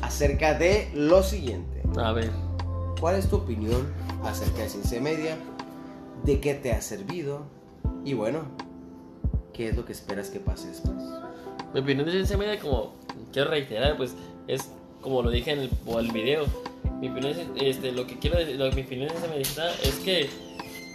acerca 0.02 0.54
de 0.54 0.90
lo 0.94 1.22
siguiente. 1.22 1.82
A 1.98 2.12
ver. 2.12 2.30
¿Cuál 3.00 3.16
es 3.16 3.28
tu 3.28 3.36
opinión 3.36 3.92
acerca 4.24 4.62
de 4.62 4.68
Ciencia 4.68 5.00
Media? 5.00 5.36
¿De 6.24 6.40
qué 6.40 6.54
te 6.54 6.72
ha 6.72 6.80
servido? 6.80 7.42
Y 8.04 8.14
bueno, 8.14 8.40
¿qué 9.52 9.68
es 9.68 9.76
lo 9.76 9.84
que 9.84 9.92
esperas 9.92 10.30
que 10.30 10.40
pase 10.40 10.68
después? 10.68 10.96
Mi 11.74 11.80
opinión 11.80 12.06
de 12.06 12.12
ciencia 12.12 12.36
media, 12.36 12.58
como 12.60 12.94
quiero 13.32 13.50
reiterar, 13.50 13.96
pues 13.96 14.14
es 14.46 14.70
como 15.00 15.22
lo 15.22 15.30
dije 15.30 15.50
en 15.52 15.58
el, 15.60 15.70
el 15.98 16.12
video. 16.12 16.44
Mi 17.04 17.10
opinión 17.10 17.38
es, 17.38 17.76
este, 17.76 17.92
lo 17.92 18.06
que 18.06 18.18
quiero 18.18 18.38
lo, 18.56 18.72
mi 18.72 18.80
opinión 18.80 19.10
media 19.28 19.70
es 19.82 19.96
que 19.96 20.30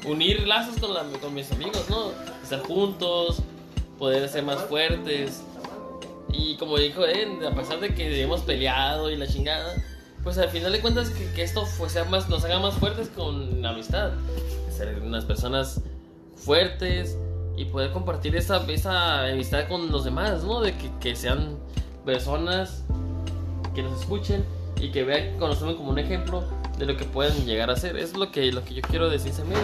unir 0.08 0.48
lazos 0.48 0.80
con, 0.80 0.92
con 1.20 1.34
mis 1.36 1.52
amigos, 1.52 1.88
¿no? 1.88 2.12
Estar 2.42 2.62
juntos, 2.62 3.44
poder 4.00 4.28
ser 4.28 4.44
más 4.44 4.60
fuertes. 4.64 5.44
Y 6.34 6.56
como 6.56 6.80
dijo 6.80 7.06
él, 7.06 7.46
a 7.46 7.54
pesar 7.54 7.80
de 7.80 7.94
que 7.94 8.24
hemos 8.24 8.42
peleado 8.42 9.12
y 9.12 9.18
la 9.18 9.28
chingada, 9.28 9.76
pues 10.24 10.40
al 10.40 10.50
final 10.50 10.72
de 10.72 10.82
cuentas 10.82 11.12
que, 11.12 11.32
que 11.34 11.44
esto 11.44 11.64
fue, 11.68 11.88
sea 11.92 12.06
más, 12.06 12.28
nos 12.28 12.44
haga 12.44 12.58
más 12.58 12.74
fuertes 12.74 13.10
con 13.10 13.62
la 13.62 13.70
amistad. 13.70 14.14
Ser 14.72 15.00
unas 15.04 15.26
personas 15.26 15.80
fuertes 16.36 17.20
y 17.56 17.66
poder 17.66 17.92
compartir 17.92 18.36
esa, 18.36 18.66
esa 18.72 19.28
amistad 19.28 19.68
con 19.68 19.92
los 19.92 20.06
demás, 20.06 20.44
¿no? 20.44 20.62
De 20.62 20.76
que, 20.76 20.90
que 21.00 21.16
sean 21.16 21.60
personas 22.04 22.84
que 23.76 23.84
nos 23.84 24.02
escuchen 24.02 24.44
y 24.80 24.92
que 24.92 25.04
vean, 25.04 25.38
tomen 25.40 25.76
como 25.76 25.90
un 25.90 26.00
ejemplo 26.00 26.44
de 26.78 26.86
lo 26.86 26.96
que 26.98 27.06
pueden 27.06 27.46
llegar 27.46 27.70
a 27.70 27.76
ser. 27.76 27.98
Es 27.98 28.16
lo 28.16 28.32
que, 28.32 28.52
lo 28.52 28.64
que 28.64 28.76
yo 28.76 28.82
quiero 28.82 29.10
de 29.10 29.20
ciencia 29.20 29.44
media. 29.44 29.62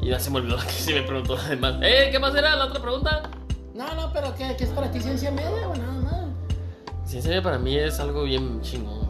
Y 0.00 0.08
ya 0.08 0.18
se 0.18 0.30
me 0.30 0.38
olvidó 0.38 0.56
que 0.58 0.68
sí 0.70 0.92
me 0.92 1.02
preguntó 1.02 1.36
además. 1.36 1.76
¡Eh! 1.82 2.08
¿Qué 2.10 2.18
más 2.18 2.34
era 2.34 2.56
la 2.56 2.66
otra 2.66 2.80
pregunta? 2.82 3.22
No, 3.74 3.94
no, 3.94 4.12
pero 4.12 4.34
¿qué, 4.36 4.54
qué 4.58 4.64
es 4.64 4.70
para 4.70 4.90
ti 4.90 5.00
ciencia 5.00 5.30
media 5.30 5.68
o 5.68 5.74
nada 5.74 5.92
más? 5.92 7.08
Ciencia 7.08 7.30
media 7.30 7.42
para 7.42 7.58
mí 7.58 7.76
es 7.76 7.98
algo 8.00 8.24
bien 8.24 8.60
chingón. 8.62 9.08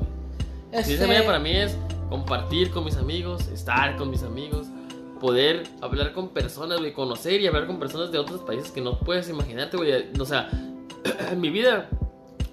Este, 0.71 0.85
Ciencia 0.85 1.07
media 1.09 1.27
para 1.27 1.39
mí 1.39 1.51
es 1.51 1.77
compartir 2.09 2.71
con 2.71 2.85
mis 2.85 2.97
amigos, 2.97 3.49
estar 3.49 3.97
con 3.97 4.11
mis 4.11 4.23
amigos, 4.23 4.67
poder 5.21 5.65
hablar 5.81 6.13
con 6.13 6.29
personas, 6.29 6.79
güey, 6.79 6.93
conocer 6.93 7.41
y 7.41 7.47
hablar 7.47 7.67
con 7.67 7.79
personas 7.79 8.13
de 8.13 8.19
otros 8.19 8.41
países 8.43 8.71
que 8.71 8.81
no 8.81 8.99
puedes 9.01 9.29
imaginarte, 9.29 9.77
güey. 9.77 9.93
O 10.21 10.25
sea, 10.25 10.49
en 11.31 11.41
mi 11.41 11.51
vida 11.51 11.89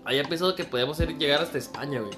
había 0.05 0.23
pensado 0.23 0.55
que 0.55 0.63
podíamos 0.63 0.99
ir- 0.99 1.17
llegar 1.17 1.41
hasta 1.41 1.57
España, 1.57 1.99
güey. 1.99 2.13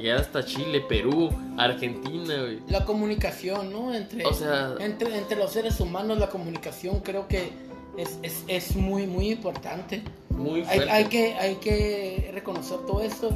Llegar 0.00 0.18
hasta 0.20 0.44
Chile, 0.44 0.80
Perú, 0.88 1.30
Argentina, 1.58 2.34
güey. 2.40 2.60
La 2.68 2.84
comunicación, 2.84 3.72
¿no? 3.72 3.94
Entre, 3.94 4.24
O 4.24 4.32
sea- 4.32 4.74
entre, 4.78 5.16
entre 5.16 5.36
los 5.36 5.52
seres 5.52 5.78
humanos, 5.80 6.18
la 6.18 6.28
comunicación 6.28 7.00
creo 7.00 7.28
que 7.28 7.52
es, 7.96 8.18
es, 8.22 8.44
es 8.48 8.76
muy, 8.76 9.06
muy 9.06 9.30
importante. 9.30 10.02
Muy 10.30 10.62
Hay, 10.62 10.80
hay, 10.80 11.04
que, 11.06 11.34
hay 11.34 11.56
que 11.56 12.30
reconocer 12.32 12.78
todo 12.86 13.02
esto 13.02 13.30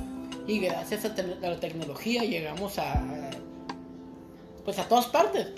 y 0.47 0.59
gracias 0.61 1.05
a, 1.05 1.15
te- 1.15 1.37
a 1.47 1.51
la 1.51 1.61
tecnología 1.61 2.23
llegamos 2.25 2.79
a, 2.79 3.03
pues 4.65 4.79
a 4.79 4.89
todas 4.89 5.07
partes. 5.07 5.49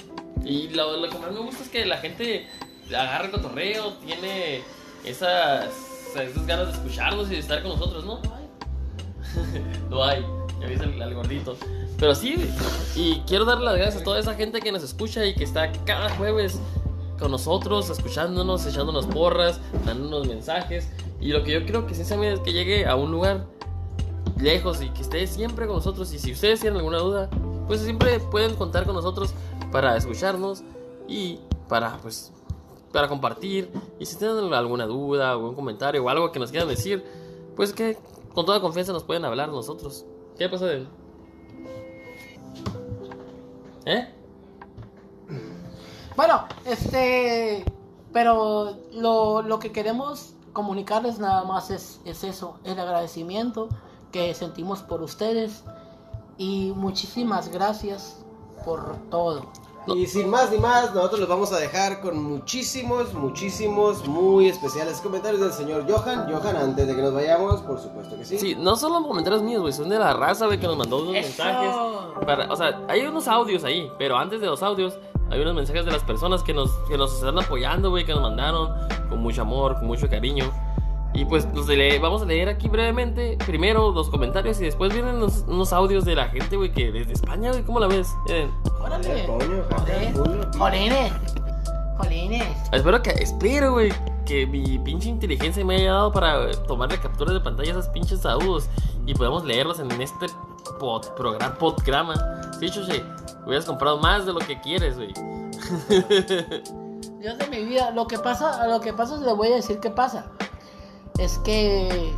Y 0.45 0.69
lo, 0.69 0.97
lo 0.97 1.09
que 1.11 1.19
más 1.19 1.33
me 1.33 1.41
gusta 1.41 1.63
es 1.63 1.69
que 1.69 1.85
la 1.87 1.99
gente 1.99 2.47
agarra 2.89 3.27
el 3.27 3.31
cotorreo, 3.33 3.95
tiene 3.95 4.61
esas, 5.05 5.67
esas 6.17 6.47
ganas 6.47 6.69
de 6.69 6.73
escucharnos 6.75 7.29
y 7.29 7.35
de 7.35 7.39
estar 7.41 7.63
con 7.63 7.73
nosotros, 7.73 8.05
¿no? 8.05 8.21
Lo 9.91 10.05
hay, 10.05 10.25
ya 10.61 10.67
viste 10.67 10.85
al, 10.85 11.01
al 11.01 11.15
gordito. 11.15 11.57
Pero 11.99 12.15
sí, 12.15 12.37
y 12.95 13.21
quiero 13.27 13.45
darle 13.45 13.65
las 13.65 13.77
gracias 13.77 14.03
a 14.03 14.05
toda 14.05 14.19
esa 14.19 14.35
gente 14.35 14.61
que 14.61 14.71
nos 14.71 14.83
escucha 14.83 15.25
y 15.25 15.35
que 15.35 15.45
está 15.45 15.73
cada 15.85 16.11
jueves 16.17 16.61
con 17.19 17.31
nosotros, 17.31 17.89
escuchándonos, 17.91 18.67
echándonos 18.67 19.07
porras, 19.07 19.61
dándonos 19.85 20.27
mensajes. 20.27 20.89
Y 21.21 21.29
lo 21.29 21.43
que 21.43 21.53
yo 21.53 21.67
creo 21.67 21.87
que 21.87 21.95
sinceramente 21.95 22.35
es 22.35 22.41
que 22.41 22.53
llegue 22.53 22.87
a 22.87 22.97
un 22.97 23.11
lugar 23.11 23.47
lejos 24.39 24.83
y 24.83 24.91
que 24.91 25.03
esté 25.03 25.27
siempre 25.27 25.67
con 25.67 25.77
nosotros. 25.77 26.13
Y 26.13 26.19
si 26.19 26.33
ustedes 26.33 26.61
tienen 26.61 26.79
alguna 26.79 26.99
duda, 26.99 27.31
pues 27.67 27.81
siempre 27.81 28.21
pueden 28.21 28.55
contar 28.55 28.85
con 28.85 28.95
nosotros 28.95 29.33
para 29.73 29.97
escucharnos 29.97 30.63
y 31.09 31.41
para, 31.69 31.97
pues, 31.99 32.33
para 32.93 33.09
compartir. 33.09 33.71
Y 33.99 34.07
si 34.07 34.17
tienen 34.17 34.53
alguna 34.53 34.87
duda, 34.87 35.31
algún 35.31 35.55
comentario 35.55 36.05
o 36.05 36.09
algo 36.09 36.31
que 36.33 36.39
nos 36.39 36.51
quieran 36.51 36.69
decir, 36.69 37.03
pues 37.57 37.73
que 37.73 37.97
con 38.35 38.45
toda 38.45 38.61
confianza 38.61 38.93
nos 38.93 39.05
pueden 39.05 39.25
hablar 39.25 39.49
nosotros. 39.49 40.05
¿Qué 40.39 40.49
pasa 40.49 40.67
de 40.67 40.87
¿Eh? 43.87 44.13
Bueno, 46.17 46.47
este, 46.65 47.65
pero 48.13 48.77
lo, 48.93 49.43
lo 49.43 49.59
que 49.59 49.73
queremos 49.73 50.35
comunicarles 50.53 51.19
nada 51.19 51.45
más 51.45 51.71
es, 51.71 52.01
es 52.05 52.25
eso, 52.25 52.59
el 52.65 52.81
agradecimiento 52.81 53.69
que 54.11 54.35
sentimos 54.35 54.83
por 54.83 55.03
ustedes 55.03 55.63
y 56.39 56.73
muchísimas 56.75 57.51
gracias 57.51 58.25
por 58.65 58.97
todo. 59.11 59.51
Y 59.89 60.07
sin 60.07 60.29
más 60.29 60.51
ni 60.51 60.59
más, 60.59 60.95
nosotros 60.95 61.21
los 61.21 61.29
vamos 61.29 61.53
a 61.53 61.59
dejar 61.59 62.01
con 62.01 62.23
muchísimos, 62.23 63.15
muchísimos, 63.15 64.07
muy 64.09 64.49
especiales 64.49 65.01
comentarios 65.01 65.41
del 65.41 65.53
señor 65.53 65.85
Johan. 65.89 66.27
Johan, 66.33 66.57
antes 66.57 66.87
de 66.87 66.97
que 66.97 67.03
nos 67.03 67.15
vayamos, 67.15 67.61
por 67.63 67.81
supuesto 67.81 68.17
que 68.17 68.25
sí. 68.25 68.39
Sí, 68.39 68.55
no 68.59 68.77
solo 68.77 69.07
comentarios 69.07 69.43
míos, 69.43 69.63
güey, 69.63 69.73
son 69.73 69.89
de 69.89 69.99
la 69.99 70.13
raza, 70.13 70.47
güey, 70.47 70.59
que 70.59 70.67
nos 70.67 70.77
mandó 70.77 71.03
unos 71.03 71.15
Eso. 71.15 71.29
mensajes. 71.29 71.75
Para, 72.27 72.53
o 72.53 72.57
sea, 72.57 72.81
hay 72.89 73.07
unos 73.07 73.29
audios 73.29 73.65
ahí, 73.65 73.91
pero 73.99 74.17
antes 74.17 74.41
de 74.41 74.47
los 74.47 74.63
audios 74.63 74.99
hay 75.31 75.41
unos 75.41 75.55
mensajes 75.55 75.85
de 75.85 75.93
las 75.93 76.03
personas 76.03 76.43
que 76.43 76.55
nos, 76.55 76.71
que 76.89 76.97
nos 76.97 77.15
están 77.15 77.39
apoyando, 77.39 77.91
güey, 77.91 78.05
que 78.05 78.13
nos 78.13 78.23
mandaron 78.23 78.73
con 79.09 79.21
mucho 79.21 79.43
amor, 79.43 79.75
con 79.77 79.87
mucho 79.87 80.09
cariño. 80.09 80.51
Y 81.17 81.25
pues 81.25 81.49
los 81.55 81.67
de- 81.67 81.99
vamos 81.99 82.23
a 82.23 82.27
leer 82.27 82.49
aquí 82.49 82.69
brevemente, 82.69 83.39
primero 83.47 83.91
los 83.91 84.11
comentarios 84.11 84.61
y 84.61 84.65
después 84.65 84.93
vienen 84.93 85.19
los- 85.19 85.45
unos 85.49 85.73
audios 85.73 86.05
de 86.05 86.15
la 86.15 86.29
gente, 86.29 86.57
güey, 86.57 86.73
que 86.73 86.93
desde 86.93 87.15
España, 87.15 87.51
güey, 87.51 87.63
¿cómo 87.65 87.81
la 87.81 87.87
ves? 87.87 88.15
Eh, 88.29 88.49
Órale. 88.81 89.27
Jolines. 90.59 91.13
Jolines. 91.99 92.45
espero 92.73 93.03
que, 93.03 93.11
espero, 93.11 93.73
güey, 93.73 93.91
que 94.27 94.47
mi 94.47 94.79
pinche 94.79 95.09
inteligencia 95.09 95.65
me 95.65 95.77
haya 95.77 95.93
dado 95.93 96.13
para 96.13 96.51
eh, 96.51 96.55
tomarle 96.67 96.99
capturas 96.99 97.33
de 97.33 97.41
pantalla 97.41 97.71
a 97.75 97.79
esos 97.79 97.89
pinches 97.89 98.27
audios 98.27 98.69
y 99.07 99.15
podamos 99.15 99.45
leerlos 99.45 99.81
en 99.81 99.91
este 100.03 100.27
pod, 100.79 101.07
programa, 101.17 101.55
podgrama. 101.55 102.15
Sí, 102.61 102.69
chuche, 102.71 103.03
hubieras 103.47 103.65
comprado 103.65 103.99
más 103.99 104.27
de 104.27 104.35
lo 104.35 104.41
que 104.41 104.61
quieres, 104.61 104.97
güey. 104.97 105.15
Dios 107.21 107.39
de 107.39 107.47
mi 107.51 107.65
vida, 107.65 107.91
lo 107.93 108.07
que 108.07 108.19
pasa, 108.19 108.67
lo 108.67 108.81
que 108.81 108.93
pasa, 108.93 109.17
le 109.17 109.33
voy 109.33 109.49
a 109.49 109.55
decir 109.57 109.81
qué 109.81 109.91
pasa. 109.91 110.27
Es 111.19 111.39
que 111.39 112.15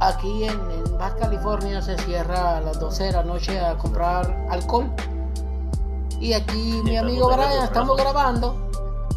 aquí 0.00 0.44
en, 0.44 0.58
en 0.70 0.98
Baja 0.98 1.16
California 1.16 1.82
se 1.82 1.96
cierra 1.98 2.58
a 2.58 2.60
las 2.60 2.78
12 2.80 3.04
de 3.04 3.12
la 3.12 3.22
noche 3.22 3.58
a 3.60 3.76
comprar 3.76 4.46
alcohol. 4.50 4.90
Y 6.20 6.32
aquí 6.32 6.80
mi 6.84 6.96
amigo 6.96 7.26
Brian, 7.28 7.64
estamos 7.64 7.96
grabando. 7.96 8.56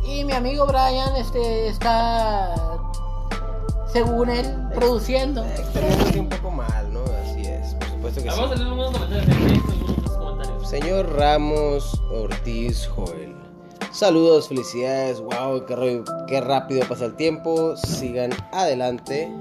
Y 0.05 0.23
mi 0.25 0.33
amigo 0.33 0.65
Brian 0.65 1.15
este, 1.15 1.67
está, 1.67 2.53
según 3.91 4.29
él, 4.29 4.67
produciendo. 4.73 5.45
Externándose 5.45 6.19
un 6.19 6.29
poco 6.29 6.51
mal, 6.51 6.93
¿no? 6.93 7.01
Así 7.23 7.41
es, 7.45 7.75
por 7.75 7.87
supuesto 7.89 8.23
que 8.23 8.29
Vamos 8.29 8.51
a 8.51 8.53
sí. 8.53 8.59
leer 8.59 8.67
algunos 8.67 8.91
comentarios. 8.91 9.27
eh, 9.27 9.39
leí 9.39 9.61
algunos 9.79 10.11
comentarios. 10.11 10.69
Señor 10.69 11.13
Ramos 11.17 12.01
Ortiz 12.11 12.87
Joel. 12.87 13.37
Saludos, 13.91 14.47
felicidades. 14.50 15.19
Wow, 15.21 15.65
qué, 16.28 16.41
rápido 16.41 16.88
pasa 16.88 17.06
el 17.06 17.15
tiempo. 17.15 17.76
Sigan 17.78 18.32
adelante. 18.52 19.32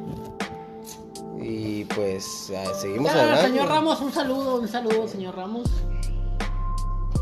Y 1.38 1.84
pues 1.84 2.50
seguimos 2.80 3.10
Ah, 3.14 3.20
adelante. 3.20 3.46
señor 3.48 3.68
Ramos, 3.68 4.00
un 4.00 4.12
saludo, 4.12 4.56
un 4.60 4.68
saludo, 4.68 5.06
señor 5.06 5.36
Ramos. 5.36 5.68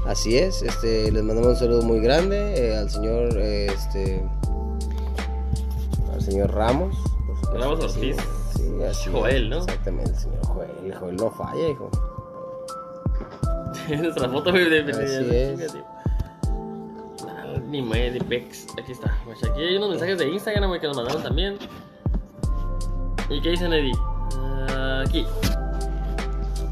Así 0.06 0.36
es, 0.36 0.62
este, 0.62 1.10
les 1.10 1.22
mandamos 1.22 1.52
un 1.52 1.56
saludo 1.56 1.82
muy 1.82 1.98
grande 2.00 2.36
eh, 2.58 2.76
al 2.76 2.90
señor, 2.90 3.36
eh, 3.38 3.66
este, 3.66 4.22
al 6.12 6.20
señor 6.22 6.52
Ramos. 6.52 6.94
supuesto 7.40 7.58
Ramos 7.58 7.80
Ortiz. 7.80 8.16
Sí, 8.54 8.82
así 8.88 9.10
Joel, 9.10 9.48
¿no? 9.50 9.58
Exactamente, 9.58 10.10
el 10.10 10.16
señor 10.18 10.46
Joel. 10.46 10.94
Joel 11.00 11.16
no 11.16 11.30
falla, 11.30 11.68
hijo. 11.68 11.90
Nuestra 14.02 14.28
foto, 14.28 14.52
de, 14.52 14.82
de, 14.82 14.92
Así 14.92 15.24
de- 15.24 15.54
es. 15.54 15.74
De- 17.74 17.80
Ah, 17.80 17.82
Ni 17.82 17.82
me, 17.82 18.10
ni 18.10 18.20
pex. 18.20 18.66
Aquí 18.80 18.92
está. 18.92 19.16
Pues 19.24 19.42
aquí 19.44 19.60
hay 19.60 19.76
unos 19.76 19.90
mensajes 19.90 20.18
de 20.18 20.28
Instagram, 20.28 20.78
que 20.80 20.86
nos 20.86 20.96
mandaron 20.96 21.22
también. 21.22 21.58
¿Y 23.30 23.40
qué 23.40 23.50
dicen, 23.50 23.72
Eddie? 23.72 23.92
Ah, 24.38 25.04
aquí. 25.06 25.26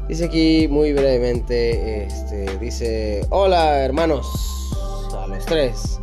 Dice 0.07 0.25
aquí 0.25 0.67
muy 0.69 0.93
brevemente, 0.93 2.05
este, 2.05 2.57
dice, 2.59 3.25
hola 3.29 3.79
hermanos, 3.79 4.71
a 5.17 5.27
los 5.27 5.45
tres. 5.45 5.99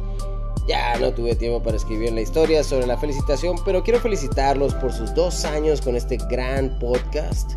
Ya 0.67 0.99
no 0.99 1.13
tuve 1.13 1.35
tiempo 1.35 1.63
para 1.63 1.77
escribir 1.77 2.13
la 2.13 2.21
historia 2.21 2.65
sobre 2.65 2.87
la 2.87 2.97
felicitación, 2.97 3.57
pero 3.65 3.83
quiero 3.83 4.01
felicitarlos 4.01 4.75
por 4.75 4.93
sus 4.93 5.15
dos 5.15 5.45
años 5.45 5.81
con 5.81 5.97
este 5.97 6.17
gran 6.31 6.79
podcast. 6.79 7.53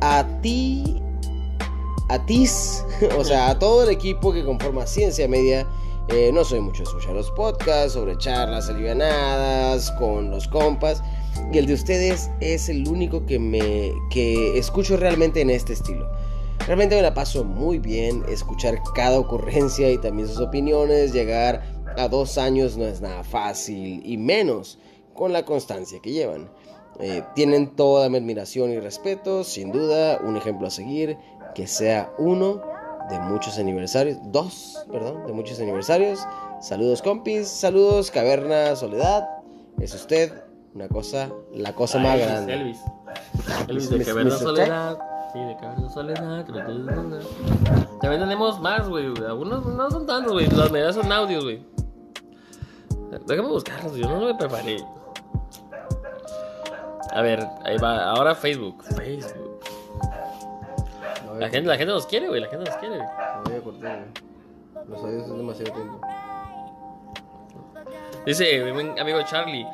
A 0.00 0.24
ti 0.42 1.02
a 2.08 2.24
TIS, 2.24 2.84
o 3.18 3.24
sea, 3.24 3.50
a 3.50 3.58
todo 3.58 3.82
el 3.82 3.90
equipo 3.90 4.32
que 4.32 4.44
conforma 4.44 4.86
Ciencia 4.86 5.26
Media. 5.28 5.66
Eh, 6.08 6.30
no 6.32 6.44
soy 6.44 6.60
mucho 6.60 6.84
de 6.84 6.88
escuchar 6.88 7.14
los 7.14 7.30
podcasts 7.32 7.94
sobre 7.94 8.16
charlas 8.16 8.68
alivianadas 8.68 9.90
con 9.92 10.30
los 10.30 10.46
compas. 10.46 11.02
Y 11.52 11.58
el 11.58 11.66
de 11.66 11.74
ustedes 11.74 12.30
es 12.40 12.68
el 12.68 12.86
único 12.86 13.26
que 13.26 13.38
me 13.38 13.92
que 14.10 14.56
escucho 14.56 14.96
realmente 14.96 15.40
en 15.40 15.50
este 15.50 15.72
estilo. 15.72 16.08
Realmente 16.66 16.96
me 16.96 17.02
la 17.02 17.12
paso 17.12 17.44
muy 17.44 17.78
bien 17.78 18.24
escuchar 18.28 18.80
cada 18.94 19.18
ocurrencia 19.18 19.90
y 19.90 19.98
también 19.98 20.28
sus 20.28 20.40
opiniones. 20.40 21.12
Llegar 21.12 21.62
a 21.96 22.08
dos 22.08 22.38
años 22.38 22.76
no 22.76 22.84
es 22.84 23.00
nada 23.00 23.24
fácil 23.24 24.00
y 24.04 24.16
menos 24.16 24.78
con 25.12 25.32
la 25.32 25.44
constancia 25.44 26.00
que 26.00 26.12
llevan. 26.12 26.48
Eh, 27.00 27.22
tienen 27.34 27.74
toda 27.74 28.08
mi 28.08 28.16
admiración 28.16 28.70
y 28.70 28.78
respeto, 28.78 29.44
sin 29.44 29.70
duda, 29.70 30.20
un 30.24 30.36
ejemplo 30.36 30.68
a 30.68 30.70
seguir, 30.70 31.18
que 31.54 31.66
sea 31.66 32.12
uno 32.18 32.62
de 33.08 33.18
muchos 33.20 33.58
aniversarios, 33.58 34.18
dos, 34.24 34.84
perdón, 34.90 35.26
de 35.26 35.32
muchos 35.32 35.60
aniversarios. 35.60 36.20
Saludos 36.60 37.02
compis, 37.02 37.48
saludos 37.48 38.10
Caverna 38.10 38.74
Soledad, 38.76 39.28
es 39.80 39.94
usted 39.94 40.32
una 40.74 40.88
cosa, 40.88 41.30
la 41.54 41.74
cosa 41.74 41.98
más 41.98 42.18
grande. 42.18 42.52
Elvis. 42.52 42.78
Elvis 43.68 43.90
de 43.90 44.04
Caverna. 44.04 44.36
Soledad. 44.36 44.98
Sí, 45.32 45.38
de 45.38 45.56
Caverna 45.56 45.88
Soledad. 45.88 46.44
También 48.00 48.20
tenemos 48.20 48.60
más, 48.60 48.88
güey. 48.88 49.06
Algunos 49.26 49.64
no 49.64 49.90
son 49.90 50.06
tantos, 50.06 50.32
güey. 50.32 50.46
Las 50.48 50.70
medidas 50.70 50.94
son 50.94 51.10
audios, 51.10 51.44
güey. 51.44 51.64
Déjame 53.26 53.48
buscarlos, 53.48 53.96
yo 53.96 54.08
no 54.08 54.26
me 54.26 54.34
preparé. 54.34 54.76
A 57.12 57.22
ver, 57.22 57.46
ahí 57.64 57.78
va. 57.78 58.10
Ahora 58.10 58.34
Facebook. 58.34 58.82
Facebook. 58.82 59.60
No, 61.36 61.40
La 61.40 61.50
gente, 61.50 61.68
la 61.68 61.76
gente 61.76 61.92
nos 61.92 62.06
quiere, 62.06 62.28
güey. 62.28 62.40
La 62.40 62.48
gente 62.48 62.64
nos 62.64 62.76
quiere. 62.78 62.96
no 62.96 63.42
voy 63.44 63.54
a 63.54 63.60
cortar, 63.60 63.98
güey. 63.98 64.88
Los 64.88 65.00
audios 65.00 65.22
es 65.22 65.36
demasiado 65.36 65.72
tiempo. 65.72 66.00
Dice 68.24 68.64
mi 68.64 68.72
buen 68.72 68.98
amigo 68.98 69.20
Charlie. 69.28 69.66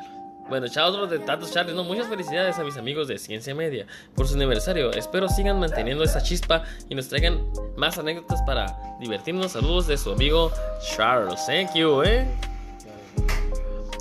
Bueno, 0.49 0.67
chao 0.67 0.89
otros 0.89 1.09
de 1.09 1.19
tantos 1.19 1.51
Charlie. 1.51 1.73
No, 1.73 1.83
muchas 1.83 2.07
felicidades 2.07 2.59
a 2.59 2.63
mis 2.63 2.75
amigos 2.75 3.07
de 3.07 3.17
Ciencia 3.17 3.55
Media 3.55 3.87
por 4.13 4.27
su 4.27 4.35
aniversario. 4.35 4.91
Espero 4.91 5.29
sigan 5.29 5.59
manteniendo 5.59 6.03
esa 6.03 6.21
chispa 6.21 6.63
y 6.89 6.95
nos 6.95 7.07
traigan 7.07 7.45
más 7.77 7.97
anécdotas 7.97 8.41
para 8.41 8.77
divertirnos. 8.99 9.53
Saludos 9.53 9.87
de 9.87 9.97
su 9.97 10.11
amigo 10.11 10.51
Charles. 10.95 11.45
Thank 11.45 11.75
you, 11.75 12.03
eh. 12.03 12.27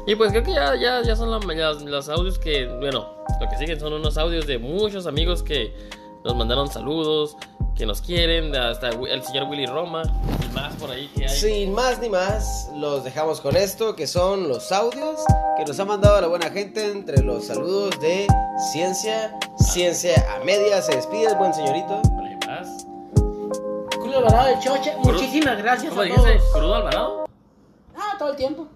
Y 0.06 0.16
pues 0.16 0.32
creo 0.32 0.42
que 0.42 0.52
ya, 0.52 0.74
ya, 0.74 1.00
ya 1.02 1.14
son 1.14 1.30
los 1.30 2.08
audios 2.08 2.38
que, 2.38 2.66
bueno, 2.66 3.08
lo 3.40 3.48
que 3.48 3.56
siguen 3.56 3.78
son 3.78 3.92
unos 3.92 4.18
audios 4.18 4.46
de 4.48 4.58
muchos 4.58 5.06
amigos 5.06 5.44
que 5.44 5.72
nos 6.24 6.36
mandaron 6.36 6.68
saludos, 6.68 7.36
que 7.76 7.86
nos 7.86 8.02
quieren, 8.02 8.54
hasta 8.54 8.90
el 8.90 9.22
señor 9.24 9.48
Willy 9.48 9.66
Roma 9.66 10.02
y 10.44 10.54
más 10.54 10.74
por 10.76 10.90
ahí 10.90 11.08
que 11.16 11.24
hay. 11.26 11.28
Sin 11.36 11.72
más 11.72 11.98
ni 12.00 12.08
más, 12.08 12.70
los 12.76 13.02
dejamos 13.04 13.40
con 13.40 13.56
esto, 13.56 13.96
que 13.96 14.06
son 14.06 14.48
los 14.48 14.70
audios 14.72 15.20
que 15.56 15.64
nos 15.64 15.78
ha 15.80 15.84
mandado 15.84 16.20
la 16.20 16.26
buena 16.28 16.50
gente 16.50 16.90
entre 16.90 17.22
los 17.22 17.46
saludos 17.46 17.98
de 18.00 18.26
Ciencia, 18.72 19.38
Ciencia 19.58 20.14
a 20.36 20.44
Media. 20.44 20.82
Se 20.82 20.94
despide 20.96 21.26
el 21.28 21.36
buen 21.36 21.54
señorito. 21.54 22.02
Vale, 22.14 22.38
más. 22.46 22.86
Julio 23.98 24.18
Alvarado 24.18 24.48
de 24.48 24.58
Choche, 24.62 24.94
muchísimas 25.02 25.58
gracias 25.58 25.90
¿Cómo 25.90 26.02
a 26.02 26.04
dijiste? 26.04 26.36
todos. 26.36 26.52
¿Crudo 26.52 26.74
Alvarado? 26.74 27.24
Ah, 27.96 28.16
todo 28.18 28.30
el 28.30 28.36
tiempo. 28.36 28.66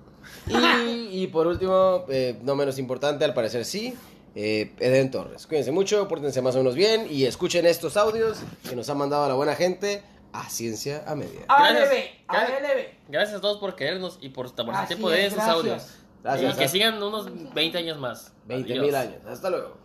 Y, 0.48 1.22
y 1.22 1.26
por 1.26 1.46
último, 1.46 2.04
eh, 2.08 2.38
no 2.42 2.54
menos 2.54 2.78
importante, 2.78 3.24
al 3.24 3.34
parecer 3.34 3.64
sí, 3.64 3.94
eh, 4.36 4.70
Eden 4.78 5.10
Torres. 5.10 5.46
Cuídense 5.46 5.72
mucho, 5.72 6.06
pórtense 6.08 6.42
más 6.42 6.54
o 6.54 6.58
menos 6.58 6.74
bien 6.74 7.06
y 7.10 7.24
escuchen 7.24 7.64
estos 7.66 7.96
audios 7.96 8.38
que 8.68 8.76
nos 8.76 8.88
ha 8.90 8.94
mandado 8.94 9.26
la 9.26 9.34
buena 9.34 9.54
gente 9.56 10.02
a 10.32 10.48
Ciencia 10.50 11.02
a 11.06 11.14
Media. 11.16 11.40
Gracias. 11.48 11.88
ALB, 11.88 11.92
Gracias. 12.28 12.58
ALB. 12.60 12.80
Gracias 13.08 13.38
a 13.38 13.40
todos 13.40 13.58
por 13.58 13.74
querernos 13.74 14.18
y 14.20 14.28
por 14.28 14.50
tomar 14.50 14.74
el 14.74 14.80
Así 14.82 14.88
tiempo 14.88 15.08
de 15.08 15.20
es, 15.20 15.32
esos 15.32 15.36
gracias. 15.38 15.56
audios. 15.56 15.86
Gracias. 16.22 16.54
Y 16.54 16.58
que 16.58 16.68
sigan 16.68 17.02
unos 17.02 17.54
20 17.54 17.78
años 17.78 17.98
más. 17.98 18.32
20 18.46 18.72
Adiós. 18.72 18.86
mil 18.86 18.94
años. 18.94 19.24
Hasta 19.26 19.48
luego. 19.48 19.78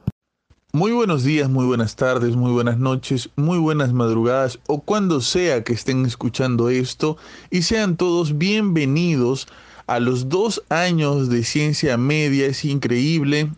Muy 0.74 0.92
buenos 0.92 1.24
días, 1.24 1.50
muy 1.50 1.66
buenas 1.66 1.96
tardes, 1.96 2.36
muy 2.36 2.52
buenas 2.52 2.78
noches, 2.78 3.30
muy 3.36 3.58
buenas 3.58 3.92
madrugadas 3.92 4.58
o 4.68 4.82
cuando 4.82 5.20
sea 5.20 5.64
que 5.66 5.74
estén 5.74 6.06
escuchando 6.06 6.70
esto 6.70 7.18
y 7.50 7.64
sean 7.64 7.98
todos 7.98 8.38
bienvenidos 8.38 9.48
a 9.88 10.00
los 10.00 10.30
dos 10.30 10.64
años 10.70 11.30
de 11.30 11.44
ciencia 11.44 11.98
media. 11.98 12.46
Es 12.48 12.64
increíble, 12.64 13.50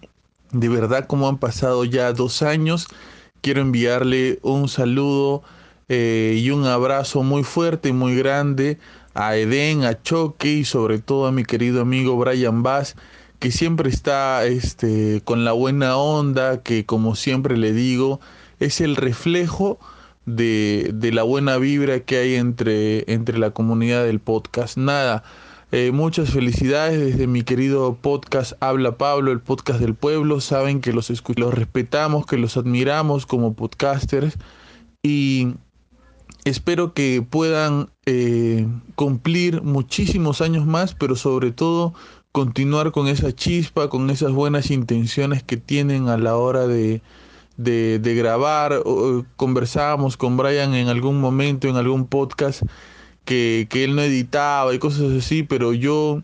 de 0.53 0.69
verdad 0.69 1.05
como 1.07 1.27
han 1.27 1.37
pasado 1.37 1.83
ya 1.83 2.13
dos 2.13 2.41
años. 2.41 2.87
Quiero 3.41 3.61
enviarle 3.61 4.39
un 4.41 4.69
saludo 4.69 5.43
eh, 5.89 6.39
y 6.41 6.49
un 6.51 6.65
abrazo 6.65 7.23
muy 7.23 7.43
fuerte 7.43 7.89
y 7.89 7.93
muy 7.93 8.15
grande 8.15 8.79
a 9.13 9.35
Eden, 9.35 9.83
a 9.83 10.01
Choque 10.01 10.53
y 10.53 10.65
sobre 10.65 10.99
todo 10.99 11.27
a 11.27 11.31
mi 11.31 11.43
querido 11.43 11.81
amigo 11.81 12.15
Brian 12.17 12.63
Bass 12.63 12.95
que 13.43 13.51
siempre 13.51 13.89
está 13.89 14.45
este, 14.45 15.21
con 15.25 15.43
la 15.43 15.51
buena 15.51 15.97
onda, 15.97 16.63
que 16.63 16.85
como 16.85 17.13
siempre 17.13 17.57
le 17.57 17.73
digo, 17.73 18.21
es 18.61 18.79
el 18.79 18.95
reflejo 18.95 19.79
de, 20.25 20.91
de 20.93 21.11
la 21.11 21.23
buena 21.23 21.57
vibra 21.57 21.99
que 21.99 22.19
hay 22.19 22.35
entre, 22.35 23.11
entre 23.11 23.37
la 23.37 23.51
comunidad 23.51 24.05
del 24.05 24.21
podcast. 24.21 24.77
Nada, 24.77 25.25
eh, 25.73 25.91
muchas 25.91 26.29
felicidades 26.29 26.99
desde 26.99 27.25
mi 27.25 27.41
querido 27.41 27.97
podcast 27.99 28.53
Habla 28.59 28.99
Pablo, 28.99 29.31
el 29.31 29.39
podcast 29.39 29.79
del 29.79 29.95
pueblo. 29.95 30.39
Saben 30.39 30.81
que 30.81 30.93
los, 30.93 31.11
los 31.35 31.51
respetamos, 31.51 32.27
que 32.27 32.37
los 32.37 32.57
admiramos 32.57 33.25
como 33.25 33.55
podcasters 33.55 34.37
y 35.01 35.55
espero 36.45 36.93
que 36.93 37.25
puedan 37.27 37.89
eh, 38.05 38.67
cumplir 38.93 39.63
muchísimos 39.63 40.41
años 40.41 40.67
más, 40.67 40.93
pero 40.93 41.15
sobre 41.15 41.51
todo 41.51 41.95
continuar 42.31 42.91
con 42.91 43.07
esa 43.07 43.33
chispa, 43.33 43.89
con 43.89 44.11
esas 44.11 44.31
buenas 44.31 44.69
intenciones 44.69 45.41
que 45.41 45.57
tienen 45.57 46.07
a 46.07 46.19
la 46.19 46.35
hora 46.35 46.67
de, 46.67 47.01
de, 47.57 47.97
de 47.97 48.13
grabar. 48.13 48.83
Conversábamos 49.37 50.17
con 50.17 50.37
Brian 50.37 50.75
en 50.75 50.89
algún 50.89 51.19
momento, 51.19 51.67
en 51.67 51.77
algún 51.77 52.05
podcast, 52.05 52.61
que, 53.25 53.67
que 53.69 53.83
él 53.83 53.95
no 53.95 54.01
editaba 54.01 54.73
y 54.73 54.79
cosas 54.79 55.11
así, 55.13 55.43
pero 55.43 55.73
yo 55.73 56.21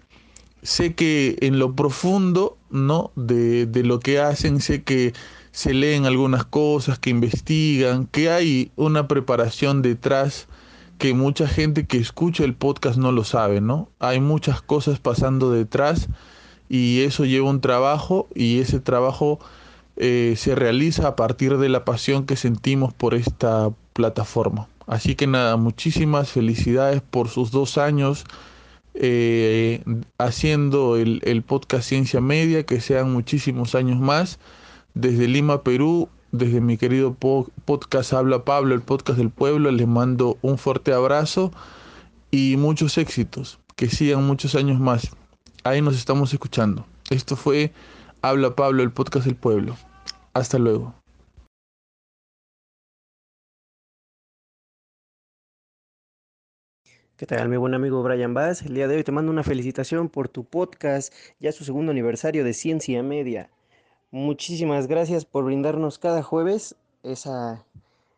sé 0.62 0.93
que 0.93 1.38
en 1.41 1.60
lo 1.60 1.76
profundo, 1.76 2.58
¿no? 2.70 3.12
De, 3.16 3.66
de 3.66 3.84
lo 3.84 4.00
que 4.00 4.20
hacen, 4.20 4.62
sé 4.62 4.84
que 4.84 5.14
se 5.52 5.74
leen 5.74 6.06
algunas 6.06 6.45
cosas, 6.45 7.00
que 7.00 7.10
investigan, 7.10 8.06
que 8.08 8.30
hay 8.30 8.72
una 8.76 9.08
preparación 9.08 9.82
detrás 9.82 10.47
que 11.00 11.14
mucha 11.14 11.47
gente 11.47 11.88
que 11.88 11.97
escucha 11.97 12.43
el 12.43 12.54
podcast 12.54 12.97
no 12.97 13.12
lo 13.12 13.24
sabe, 13.24 13.62
¿no? 13.62 13.89
Hay 14.00 14.20
muchas 14.20 14.62
cosas 14.62 15.00
pasando 15.00 15.50
detrás 15.50 16.10
y 16.68 17.02
eso 17.02 17.26
lleva 17.26 17.50
un 17.50 17.62
trabajo 17.62 18.28
y 18.36 18.60
ese 18.60 18.82
trabajo 18.82 19.39
eh, 19.95 20.36
se 20.38 20.56
realiza 20.56 21.08
a 21.08 21.16
partir 21.16 21.58
de 21.58 21.70
la 21.70 21.86
pasión 21.86 22.26
que 22.26 22.36
sentimos 22.36 22.93
por 22.93 23.16
esta 23.16 23.72
plataforma. 23.93 24.68
Así 24.90 25.14
que 25.14 25.28
nada, 25.28 25.56
muchísimas 25.56 26.32
felicidades 26.32 27.02
por 27.04 27.30
sus 27.30 27.52
dos 27.52 27.78
años 27.78 28.26
eh, 28.96 29.84
haciendo 30.18 30.98
el, 30.98 31.22
el 31.24 31.44
podcast 31.44 31.88
Ciencia 31.88 32.22
Media, 32.22 32.66
que 32.66 32.82
sean 32.82 33.14
muchísimos 33.14 33.76
años 33.76 34.00
más. 34.00 34.40
Desde 34.96 35.28
Lima, 35.28 35.62
Perú, 35.64 36.10
desde 36.32 36.60
mi 36.60 36.76
querido 36.78 37.14
po- 37.14 37.52
podcast 37.66 38.14
Habla 38.14 38.44
Pablo, 38.44 38.74
el 38.74 38.82
podcast 38.82 39.20
del 39.20 39.30
pueblo, 39.30 39.70
les 39.70 39.88
mando 39.88 40.40
un 40.42 40.58
fuerte 40.58 40.92
abrazo 40.92 41.52
y 42.32 42.58
muchos 42.58 42.98
éxitos. 42.98 43.60
Que 43.76 43.90
sigan 43.90 44.26
muchos 44.26 44.56
años 44.56 44.80
más. 44.80 45.12
Ahí 45.64 45.84
nos 45.84 45.96
estamos 45.96 46.34
escuchando. 46.34 46.88
Esto 47.12 47.36
fue 47.36 47.72
Habla 48.24 48.56
Pablo, 48.56 48.82
el 48.82 48.92
podcast 48.92 49.28
del 49.28 49.36
pueblo. 49.36 49.78
Hasta 50.34 50.58
luego. 50.58 50.99
¿Qué 57.20 57.26
tal, 57.26 57.49
mi 57.49 57.57
buen 57.57 57.74
amigo 57.74 58.01
Brian 58.01 58.34
Bass? 58.34 58.61
El 58.61 58.76
día 58.76 58.88
de 58.88 58.95
hoy 58.95 59.03
te 59.03 59.11
mando 59.11 59.30
una 59.30 59.43
felicitación 59.43 60.07
por 60.07 60.30
tu 60.30 60.45
podcast, 60.45 61.13
ya 61.41 61.51
su 61.51 61.65
segundo 61.65 61.91
aniversario 61.91 62.45
de 62.45 62.53
Ciencia 62.53 63.03
Media. 63.03 63.49
Muchísimas 64.09 64.88
gracias 64.88 65.26
por 65.26 65.43
brindarnos 65.43 65.99
cada 65.99 66.24
jueves 66.24 66.78
esa, 67.03 67.65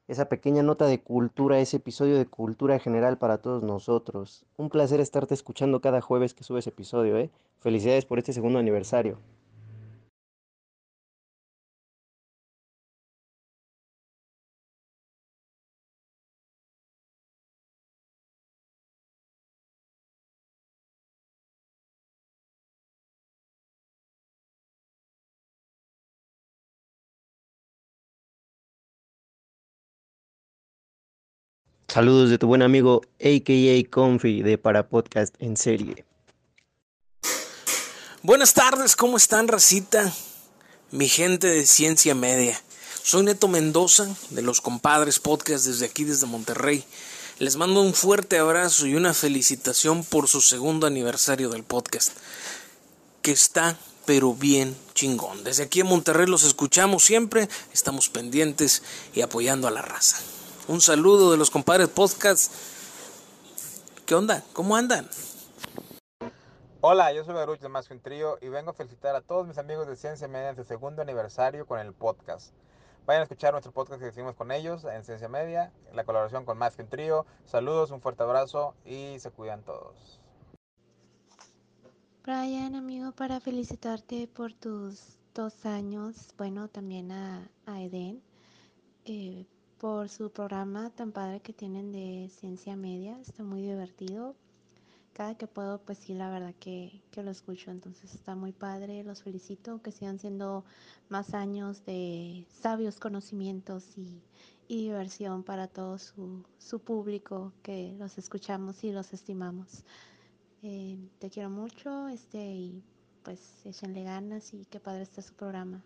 esa 0.07 0.29
pequeña 0.29 0.61
nota 0.61 0.85
de 0.85 1.01
cultura, 1.01 1.59
ese 1.59 1.77
episodio 1.77 2.15
de 2.15 2.27
cultura 2.27 2.77
general 2.77 3.17
para 3.17 3.39
todos 3.39 3.63
nosotros. 3.63 4.45
Un 4.55 4.69
placer 4.69 4.99
estarte 4.99 5.33
escuchando 5.33 5.81
cada 5.81 6.01
jueves 6.01 6.35
que 6.35 6.43
subes 6.43 6.67
episodio, 6.67 7.17
¿eh? 7.17 7.31
Felicidades 7.59 8.05
por 8.05 8.19
este 8.19 8.33
segundo 8.33 8.59
aniversario. 8.59 9.17
Saludos 31.91 32.29
de 32.29 32.37
tu 32.37 32.47
buen 32.47 32.61
amigo 32.61 33.01
AKA 33.19 33.89
Confi 33.89 34.43
de 34.43 34.57
Para 34.57 34.87
Podcast 34.87 35.35
en 35.39 35.57
serie. 35.57 36.05
Buenas 38.23 38.53
tardes, 38.53 38.95
¿cómo 38.95 39.17
están, 39.17 39.49
racita? 39.49 40.13
Mi 40.91 41.09
gente 41.09 41.47
de 41.47 41.65
Ciencia 41.65 42.15
Media. 42.15 42.57
Soy 43.03 43.25
Neto 43.25 43.49
Mendoza 43.49 44.07
de 44.29 44.41
los 44.41 44.61
Compadres 44.61 45.19
Podcast 45.19 45.65
desde 45.65 45.85
aquí, 45.85 46.05
desde 46.05 46.27
Monterrey. 46.27 46.85
Les 47.39 47.57
mando 47.57 47.81
un 47.81 47.93
fuerte 47.93 48.39
abrazo 48.39 48.87
y 48.87 48.95
una 48.95 49.13
felicitación 49.13 50.05
por 50.05 50.29
su 50.29 50.39
segundo 50.39 50.87
aniversario 50.87 51.49
del 51.49 51.65
podcast, 51.65 52.13
que 53.21 53.33
está 53.33 53.77
pero 54.05 54.33
bien 54.33 54.77
chingón. 54.93 55.43
Desde 55.43 55.63
aquí 55.63 55.81
en 55.81 55.87
Monterrey 55.87 56.25
los 56.25 56.45
escuchamos 56.45 57.03
siempre, 57.03 57.49
estamos 57.73 58.07
pendientes 58.07 58.81
y 59.13 59.19
apoyando 59.19 59.67
a 59.67 59.71
la 59.71 59.81
raza. 59.81 60.21
Un 60.67 60.79
saludo 60.79 61.31
de 61.31 61.37
los 61.37 61.49
Compadres 61.49 61.89
Podcast. 61.89 62.53
¿Qué 64.05 64.13
onda? 64.13 64.43
¿Cómo 64.53 64.75
andan? 64.75 65.09
Hola, 66.81 67.11
yo 67.13 67.23
soy 67.23 67.33
Baruch 67.33 67.59
de 67.59 67.67
Más 67.67 67.87
que 67.87 67.95
un 67.95 67.99
Trío 67.99 68.37
y 68.41 68.49
vengo 68.49 68.69
a 68.69 68.73
felicitar 68.73 69.15
a 69.15 69.21
todos 69.21 69.47
mis 69.47 69.57
amigos 69.57 69.87
de 69.87 69.95
Ciencia 69.95 70.27
Media 70.27 70.49
en 70.49 70.55
su 70.55 70.63
segundo 70.63 71.01
aniversario 71.01 71.65
con 71.65 71.79
el 71.79 71.93
podcast. 71.93 72.53
Vayan 73.07 73.21
a 73.21 73.23
escuchar 73.23 73.53
nuestro 73.53 73.71
podcast 73.71 73.99
que 74.01 74.09
hicimos 74.09 74.35
con 74.35 74.51
ellos 74.51 74.85
en 74.85 75.03
Ciencia 75.03 75.27
Media, 75.27 75.71
la 75.95 76.03
colaboración 76.03 76.45
con 76.45 76.59
Más 76.59 76.75
que 76.75 76.83
un 76.83 76.89
Trío. 76.89 77.25
Saludos, 77.45 77.89
un 77.89 77.99
fuerte 77.99 78.21
abrazo 78.21 78.75
y 78.85 79.17
se 79.19 79.31
cuidan 79.31 79.63
todos. 79.63 80.19
Brian, 82.23 82.75
amigo, 82.75 83.13
para 83.13 83.39
felicitarte 83.39 84.27
por 84.27 84.53
tus 84.53 85.17
dos 85.33 85.65
años, 85.65 86.35
bueno, 86.37 86.67
también 86.67 87.11
a, 87.11 87.49
a 87.65 87.81
Eden, 87.81 88.21
eh, 89.05 89.47
por 89.81 90.09
su 90.09 90.29
programa 90.29 90.91
tan 90.91 91.11
padre 91.11 91.39
que 91.39 91.53
tienen 91.53 91.91
de 91.91 92.29
Ciencia 92.29 92.75
Media, 92.75 93.17
está 93.19 93.43
muy 93.43 93.63
divertido 93.63 94.35
cada 95.13 95.33
que 95.33 95.47
puedo, 95.47 95.79
pues 95.79 95.97
sí, 95.97 96.13
la 96.13 96.29
verdad 96.29 96.53
que, 96.59 97.01
que, 97.09 97.23
lo 97.23 97.31
escucho. 97.31 97.71
Entonces 97.71 98.13
está 98.13 98.35
muy 98.35 98.51
padre, 98.51 99.03
los 99.03 99.23
felicito, 99.23 99.81
que 99.81 99.91
sigan 99.91 100.19
siendo 100.19 100.63
más 101.09 101.33
años 101.33 101.83
de 101.83 102.45
sabios 102.61 102.99
conocimientos 102.99 103.97
y, 103.97 104.21
y 104.67 104.83
diversión 104.83 105.41
para 105.43 105.67
todo 105.67 105.97
su, 105.97 106.45
su, 106.59 106.79
público 106.79 107.51
que 107.63 107.95
los 107.97 108.19
escuchamos 108.19 108.83
y 108.83 108.91
los 108.91 109.13
estimamos. 109.13 109.83
Eh, 110.61 110.99
te 111.17 111.31
quiero 111.31 111.49
mucho 111.49 112.07
este, 112.07 112.37
y 112.37 112.83
pues 113.23 113.65
échenle 113.65 114.03
ganas 114.03 114.53
y 114.53 114.63
qué 114.65 114.79
padre 114.79 115.01
está 115.01 115.23
su 115.23 115.33
programa. 115.33 115.83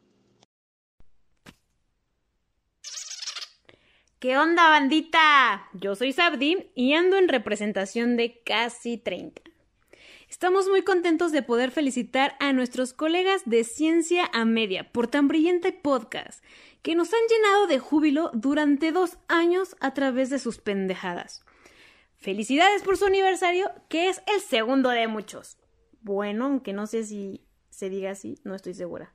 ¿Qué 4.26 4.40
onda, 4.40 4.70
bandita? 4.70 5.70
Yo 5.74 5.94
soy 5.94 6.12
Sabdi 6.12 6.72
y 6.74 6.94
ando 6.94 7.16
en 7.18 7.28
representación 7.28 8.18
de 8.18 8.42
casi 8.42 8.98
30. 8.98 9.40
Estamos 10.28 10.68
muy 10.68 10.82
contentos 10.82 11.32
de 11.32 11.44
poder 11.44 11.70
felicitar 11.70 12.36
a 12.40 12.52
nuestros 12.52 12.94
colegas 12.94 13.44
de 13.46 13.64
Ciencia 13.64 14.28
a 14.34 14.44
Media 14.44 14.92
por 14.92 15.06
tan 15.06 15.28
brillante 15.28 15.74
podcast 15.74 16.44
que 16.82 16.96
nos 16.96 17.14
han 17.14 17.20
llenado 17.30 17.68
de 17.68 17.78
júbilo 17.78 18.32
durante 18.34 18.92
dos 18.92 19.20
años 19.28 19.76
a 19.80 19.94
través 19.94 20.32
de 20.32 20.40
sus 20.40 20.58
pendejadas. 20.58 21.46
Felicidades 22.18 22.82
por 22.82 22.98
su 22.98 23.06
aniversario, 23.06 23.70
que 23.90 24.10
es 24.10 24.24
el 24.26 24.42
segundo 24.42 24.90
de 24.90 25.08
muchos. 25.08 25.60
Bueno, 26.02 26.46
aunque 26.46 26.74
no 26.74 26.88
sé 26.88 27.04
si 27.04 27.46
se 27.70 27.92
diga 27.92 28.10
así, 28.10 28.40
no 28.44 28.56
estoy 28.56 28.74
segura. 28.74 29.14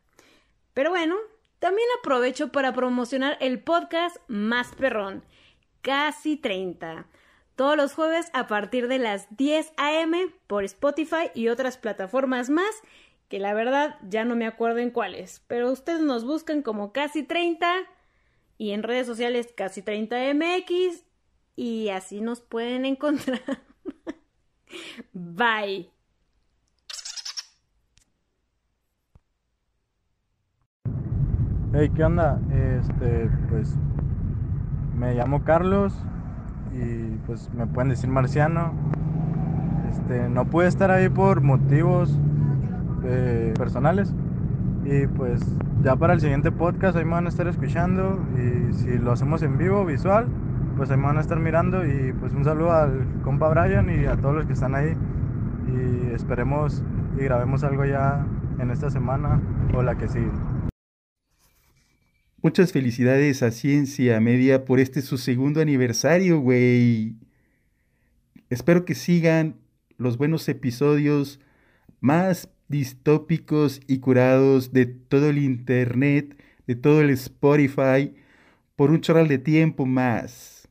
Pero 0.73 0.91
bueno, 0.91 1.17
también 1.61 1.87
aprovecho 2.01 2.51
para 2.51 2.73
promocionar 2.73 3.37
el 3.41 3.63
podcast 3.63 4.17
Más 4.29 4.75
Perrón, 4.75 5.23
casi 5.83 6.37
30. 6.37 7.07
Todos 7.55 7.77
los 7.77 7.93
jueves 7.93 8.31
a 8.33 8.47
partir 8.47 8.89
de 8.89 8.99
las 8.99 9.29
10 9.37 9.75
a.m. 9.77 10.35
por 10.47 10.65
Spotify 10.65 11.31
y 11.35 11.49
otras 11.49 11.77
plataformas 11.77 12.49
más, 12.49 12.83
que 13.29 13.39
la 13.39 13.53
verdad 13.53 13.99
ya 14.09 14.25
no 14.25 14.37
me 14.37 14.47
acuerdo 14.47 14.79
en 14.79 14.91
cuáles, 14.91 15.43
pero 15.47 15.71
ustedes 15.71 16.01
nos 16.01 16.25
buscan 16.25 16.63
como 16.63 16.93
casi 16.93 17.23
30 17.23 17.71
y 18.57 18.71
en 18.71 18.83
redes 18.83 19.07
sociales 19.07 19.53
casi 19.55 19.83
30 19.83 20.33
MX 20.35 21.05
y 21.57 21.91
así 21.91 22.23
nos 22.23 22.41
pueden 22.41 22.85
encontrar. 22.87 23.43
Bye. 25.13 25.91
Hey, 31.73 31.89
¿qué 31.95 32.03
onda? 32.03 32.41
Este, 32.51 33.31
pues 33.49 33.77
me 34.99 35.15
llamo 35.15 35.45
Carlos 35.45 35.97
y 36.73 37.15
pues 37.29 37.49
me 37.55 37.65
pueden 37.69 37.91
decir 37.91 38.11
marciano. 38.11 38.73
Este, 39.89 40.29
no 40.29 40.47
pude 40.47 40.67
estar 40.67 40.91
ahí 40.91 41.09
por 41.09 41.43
motivos 41.43 42.19
eh, 43.05 43.55
personales 43.57 44.13
y 44.85 45.07
pues 45.07 45.41
ya 45.85 45.95
para 45.95 46.15
el 46.15 46.21
siguiente 46.21 46.51
podcast 46.51 46.97
ahí 46.97 47.05
me 47.05 47.13
van 47.13 47.27
a 47.27 47.29
estar 47.29 47.47
escuchando 47.47 48.19
y 48.37 48.73
si 48.75 48.99
lo 48.99 49.13
hacemos 49.13 49.41
en 49.45 49.57
vivo, 49.57 49.85
visual, 49.85 50.27
pues 50.77 50.91
ahí 50.91 50.97
me 50.97 51.05
van 51.05 51.19
a 51.19 51.21
estar 51.21 51.39
mirando 51.39 51.87
y 51.87 52.13
pues 52.15 52.35
un 52.35 52.45
saludo 52.45 52.73
al 52.73 53.07
compa 53.23 53.49
Brian 53.49 53.89
y 53.91 54.07
a 54.07 54.17
todos 54.17 54.35
los 54.35 54.47
que 54.47 54.55
están 54.55 54.75
ahí 54.75 54.97
y 55.69 56.15
esperemos 56.15 56.83
y 57.17 57.23
grabemos 57.23 57.63
algo 57.63 57.85
ya 57.85 58.27
en 58.59 58.73
esta 58.73 58.91
semana 58.91 59.41
o 59.73 59.85
la 59.85 59.95
que 59.95 60.09
sigue. 60.09 60.50
Muchas 62.43 62.73
felicidades 62.73 63.43
a 63.43 63.51
Ciencia 63.51 64.19
Media 64.19 64.65
por 64.65 64.81
este 64.81 65.03
su 65.03 65.19
segundo 65.19 65.61
aniversario, 65.61 66.41
güey. 66.41 67.17
Espero 68.49 68.87
que 68.87 68.95
sigan 68.95 69.57
los 69.99 70.17
buenos 70.17 70.49
episodios 70.49 71.39
más 72.01 72.49
distópicos 72.69 73.83
y 73.87 73.99
curados 73.99 74.73
de 74.73 74.87
todo 74.87 75.29
el 75.29 75.37
internet, 75.37 76.43
de 76.67 76.77
todo 76.77 77.03
el 77.03 77.11
Spotify, 77.11 78.15
por 78.75 78.91
un 78.91 79.03
chorral 79.03 79.29
de 79.29 79.37
tiempo 79.37 79.85
más. 79.85 80.67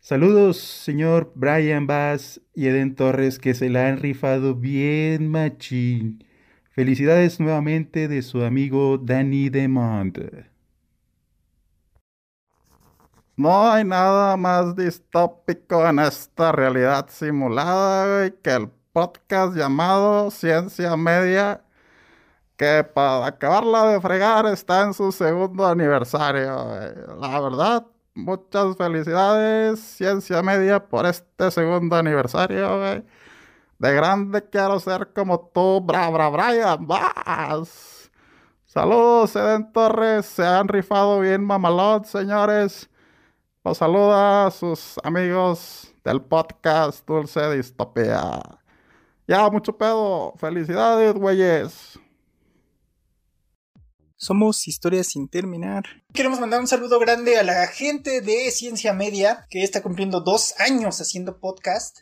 Saludos, 0.00 0.56
señor 0.56 1.30
Brian 1.34 1.86
Bass 1.86 2.40
y 2.54 2.68
Eden 2.68 2.94
Torres, 2.94 3.38
que 3.38 3.52
se 3.52 3.68
la 3.68 3.88
han 3.88 3.98
rifado 3.98 4.54
bien 4.54 5.28
machín. 5.28 6.24
Felicidades 6.70 7.38
nuevamente 7.38 8.08
de 8.08 8.22
su 8.22 8.42
amigo 8.42 8.96
Danny 8.96 9.50
Demont. 9.50 10.53
No 13.36 13.68
hay 13.68 13.84
nada 13.84 14.36
más 14.36 14.76
distópico 14.76 15.84
en 15.88 15.98
esta 15.98 16.52
realidad 16.52 17.06
simulada, 17.10 18.30
que 18.30 18.50
el 18.50 18.70
podcast 18.92 19.56
llamado 19.56 20.30
Ciencia 20.30 20.96
Media, 20.96 21.64
que 22.56 22.84
para 22.84 23.26
acabarla 23.26 23.86
de 23.86 24.00
fregar 24.00 24.46
está 24.46 24.82
en 24.82 24.94
su 24.94 25.10
segundo 25.10 25.66
aniversario. 25.66 26.54
La 27.18 27.40
verdad, 27.40 27.86
muchas 28.14 28.76
felicidades, 28.76 29.80
Ciencia 29.80 30.40
Media, 30.40 30.86
por 30.86 31.04
este 31.04 31.50
segundo 31.50 31.96
aniversario. 31.96 33.02
De 33.78 33.94
grande 33.94 34.48
quiero 34.48 34.78
ser 34.78 35.12
como 35.12 35.40
tú, 35.52 35.80
bra, 35.80 36.08
bra, 36.10 36.28
Brian, 36.28 36.86
vas. 36.86 38.12
Saludos, 38.66 39.34
Eden 39.34 39.72
Torres, 39.72 40.26
se 40.26 40.46
han 40.46 40.68
rifado 40.68 41.18
bien 41.18 41.44
mamalot, 41.44 42.04
señores. 42.04 42.88
Los 43.64 43.78
saluda 43.78 44.46
a 44.46 44.50
sus 44.50 44.96
amigos 45.02 45.94
del 46.04 46.20
podcast 46.20 47.06
Dulce 47.06 47.56
Distopía. 47.56 48.42
Ya, 49.26 49.48
mucho 49.48 49.78
pedo. 49.78 50.34
Felicidades, 50.36 51.14
güeyes. 51.14 51.98
Somos 54.16 54.68
Historias 54.68 55.06
sin 55.06 55.30
terminar. 55.30 55.84
Queremos 56.12 56.40
mandar 56.40 56.60
un 56.60 56.66
saludo 56.66 56.98
grande 56.98 57.38
a 57.38 57.42
la 57.42 57.66
gente 57.66 58.20
de 58.20 58.50
Ciencia 58.50 58.92
Media, 58.92 59.46
que 59.48 59.62
está 59.62 59.82
cumpliendo 59.82 60.20
dos 60.20 60.52
años 60.60 61.00
haciendo 61.00 61.40
podcast. 61.40 62.00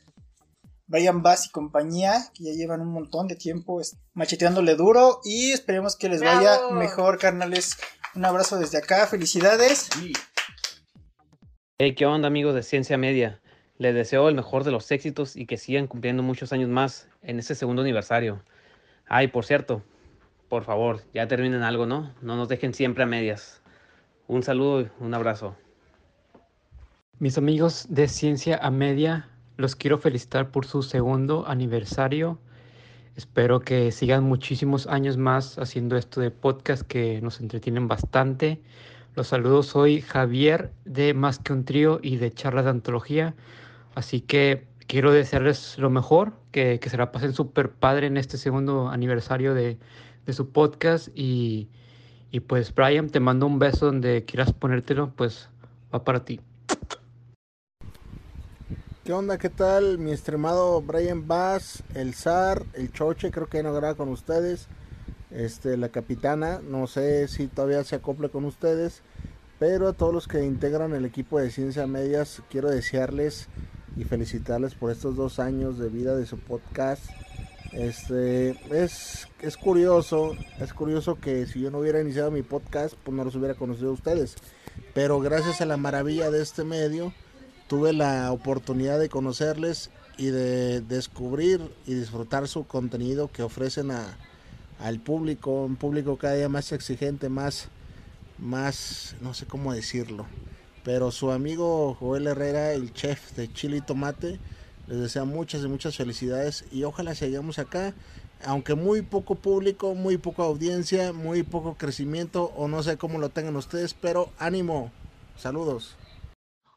Brian 0.88 1.22
Bass 1.22 1.46
y 1.46 1.50
compañía, 1.50 2.28
que 2.34 2.42
ya 2.42 2.52
llevan 2.54 2.80
un 2.80 2.92
montón 2.92 3.28
de 3.28 3.36
tiempo 3.36 3.80
macheteándole 4.14 4.74
duro. 4.74 5.20
Y 5.22 5.52
esperemos 5.52 5.94
que 5.94 6.08
les 6.08 6.22
vaya 6.22 6.58
¡Bravo! 6.58 6.72
mejor, 6.72 7.18
carnales. 7.18 7.76
Un 8.16 8.24
abrazo 8.24 8.58
desde 8.58 8.78
acá, 8.78 9.06
felicidades. 9.06 9.88
Hey, 11.78 11.94
¿qué 11.94 12.06
onda 12.06 12.28
amigos 12.28 12.54
de 12.54 12.62
Ciencia 12.62 12.98
Media? 12.98 13.40
Les 13.78 13.94
deseo 13.94 14.28
el 14.28 14.34
mejor 14.34 14.62
de 14.62 14.70
los 14.70 14.90
éxitos 14.92 15.36
y 15.36 15.46
que 15.46 15.56
sigan 15.56 15.86
cumpliendo 15.86 16.22
muchos 16.22 16.52
años 16.52 16.68
más 16.68 17.08
en 17.22 17.38
este 17.38 17.54
segundo 17.54 17.82
aniversario. 17.82 18.42
Ay, 19.08 19.28
por 19.28 19.46
cierto, 19.46 19.82
por 20.48 20.64
favor, 20.64 21.00
ya 21.14 21.26
terminen 21.26 21.62
algo, 21.62 21.86
¿no? 21.86 22.14
No 22.20 22.36
nos 22.36 22.48
dejen 22.48 22.74
siempre 22.74 23.02
a 23.02 23.06
medias. 23.06 23.62
Un 24.28 24.42
saludo 24.42 24.82
y 24.82 24.88
un 25.00 25.14
abrazo. 25.14 25.56
Mis 27.18 27.38
amigos 27.38 27.86
de 27.88 28.06
Ciencia 28.06 28.58
a 28.58 28.70
Media, 28.70 29.28
los 29.56 29.74
quiero 29.74 29.98
felicitar 29.98 30.50
por 30.50 30.66
su 30.66 30.82
segundo 30.82 31.48
aniversario. 31.48 32.38
Espero 33.16 33.60
que 33.60 33.90
sigan 33.92 34.24
muchísimos 34.24 34.86
años 34.86 35.16
más 35.16 35.58
haciendo 35.58 35.96
esto 35.96 36.20
de 36.20 36.30
podcast 36.30 36.82
que 36.82 37.20
nos 37.22 37.40
entretienen 37.40 37.88
bastante. 37.88 38.60
Los 39.14 39.28
saludos, 39.28 39.66
soy 39.66 40.00
Javier 40.00 40.72
de 40.86 41.12
Más 41.12 41.38
que 41.38 41.52
un 41.52 41.66
trío 41.66 42.00
y 42.02 42.16
de 42.16 42.32
charlas 42.32 42.64
de 42.64 42.70
antología. 42.70 43.34
Así 43.94 44.22
que 44.22 44.66
quiero 44.86 45.12
desearles 45.12 45.76
lo 45.76 45.90
mejor, 45.90 46.32
que, 46.50 46.80
que 46.80 46.88
se 46.88 46.96
la 46.96 47.12
pasen 47.12 47.34
súper 47.34 47.70
padre 47.70 48.06
en 48.06 48.16
este 48.16 48.38
segundo 48.38 48.88
aniversario 48.88 49.52
de, 49.52 49.76
de 50.24 50.32
su 50.32 50.48
podcast. 50.48 51.08
Y, 51.14 51.68
y 52.30 52.40
pues 52.40 52.74
Brian, 52.74 53.10
te 53.10 53.20
mando 53.20 53.44
un 53.44 53.58
beso 53.58 53.84
donde 53.84 54.24
quieras 54.24 54.54
ponértelo, 54.54 55.12
pues 55.14 55.50
va 55.94 56.02
para 56.04 56.24
ti. 56.24 56.40
¿Qué 59.04 59.12
onda? 59.12 59.36
¿Qué 59.36 59.50
tal? 59.50 59.98
Mi 59.98 60.12
extremado 60.12 60.80
Brian 60.80 61.28
Bass, 61.28 61.82
el 61.94 62.14
zar, 62.14 62.62
el 62.72 62.92
choche, 62.92 63.30
creo 63.30 63.46
que 63.46 63.62
no 63.62 63.74
graba 63.74 63.94
con 63.94 64.08
ustedes. 64.08 64.68
Este, 65.34 65.76
la 65.78 65.88
capitana, 65.88 66.60
no 66.62 66.86
sé 66.86 67.26
si 67.26 67.46
todavía 67.46 67.82
se 67.84 67.96
acople 67.96 68.28
con 68.28 68.44
ustedes. 68.44 69.02
Pero 69.58 69.88
a 69.88 69.92
todos 69.92 70.12
los 70.12 70.26
que 70.26 70.44
integran 70.44 70.92
el 70.92 71.04
equipo 71.04 71.38
de 71.38 71.50
Ciencia 71.50 71.86
Medias, 71.86 72.42
quiero 72.50 72.68
desearles 72.68 73.48
y 73.96 74.04
felicitarles 74.04 74.74
por 74.74 74.90
estos 74.90 75.16
dos 75.16 75.38
años 75.38 75.78
de 75.78 75.88
vida 75.88 76.16
de 76.16 76.26
su 76.26 76.38
podcast. 76.38 77.04
Este 77.72 78.50
es, 78.70 79.28
es 79.40 79.56
curioso, 79.56 80.36
es 80.58 80.74
curioso 80.74 81.18
que 81.20 81.46
si 81.46 81.60
yo 81.60 81.70
no 81.70 81.78
hubiera 81.78 82.00
iniciado 82.00 82.30
mi 82.30 82.42
podcast, 82.42 82.94
pues 83.02 83.16
no 83.16 83.24
los 83.24 83.36
hubiera 83.36 83.54
conocido 83.54 83.90
a 83.90 83.94
ustedes. 83.94 84.34
Pero 84.94 85.20
gracias 85.20 85.60
a 85.60 85.66
la 85.66 85.76
maravilla 85.76 86.30
de 86.30 86.42
este 86.42 86.64
medio, 86.64 87.14
tuve 87.68 87.92
la 87.92 88.32
oportunidad 88.32 88.98
de 88.98 89.08
conocerles 89.08 89.90
y 90.18 90.26
de 90.26 90.80
descubrir 90.82 91.72
y 91.86 91.94
disfrutar 91.94 92.48
su 92.48 92.66
contenido 92.66 93.30
que 93.30 93.42
ofrecen 93.42 93.92
a, 93.92 94.18
al 94.82 94.98
público, 94.98 95.64
un 95.64 95.76
público 95.76 96.16
cada 96.16 96.34
día 96.34 96.48
más 96.48 96.72
exigente, 96.72 97.28
más, 97.28 97.68
más, 98.38 99.14
no 99.20 99.32
sé 99.32 99.46
cómo 99.46 99.72
decirlo. 99.72 100.26
Pero 100.82 101.12
su 101.12 101.30
amigo 101.30 101.94
Joel 101.94 102.26
Herrera, 102.26 102.72
el 102.72 102.92
chef 102.92 103.36
de 103.36 103.52
Chile 103.52 103.80
Tomate, 103.80 104.40
les 104.88 104.98
desea 104.98 105.24
muchas 105.24 105.62
y 105.62 105.68
muchas 105.68 105.96
felicidades 105.96 106.64
y 106.72 106.82
ojalá 106.82 107.14
sigamos 107.14 107.60
acá, 107.60 107.94
aunque 108.44 108.74
muy 108.74 109.02
poco 109.02 109.36
público, 109.36 109.94
muy 109.94 110.16
poca 110.16 110.42
audiencia, 110.42 111.12
muy 111.12 111.44
poco 111.44 111.74
crecimiento 111.74 112.46
o 112.56 112.66
no 112.66 112.82
sé 112.82 112.96
cómo 112.96 113.20
lo 113.20 113.28
tengan 113.28 113.54
ustedes, 113.54 113.94
pero 113.94 114.32
ánimo, 114.38 114.90
saludos. 115.36 115.94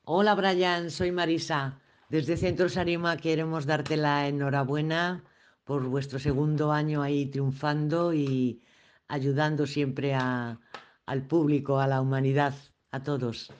Hola 0.03 0.35
Brian, 0.35 0.91
soy 0.91 1.11
Marisa. 1.11 1.79
Desde 2.09 2.37
Centros 2.37 2.77
Anima 2.77 3.17
queremos 3.17 3.65
darte 3.65 3.97
la 3.97 4.27
enhorabuena 4.27 5.23
por 5.65 5.83
vuestro 5.87 6.19
segundo 6.19 6.71
año 6.71 7.01
ahí 7.01 7.25
triunfando 7.25 8.13
y 8.13 8.61
ayudando 9.07 9.67
siempre 9.67 10.13
al 10.13 11.27
público, 11.27 11.79
a 11.79 11.87
la 11.87 12.01
humanidad, 12.01 12.53
a 12.91 13.03
todos. 13.03 13.51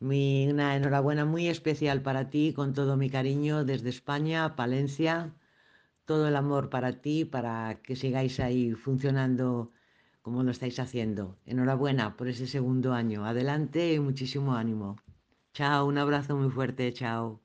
Mi, 0.00 0.48
una 0.48 0.76
enhorabuena 0.76 1.24
muy 1.24 1.48
especial 1.48 2.00
para 2.02 2.30
ti, 2.30 2.52
con 2.54 2.72
todo 2.72 2.96
mi 2.96 3.10
cariño 3.10 3.64
desde 3.64 3.90
España, 3.90 4.54
Palencia. 4.56 5.34
Todo 6.04 6.28
el 6.28 6.36
amor 6.36 6.70
para 6.70 7.00
ti, 7.02 7.24
para 7.24 7.80
que 7.82 7.96
sigáis 7.96 8.40
ahí 8.40 8.72
funcionando 8.72 9.72
como 10.22 10.42
lo 10.44 10.52
estáis 10.52 10.78
haciendo. 10.78 11.36
Enhorabuena 11.44 12.16
por 12.16 12.28
ese 12.28 12.46
segundo 12.46 12.92
año. 12.94 13.26
Adelante 13.26 13.92
y 13.94 14.00
muchísimo 14.00 14.54
ánimo. 14.54 14.96
Chao, 15.52 15.86
un 15.86 15.98
abrazo 15.98 16.36
muy 16.36 16.50
fuerte, 16.50 16.92
chao. 16.92 17.40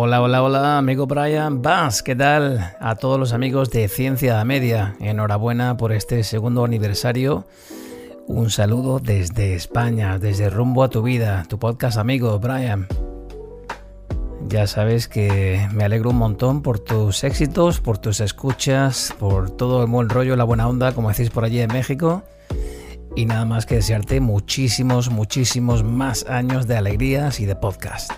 Hola, 0.00 0.22
hola, 0.22 0.44
hola, 0.44 0.78
amigo 0.78 1.08
Brian 1.08 1.60
Bass, 1.60 2.04
¿qué 2.04 2.14
tal? 2.14 2.76
A 2.78 2.94
todos 2.94 3.18
los 3.18 3.32
amigos 3.32 3.70
de 3.70 3.88
Ciencia 3.88 4.44
Media, 4.44 4.94
enhorabuena 5.00 5.76
por 5.76 5.90
este 5.90 6.22
segundo 6.22 6.64
aniversario. 6.64 7.48
Un 8.28 8.48
saludo 8.50 9.00
desde 9.00 9.54
España, 9.54 10.20
desde 10.20 10.50
Rumbo 10.50 10.84
a 10.84 10.88
tu 10.88 11.02
Vida, 11.02 11.44
tu 11.48 11.58
podcast 11.58 11.98
amigo 11.98 12.38
Brian. 12.38 12.86
Ya 14.46 14.68
sabes 14.68 15.08
que 15.08 15.66
me 15.72 15.82
alegro 15.82 16.10
un 16.10 16.18
montón 16.18 16.62
por 16.62 16.78
tus 16.78 17.24
éxitos, 17.24 17.80
por 17.80 17.98
tus 17.98 18.20
escuchas, 18.20 19.12
por 19.18 19.50
todo 19.50 19.82
el 19.82 19.90
buen 19.90 20.08
rollo, 20.08 20.36
la 20.36 20.44
buena 20.44 20.68
onda, 20.68 20.92
como 20.92 21.08
decís 21.08 21.30
por 21.30 21.42
allí 21.42 21.58
en 21.58 21.72
México. 21.72 22.22
Y 23.16 23.26
nada 23.26 23.44
más 23.44 23.66
que 23.66 23.74
desearte 23.74 24.20
muchísimos, 24.20 25.10
muchísimos 25.10 25.82
más 25.82 26.24
años 26.28 26.68
de 26.68 26.76
alegrías 26.76 27.40
y 27.40 27.46
de 27.46 27.56
podcast. 27.56 28.12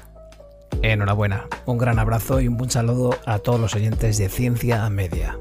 Enhorabuena, 0.83 1.47
un 1.67 1.77
gran 1.77 1.99
abrazo 1.99 2.41
y 2.41 2.49
un 2.49 2.57
buen 2.57 2.71
saludo 2.71 3.15
a 3.27 3.39
todos 3.39 3.61
los 3.61 3.75
oyentes 3.75 4.17
de 4.17 4.31
Ciencia 4.31 4.89
Media. 4.89 5.37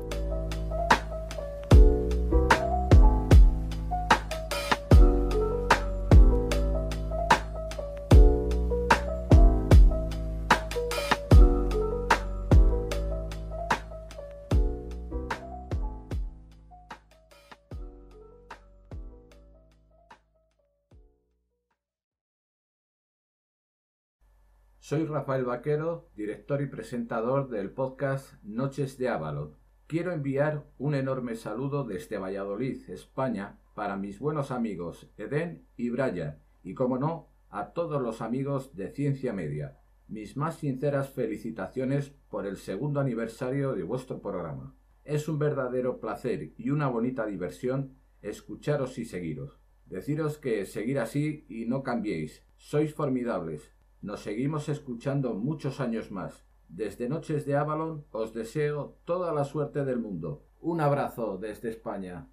Soy 24.89 25.05
Rafael 25.05 25.45
Vaquero, 25.45 26.09
director 26.15 26.63
y 26.63 26.65
presentador 26.65 27.47
del 27.47 27.69
podcast 27.69 28.33
Noches 28.41 28.97
de 28.97 29.07
Avalon. 29.07 29.55
Quiero 29.85 30.11
enviar 30.11 30.65
un 30.79 30.95
enorme 30.95 31.35
saludo 31.35 31.83
desde 31.83 32.17
Valladolid, 32.17 32.89
España, 32.89 33.59
para 33.75 33.97
mis 33.97 34.17
buenos 34.17 34.49
amigos 34.49 35.07
Eden 35.15 35.67
y 35.77 35.91
Brian, 35.91 36.39
y 36.63 36.73
como 36.73 36.97
no, 36.97 37.29
a 37.51 37.71
todos 37.73 38.01
los 38.01 38.19
amigos 38.23 38.75
de 38.75 38.89
Ciencia 38.89 39.31
Media. 39.31 39.77
Mis 40.07 40.35
más 40.35 40.57
sinceras 40.57 41.11
felicitaciones 41.11 42.09
por 42.27 42.47
el 42.47 42.57
segundo 42.57 42.99
aniversario 42.99 43.75
de 43.75 43.83
vuestro 43.83 44.23
programa. 44.23 44.75
Es 45.05 45.29
un 45.29 45.37
verdadero 45.37 45.99
placer 45.99 46.53
y 46.57 46.71
una 46.71 46.87
bonita 46.87 47.27
diversión 47.27 47.93
escucharos 48.23 48.97
y 48.97 49.05
seguiros. 49.05 49.59
Deciros 49.85 50.39
que 50.39 50.65
seguir 50.65 50.97
así 50.97 51.45
y 51.47 51.65
no 51.67 51.83
cambiéis. 51.83 52.43
Sois 52.57 52.95
formidables. 52.95 53.71
Nos 54.01 54.21
seguimos 54.21 54.69
escuchando 54.69 55.33
muchos 55.33 55.81
años 55.81 56.09
más. 56.09 56.45
Desde 56.69 57.09
Noches 57.09 57.45
de 57.45 57.57
Avalon 57.57 58.05
os 58.11 58.33
deseo 58.33 58.95
toda 59.03 59.33
la 59.33 59.43
suerte 59.43 59.83
del 59.83 59.99
mundo. 59.99 60.45
Un 60.61 60.79
abrazo 60.79 61.37
desde 61.37 61.69
España. 61.69 62.29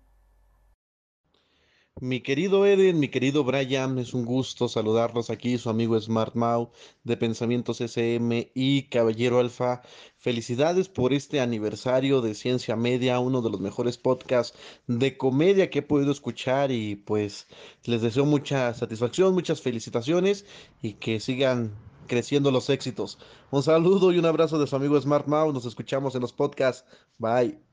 Mi 1.99 2.21
querido 2.21 2.67
Eden, 2.67 2.99
mi 3.01 3.09
querido 3.09 3.43
Brian, 3.43 3.99
es 3.99 4.13
un 4.13 4.27
gusto 4.27 4.69
saludarlos 4.69 5.31
aquí, 5.31 5.57
su 5.57 5.71
amigo 5.71 5.99
Smart 5.99 6.35
Mau 6.35 6.71
de 7.05 7.17
Pensamientos 7.17 7.81
SM 7.81 8.51
y 8.55 8.83
Caballero 8.91 9.39
Alfa. 9.39 9.81
Felicidades 10.19 10.91
por 10.91 11.15
este 11.15 11.41
aniversario 11.41 12.21
de 12.21 12.35
Ciencia 12.35 12.77
Media, 12.77 13.19
uno 13.19 13.41
de 13.41 13.49
los 13.49 13.63
mejores 13.63 13.97
podcasts 13.97 14.59
de 14.87 15.17
comedia 15.17 15.71
que 15.71 15.79
he 15.79 15.83
podido 15.83 16.13
escuchar 16.13 16.71
y 16.71 16.97
pues 16.97 17.47
les 17.85 18.03
deseo 18.03 18.27
mucha 18.27 18.75
satisfacción, 18.75 19.33
muchas 19.33 19.63
felicitaciones 19.63 20.45
y 20.83 20.95
que 20.95 21.19
sigan 21.19 21.73
creciendo 22.07 22.51
los 22.51 22.69
éxitos. 22.69 23.19
Un 23.51 23.63
saludo 23.63 24.13
y 24.13 24.19
un 24.19 24.27
abrazo 24.27 24.59
de 24.59 24.67
su 24.67 24.77
amigo 24.77 25.01
Smart 25.01 25.29
Mau, 25.29 25.51
nos 25.51 25.65
escuchamos 25.65 26.15
en 26.15 26.21
los 26.21 26.35
podcasts. 26.35 26.85
Bye. 27.17 27.66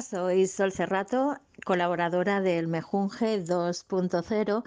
Soy 0.00 0.46
Sol 0.46 0.72
Serrato, 0.72 1.36
colaboradora 1.66 2.40
del 2.40 2.66
Mejunje 2.66 3.44
2.0 3.44 4.64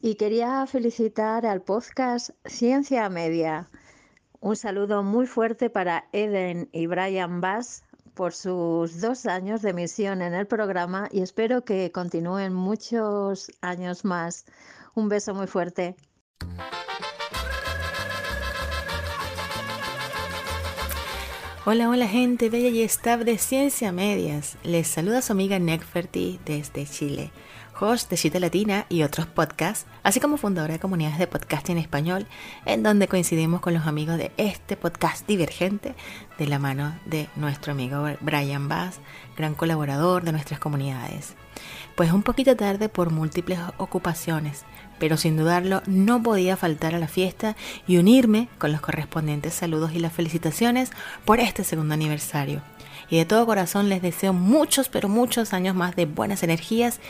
y 0.00 0.14
quería 0.14 0.66
felicitar 0.66 1.44
al 1.44 1.60
podcast 1.60 2.30
Ciencia 2.46 3.10
Media. 3.10 3.68
Un 4.40 4.56
saludo 4.56 5.02
muy 5.02 5.26
fuerte 5.26 5.68
para 5.68 6.08
Eden 6.12 6.70
y 6.72 6.86
Brian 6.86 7.42
Bass 7.42 7.84
por 8.14 8.32
sus 8.32 8.98
dos 9.02 9.26
años 9.26 9.60
de 9.60 9.70
emisión 9.70 10.22
en 10.22 10.32
el 10.32 10.46
programa 10.46 11.10
y 11.12 11.20
espero 11.20 11.62
que 11.62 11.92
continúen 11.92 12.54
muchos 12.54 13.50
años 13.60 14.06
más. 14.06 14.46
Un 14.94 15.10
beso 15.10 15.34
muy 15.34 15.48
fuerte. 15.48 15.96
Hola, 21.68 21.88
hola 21.88 22.06
gente 22.06 22.48
bella 22.48 22.68
y 22.68 22.82
staff 22.82 23.22
de 23.22 23.38
Ciencia 23.38 23.90
Medias. 23.90 24.56
Les 24.62 24.86
saluda 24.86 25.20
su 25.20 25.32
amiga 25.32 25.58
Necferty 25.58 26.38
desde 26.46 26.86
Chile, 26.86 27.32
host 27.80 28.08
de 28.08 28.16
Chita 28.16 28.38
Latina 28.38 28.86
y 28.88 29.02
otros 29.02 29.26
podcasts, 29.26 29.84
así 30.04 30.20
como 30.20 30.36
fundadora 30.36 30.74
de 30.74 30.78
comunidades 30.78 31.18
de 31.18 31.26
podcast 31.26 31.68
en 31.68 31.78
español, 31.78 32.28
en 32.66 32.84
donde 32.84 33.08
coincidimos 33.08 33.62
con 33.62 33.74
los 33.74 33.84
amigos 33.84 34.16
de 34.16 34.30
este 34.36 34.76
podcast 34.76 35.26
divergente 35.26 35.96
de 36.38 36.46
la 36.46 36.60
mano 36.60 36.96
de 37.04 37.28
nuestro 37.34 37.72
amigo 37.72 38.06
Brian 38.20 38.68
Bass, 38.68 39.00
gran 39.36 39.56
colaborador 39.56 40.22
de 40.22 40.30
nuestras 40.30 40.60
comunidades. 40.60 41.34
Pues 41.96 42.12
un 42.12 42.22
poquito 42.22 42.54
tarde 42.54 42.88
por 42.88 43.10
múltiples 43.10 43.58
ocupaciones, 43.78 44.64
pero 44.98 45.16
sin 45.16 45.36
dudarlo 45.36 45.82
no 45.86 46.22
podía 46.22 46.56
faltar 46.56 46.94
a 46.94 46.98
la 46.98 47.08
fiesta 47.08 47.56
y 47.86 47.98
unirme 47.98 48.48
con 48.58 48.72
los 48.72 48.80
correspondientes 48.80 49.54
saludos 49.54 49.92
y 49.92 49.98
las 49.98 50.12
felicitaciones 50.12 50.90
por 51.24 51.40
este 51.40 51.64
segundo 51.64 51.94
aniversario. 51.94 52.62
Y 53.08 53.18
de 53.18 53.24
todo 53.24 53.46
corazón 53.46 53.88
les 53.88 54.02
deseo 54.02 54.32
muchos, 54.32 54.88
pero 54.88 55.08
muchos 55.08 55.52
años 55.52 55.74
más 55.76 55.94
de 55.94 56.06
buenas 56.06 56.42
energías 56.42 57.00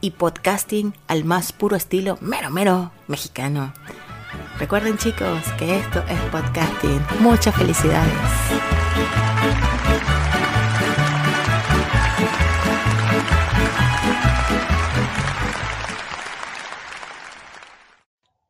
y 0.00 0.10
podcasting 0.10 0.94
al 1.06 1.24
más 1.24 1.52
puro 1.52 1.76
estilo 1.76 2.18
mero, 2.20 2.50
mero 2.50 2.92
mexicano. 3.06 3.72
Recuerden 4.58 4.98
chicos 4.98 5.42
que 5.58 5.76
esto 5.76 6.04
es 6.08 6.20
podcasting. 6.30 7.00
Muchas 7.20 7.54
felicidades. 7.54 8.12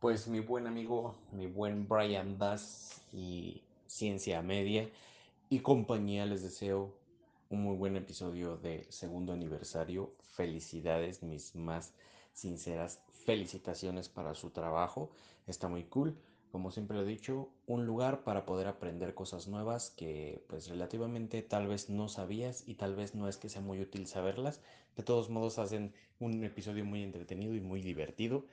Pues 0.08 0.26
mi 0.26 0.40
buen 0.40 0.66
amigo, 0.66 1.14
mi 1.32 1.46
buen 1.46 1.86
Brian 1.86 2.38
Bass 2.38 3.02
y 3.12 3.62
Ciencia 3.86 4.40
Media 4.40 4.88
y 5.50 5.58
compañía 5.58 6.24
les 6.24 6.42
deseo 6.42 6.94
un 7.50 7.62
muy 7.62 7.76
buen 7.76 7.94
episodio 7.94 8.56
de 8.56 8.86
segundo 8.88 9.34
aniversario. 9.34 10.14
Felicidades, 10.22 11.22
mis 11.22 11.54
más 11.54 11.92
sinceras 12.32 13.02
felicitaciones 13.12 14.08
para 14.08 14.34
su 14.34 14.48
trabajo. 14.48 15.10
Está 15.46 15.68
muy 15.68 15.84
cool. 15.84 16.16
Como 16.52 16.70
siempre 16.70 16.96
lo 16.96 17.02
he 17.02 17.06
dicho, 17.06 17.50
un 17.66 17.84
lugar 17.84 18.24
para 18.24 18.46
poder 18.46 18.66
aprender 18.66 19.12
cosas 19.12 19.46
nuevas 19.46 19.90
que 19.90 20.42
pues 20.48 20.68
relativamente 20.68 21.42
tal 21.42 21.66
vez 21.66 21.90
no 21.90 22.08
sabías 22.08 22.66
y 22.66 22.76
tal 22.76 22.96
vez 22.96 23.14
no 23.14 23.28
es 23.28 23.36
que 23.36 23.50
sea 23.50 23.60
muy 23.60 23.82
útil 23.82 24.06
saberlas. 24.06 24.62
De 24.96 25.02
todos 25.02 25.28
modos 25.28 25.58
hacen 25.58 25.92
un 26.18 26.42
episodio 26.44 26.86
muy 26.86 27.02
entretenido 27.02 27.54
y 27.54 27.60
muy 27.60 27.82
divertido. 27.82 28.46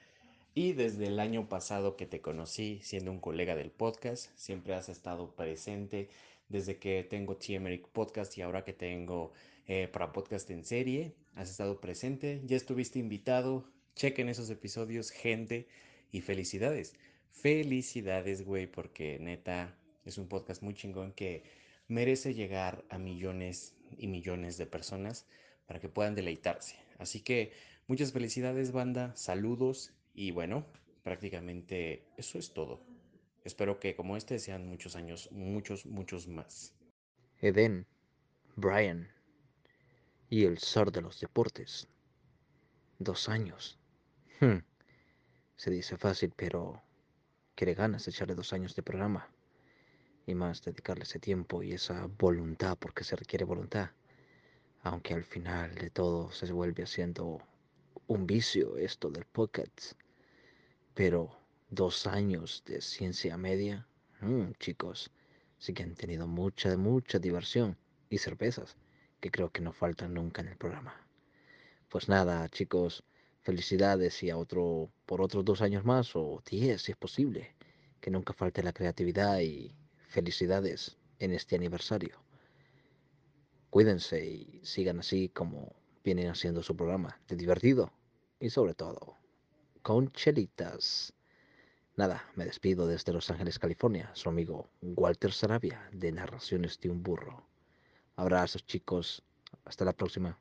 Y 0.57 0.71
desde 0.71 1.07
el 1.07 1.19
año 1.19 1.49
pasado 1.49 1.97
que 1.97 2.05
te 2.05 2.21
conocí 2.21 2.79
siendo 2.81 3.11
un 3.11 3.19
colega 3.19 3.55
del 3.55 3.71
podcast, 3.71 4.29
siempre 4.37 4.73
has 4.73 4.87
estado 4.87 5.35
presente 5.35 6.07
desde 6.47 6.77
que 6.77 7.03
tengo 7.03 7.35
TMeric 7.35 7.89
Podcast 7.89 8.37
y 8.37 8.41
ahora 8.41 8.63
que 8.63 8.71
tengo 8.71 9.33
eh, 9.67 9.89
para 9.91 10.13
podcast 10.13 10.49
en 10.51 10.63
serie, 10.63 11.13
has 11.35 11.49
estado 11.49 11.81
presente, 11.81 12.41
ya 12.45 12.55
estuviste 12.55 12.99
invitado, 12.99 13.69
chequen 13.95 14.29
esos 14.29 14.49
episodios, 14.49 15.11
gente, 15.11 15.67
y 16.13 16.21
felicidades. 16.21 16.93
Felicidades, 17.31 18.45
güey, 18.45 18.65
porque 18.65 19.19
neta 19.19 19.77
es 20.05 20.17
un 20.17 20.29
podcast 20.29 20.61
muy 20.61 20.73
chingón 20.73 21.11
que 21.11 21.43
merece 21.89 22.33
llegar 22.33 22.85
a 22.89 22.97
millones 22.97 23.75
y 23.97 24.07
millones 24.07 24.57
de 24.57 24.67
personas 24.67 25.25
para 25.65 25.81
que 25.81 25.89
puedan 25.89 26.15
deleitarse. 26.15 26.77
Así 26.97 27.19
que 27.19 27.51
muchas 27.87 28.13
felicidades, 28.13 28.71
banda, 28.71 29.13
saludos 29.17 29.91
y 30.15 30.31
bueno, 30.31 30.65
prácticamente 31.03 32.07
eso 32.17 32.39
es 32.39 32.53
todo. 32.53 32.81
Espero 33.43 33.79
que 33.79 33.95
como 33.95 34.17
este 34.17 34.39
sean 34.39 34.67
muchos 34.67 34.95
años, 34.95 35.31
muchos, 35.31 35.85
muchos 35.85 36.27
más. 36.27 36.73
Eden, 37.39 37.85
Brian 38.55 39.07
y 40.29 40.45
el 40.45 40.57
zar 40.57 40.91
de 40.91 41.01
los 41.01 41.19
deportes. 41.19 41.87
Dos 42.97 43.29
años. 43.29 43.77
Hmm. 44.39 44.59
Se 45.57 45.69
dice 45.69 45.97
fácil, 45.97 46.33
pero 46.35 46.81
quiere 47.53 47.75
ganas 47.75 48.05
de 48.05 48.11
echarle 48.11 48.33
dos 48.33 48.53
años 48.53 48.75
de 48.75 48.81
programa. 48.81 49.29
Y 50.25 50.33
más 50.33 50.63
dedicarle 50.63 51.03
ese 51.03 51.19
tiempo 51.19 51.61
y 51.61 51.73
esa 51.73 52.07
voluntad, 52.07 52.77
porque 52.79 53.03
se 53.03 53.15
requiere 53.15 53.45
voluntad. 53.45 53.91
Aunque 54.81 55.13
al 55.13 55.23
final 55.23 55.75
de 55.75 55.89
todo 55.91 56.31
se 56.31 56.51
vuelve 56.51 56.83
haciendo 56.83 57.41
un 58.07 58.25
vicio 58.25 58.77
esto 58.77 59.09
del 59.09 59.25
podcast. 59.25 59.93
Pero 60.95 61.37
dos 61.69 62.07
años 62.07 62.63
de 62.65 62.79
ciencia 62.79 63.35
media, 63.35 63.85
mm, 64.21 64.53
chicos, 64.59 65.11
sí 65.57 65.73
que 65.73 65.83
han 65.83 65.93
tenido 65.93 66.25
mucha, 66.25 66.77
mucha 66.77 67.19
diversión 67.19 67.77
y 68.09 68.17
cervezas, 68.17 68.77
que 69.19 69.29
creo 69.29 69.51
que 69.51 69.59
no 69.59 69.73
faltan 69.73 70.13
nunca 70.13 70.41
en 70.41 70.47
el 70.47 70.55
programa. 70.55 70.95
Pues 71.89 72.07
nada, 72.07 72.47
chicos, 72.47 73.03
felicidades 73.41 74.23
y 74.23 74.29
a 74.29 74.37
otro, 74.37 74.89
por 75.05 75.21
otros 75.21 75.43
dos 75.43 75.61
años 75.61 75.83
más 75.83 76.15
o 76.15 76.41
diez, 76.49 76.83
si 76.83 76.93
es 76.93 76.97
posible. 76.97 77.53
Que 77.99 78.09
nunca 78.09 78.31
falte 78.31 78.63
la 78.63 78.71
creatividad 78.71 79.41
y 79.41 79.75
felicidades 80.07 80.97
en 81.19 81.33
este 81.33 81.57
aniversario. 81.57 82.23
Cuídense 83.69 84.25
y 84.25 84.61
sigan 84.63 84.99
así 84.99 85.27
como 85.27 85.75
vienen 86.05 86.29
haciendo 86.29 86.63
su 86.63 86.73
programa, 86.77 87.19
de 87.27 87.35
divertido 87.35 87.91
y 88.39 88.49
sobre 88.49 88.75
todo 88.75 89.17
con 89.85 90.11
chelitas. 90.13 91.13
Nada, 91.95 92.23
me 92.33 92.45
despido 92.45 92.87
desde 92.87 93.13
Los 93.13 93.29
Ángeles, 93.29 93.59
California, 93.59 94.09
su 94.13 94.29
amigo 94.29 94.67
Walter 94.81 95.31
Sarabia 95.31 95.79
de 95.91 96.11
Narraciones 96.11 96.79
de 96.81 96.89
un 96.89 97.03
Burro. 97.03 97.43
Abrazos 98.15 98.65
chicos, 98.65 99.21
hasta 99.63 99.85
la 99.85 99.93
próxima. 99.93 100.39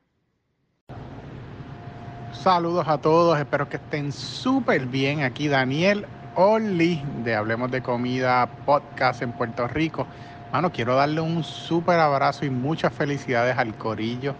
Saludos 2.33 2.87
a 2.87 2.99
todos, 2.99 3.37
espero 3.37 3.69
que 3.69 3.77
estén 3.77 4.11
súper 4.11 4.87
bien. 4.87 5.21
Aquí 5.21 5.47
Daniel 5.47 6.07
Oli 6.35 7.03
de 7.23 7.35
Hablemos 7.35 7.69
de 7.69 7.83
Comida 7.83 8.49
Podcast 8.65 9.21
en 9.21 9.31
Puerto 9.31 9.67
Rico. 9.67 10.07
Mano, 10.51 10.71
quiero 10.71 10.95
darle 10.95 11.21
un 11.21 11.43
súper 11.43 11.99
abrazo 11.99 12.45
y 12.45 12.49
muchas 12.49 12.91
felicidades 12.91 13.55
al 13.59 13.77
corillo 13.77 14.35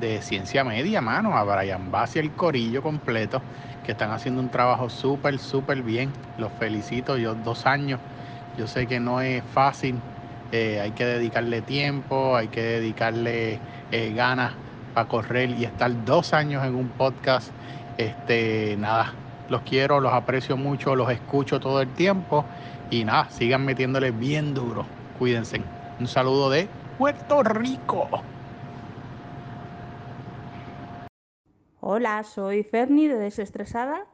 de 0.00 0.20
Ciencia 0.22 0.64
Media, 0.64 1.00
mano, 1.00 1.36
a 1.36 1.44
Brian 1.44 1.90
Bass 1.90 2.16
el 2.16 2.30
corillo 2.32 2.82
completo, 2.82 3.40
que 3.84 3.92
están 3.92 4.10
haciendo 4.10 4.40
un 4.40 4.48
trabajo 4.48 4.88
súper, 4.88 5.38
súper 5.38 5.82
bien. 5.82 6.10
Los 6.38 6.52
felicito, 6.52 7.16
yo 7.16 7.34
dos 7.34 7.66
años, 7.66 8.00
yo 8.58 8.66
sé 8.66 8.86
que 8.86 9.00
no 9.00 9.20
es 9.20 9.42
fácil, 9.44 9.96
eh, 10.52 10.80
hay 10.80 10.92
que 10.92 11.04
dedicarle 11.04 11.62
tiempo, 11.62 12.36
hay 12.36 12.48
que 12.48 12.62
dedicarle 12.62 13.58
eh, 13.90 14.12
ganas 14.14 14.52
para 14.94 15.08
correr 15.08 15.50
y 15.50 15.64
estar 15.64 16.04
dos 16.04 16.32
años 16.32 16.64
en 16.64 16.74
un 16.74 16.88
podcast. 16.88 17.48
Este, 17.98 18.76
nada, 18.78 19.12
los 19.48 19.62
quiero, 19.62 20.00
los 20.00 20.12
aprecio 20.12 20.56
mucho, 20.56 20.96
los 20.96 21.10
escucho 21.10 21.60
todo 21.60 21.80
el 21.80 21.88
tiempo 21.88 22.44
y 22.90 23.04
nada, 23.04 23.30
sigan 23.30 23.64
metiéndole 23.64 24.10
bien 24.10 24.54
duro. 24.54 24.86
Cuídense. 25.18 25.62
Un 25.98 26.08
saludo 26.08 26.50
de 26.50 26.68
Puerto 26.98 27.42
Rico. 27.42 28.33
Hola, 31.86 32.24
soy 32.24 32.62
Ferni 32.62 33.08
de 33.08 33.18
Desestresada. 33.18 34.06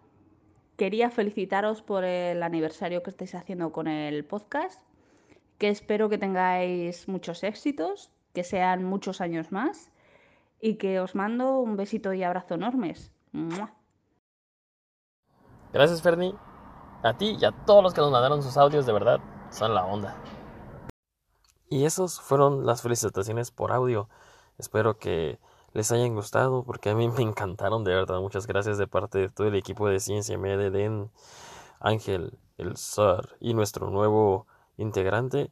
Quería 0.77 1.09
felicitaros 1.09 1.83
por 1.83 2.03
el 2.03 2.43
aniversario 2.43 3.05
que 3.05 3.11
estáis 3.11 3.37
haciendo 3.37 3.71
con 3.71 3.87
el 3.87 4.25
podcast, 4.25 4.83
que 5.57 5.69
espero 5.69 6.09
que 6.09 6.19
tengáis 6.19 7.07
muchos 7.07 7.45
éxitos, 7.45 8.11
que 8.35 8.43
sean 8.43 8.83
muchos 8.83 9.21
años 9.21 9.53
más 9.53 9.93
y 10.61 10.79
que 10.79 10.99
os 10.99 11.15
mando 11.15 11.61
un 11.61 11.77
besito 11.77 12.13
y 12.13 12.25
abrazo 12.25 12.55
enormes. 12.55 13.13
Gracias, 15.73 16.03
Ferni. 16.03 16.35
A 17.05 17.17
ti 17.17 17.37
y 17.41 17.45
a 17.45 17.53
todos 17.53 17.85
los 17.85 17.95
que 17.95 18.01
nos 18.01 18.11
mandaron 18.11 18.43
sus 18.43 18.57
audios, 18.57 18.85
de 18.85 18.93
verdad, 18.95 19.21
son 19.51 19.75
la 19.75 19.87
onda. 19.87 20.17
Y 21.69 21.85
esas 21.85 22.21
fueron 22.21 22.67
las 22.67 22.83
felicitaciones 22.83 23.53
por 23.53 23.71
audio. 23.71 24.09
Espero 24.59 24.99
que 24.99 25.39
les 25.73 25.93
hayan 25.93 26.15
gustado 26.15 26.65
porque 26.65 26.91
a 26.91 26.95
mí 26.95 27.09
me 27.09 27.23
encantaron, 27.23 27.85
de 27.85 27.95
verdad. 27.95 28.21
Muchas 28.21 28.47
gracias 28.47 28.79
de 28.79 28.87
parte 28.87 29.19
de 29.19 29.29
todo 29.29 29.47
el 29.49 29.55
equipo 29.55 29.89
de 29.89 30.01
Ciencia 30.01 30.37
Media, 30.39 30.71
de 30.71 31.09
Ángel, 31.81 32.39
el 32.59 32.77
SAR 32.77 33.37
y 33.41 33.55
nuestro 33.55 33.91
nuevo 33.91 34.47
integrante, 34.77 35.51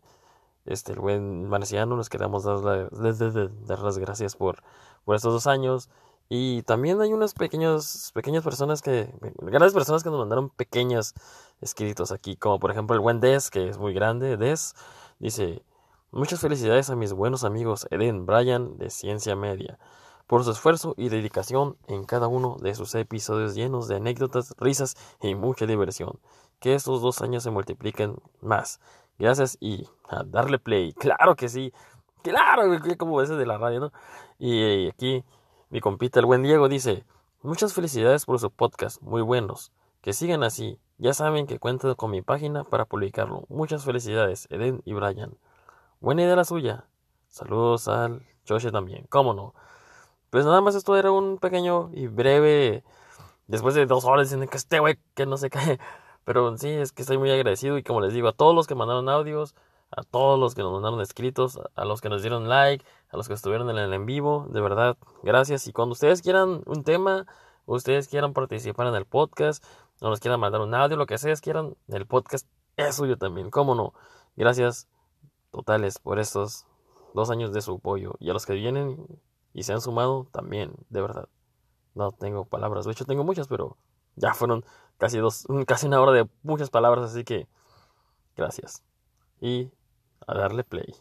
este, 0.67 0.93
el 0.93 1.01
buen 1.01 1.49
Marciano. 1.49 1.97
Nos 1.97 2.09
queremos 2.09 2.45
dar, 2.45 2.61
dar 2.91 3.79
las 3.81 3.99
gracias 3.99 4.37
por, 4.37 4.63
por 5.05 5.17
estos 5.17 5.33
dos 5.33 5.47
años. 5.47 5.89
Y 6.29 6.63
también 6.63 7.01
hay 7.01 7.13
unas 7.15 7.33
pequeñas, 7.33 8.13
pequeñas 8.15 8.45
personas 8.45 8.83
que, 8.83 9.11
grandes 9.39 9.73
personas 9.73 10.03
que 10.03 10.11
nos 10.11 10.19
mandaron 10.19 10.51
pequeños 10.51 11.15
escritos 11.63 12.13
aquí, 12.13 12.37
como 12.37 12.59
por 12.61 12.71
ejemplo 12.71 12.95
el 12.95 13.01
buen 13.01 13.21
Des, 13.21 13.51
que 13.51 13.69
es 13.69 13.79
muy 13.79 13.95
grande, 13.95 14.37
Des, 14.37 14.75
dice, 15.19 15.63
muchas 16.11 16.41
felicidades 16.41 16.91
a 16.91 16.97
mis 16.97 17.15
buenos 17.15 17.45
amigos 17.45 17.87
Eden, 17.91 18.27
Brian, 18.27 18.77
de 18.77 18.91
Ciencia 18.91 19.37
Media, 19.37 19.79
por 20.29 20.45
su 20.45 20.53
esfuerzo 20.53 20.95
y 20.97 21.09
dedicación 21.09 21.77
en 21.89 22.05
cada 22.05 22.29
uno 22.29 22.59
de 22.61 22.75
sus 22.75 22.95
episodios 22.95 23.55
llenos 23.55 23.89
de 23.89 23.97
anécdotas, 23.97 24.55
risas 24.59 24.95
y 25.23 25.35
mucha 25.35 25.67
diversión. 25.67 26.21
Que 26.61 26.75
estos 26.75 27.01
dos 27.01 27.23
años 27.23 27.43
se 27.43 27.51
multipliquen 27.51 28.17
más. 28.43 28.79
Gracias 29.19 29.57
y 29.59 29.89
a 30.09 30.23
darle 30.25 30.59
play. 30.59 30.93
Claro 30.99 31.35
que 31.35 31.49
sí. 31.49 31.73
Claro, 32.23 32.65
como 32.99 33.23
ese 33.23 33.37
de 33.37 33.47
la 33.47 33.57
radio, 33.57 33.81
¿no? 33.81 33.93
Y 34.39 34.89
aquí 34.89 35.25
mi 35.71 35.81
compita, 35.81 36.21
el 36.21 36.27
buen 36.27 36.43
Diego, 36.43 36.69
dice, 36.69 37.05
muchas 37.41 37.73
felicidades 37.73 38.27
por 38.27 38.39
su 38.39 38.51
podcast, 38.51 39.01
muy 39.01 39.23
buenos. 39.23 39.73
Que 40.03 40.13
sigan 40.13 40.43
así. 40.43 40.79
Ya 40.99 41.15
saben 41.15 41.47
que 41.47 41.59
cuento 41.59 41.97
con 41.97 42.11
mi 42.11 42.21
página 42.21 42.65
para 42.65 42.85
publicarlo. 42.85 43.45
Muchas 43.49 43.85
felicidades, 43.85 44.47
Eden 44.51 44.83
y 44.85 44.93
Brian. 44.93 45.39
Buena 46.01 46.23
idea 46.23 46.37
la 46.37 46.45
suya. 46.45 46.85
Saludos 47.29 47.89
al 47.89 48.27
Choche 48.45 48.71
también, 48.71 49.07
cómo 49.09 49.33
no. 49.33 49.55
Pues 50.31 50.45
nada 50.45 50.61
más 50.61 50.75
esto 50.75 50.97
era 50.97 51.11
un 51.11 51.39
pequeño 51.39 51.91
y 51.95 52.07
breve 52.07 52.85
después 53.47 53.75
de 53.75 53.87
dos 53.87 54.05
horas 54.05 54.27
diciendo 54.27 54.47
que 54.51 54.59
este 54.59 54.79
güey 54.79 54.99
que 55.15 55.27
no 55.27 55.37
se 55.37 55.51
cae. 55.51 55.79
Pero 56.25 56.57
sí, 56.59 56.69
es 56.69 56.93
que 56.93 57.03
estoy 57.03 57.19
muy 57.19 57.31
agradecido 57.31 57.79
y 57.79 57.83
como 57.83 58.01
les 58.03 58.13
digo, 58.13 58.29
a 58.29 58.33
todos 58.33 58.55
los 58.55 58.67
que 58.67 58.75
mandaron 58.75 59.09
audios, 59.09 59.55
a 59.91 60.03
todos 60.03 60.39
los 60.39 60.55
que 60.55 60.63
nos 60.63 60.73
mandaron 60.73 61.01
escritos, 61.01 61.59
a 61.75 61.85
los 61.87 62.03
que 62.03 62.11
nos 62.11 62.21
dieron 62.23 62.49
like, 62.49 62.85
a 63.11 63.17
los 63.17 63.29
que 63.29 63.35
estuvieron 63.35 63.71
en 63.71 63.79
el 63.79 63.93
en 63.93 64.05
vivo, 64.05 64.47
de 64.51 64.61
verdad, 64.61 64.99
gracias. 65.23 65.67
Y 65.67 65.73
cuando 65.73 65.95
ustedes 65.95 66.21
quieran 66.21 66.63
un 66.67 66.85
tema, 66.85 67.27
ustedes 67.65 68.09
quieran 68.09 68.35
participar 68.35 68.87
en 68.89 68.95
el 68.95 69.07
podcast, 69.07 69.65
o 70.01 70.09
nos 70.11 70.21
quieran 70.21 70.41
mandar 70.41 70.61
un 70.61 70.75
audio, 70.75 70.99
lo 70.99 71.07
que 71.07 71.15
ustedes 71.15 71.41
quieran, 71.41 71.75
el 71.89 72.07
podcast 72.07 72.47
es 72.77 72.97
suyo 72.97 73.17
también, 73.17 73.51
cómo 73.51 73.75
no. 73.75 73.95
Gracias 74.37 74.87
totales 75.51 75.99
por 75.99 76.19
estos 76.19 76.67
dos 77.15 77.31
años 77.31 77.53
de 77.53 77.63
su 77.63 77.77
apoyo 77.77 78.15
y 78.21 78.29
a 78.31 78.35
los 78.35 78.45
que 78.45 78.53
vienen 78.53 79.07
y 79.59 79.65
se 79.65 79.73
han 79.73 79.81
sumado 79.81 80.29
también, 80.31 80.73
de 80.89 81.03
verdad. 81.03 81.29
No 81.95 82.13
tengo 82.13 82.45
palabras, 82.45 82.85
de 82.85 82.93
hecho 82.93 83.05
tengo 83.05 83.25
muchas, 83.25 83.49
pero 83.49 83.77
ya 84.15 84.33
fueron 84.33 84.65
casi 84.99 85.19
dos, 85.19 85.49
casi 85.67 85.89
una 85.89 86.01
hora 86.01 86.13
de 86.13 86.29
muchas 86.45 86.71
palabras, 86.71 87.11
así 87.11 87.25
que 87.25 87.49
gracias. 88.37 88.85
Y 89.41 89.73
a 90.29 90.35
darle 90.35 90.63
play. 90.63 90.95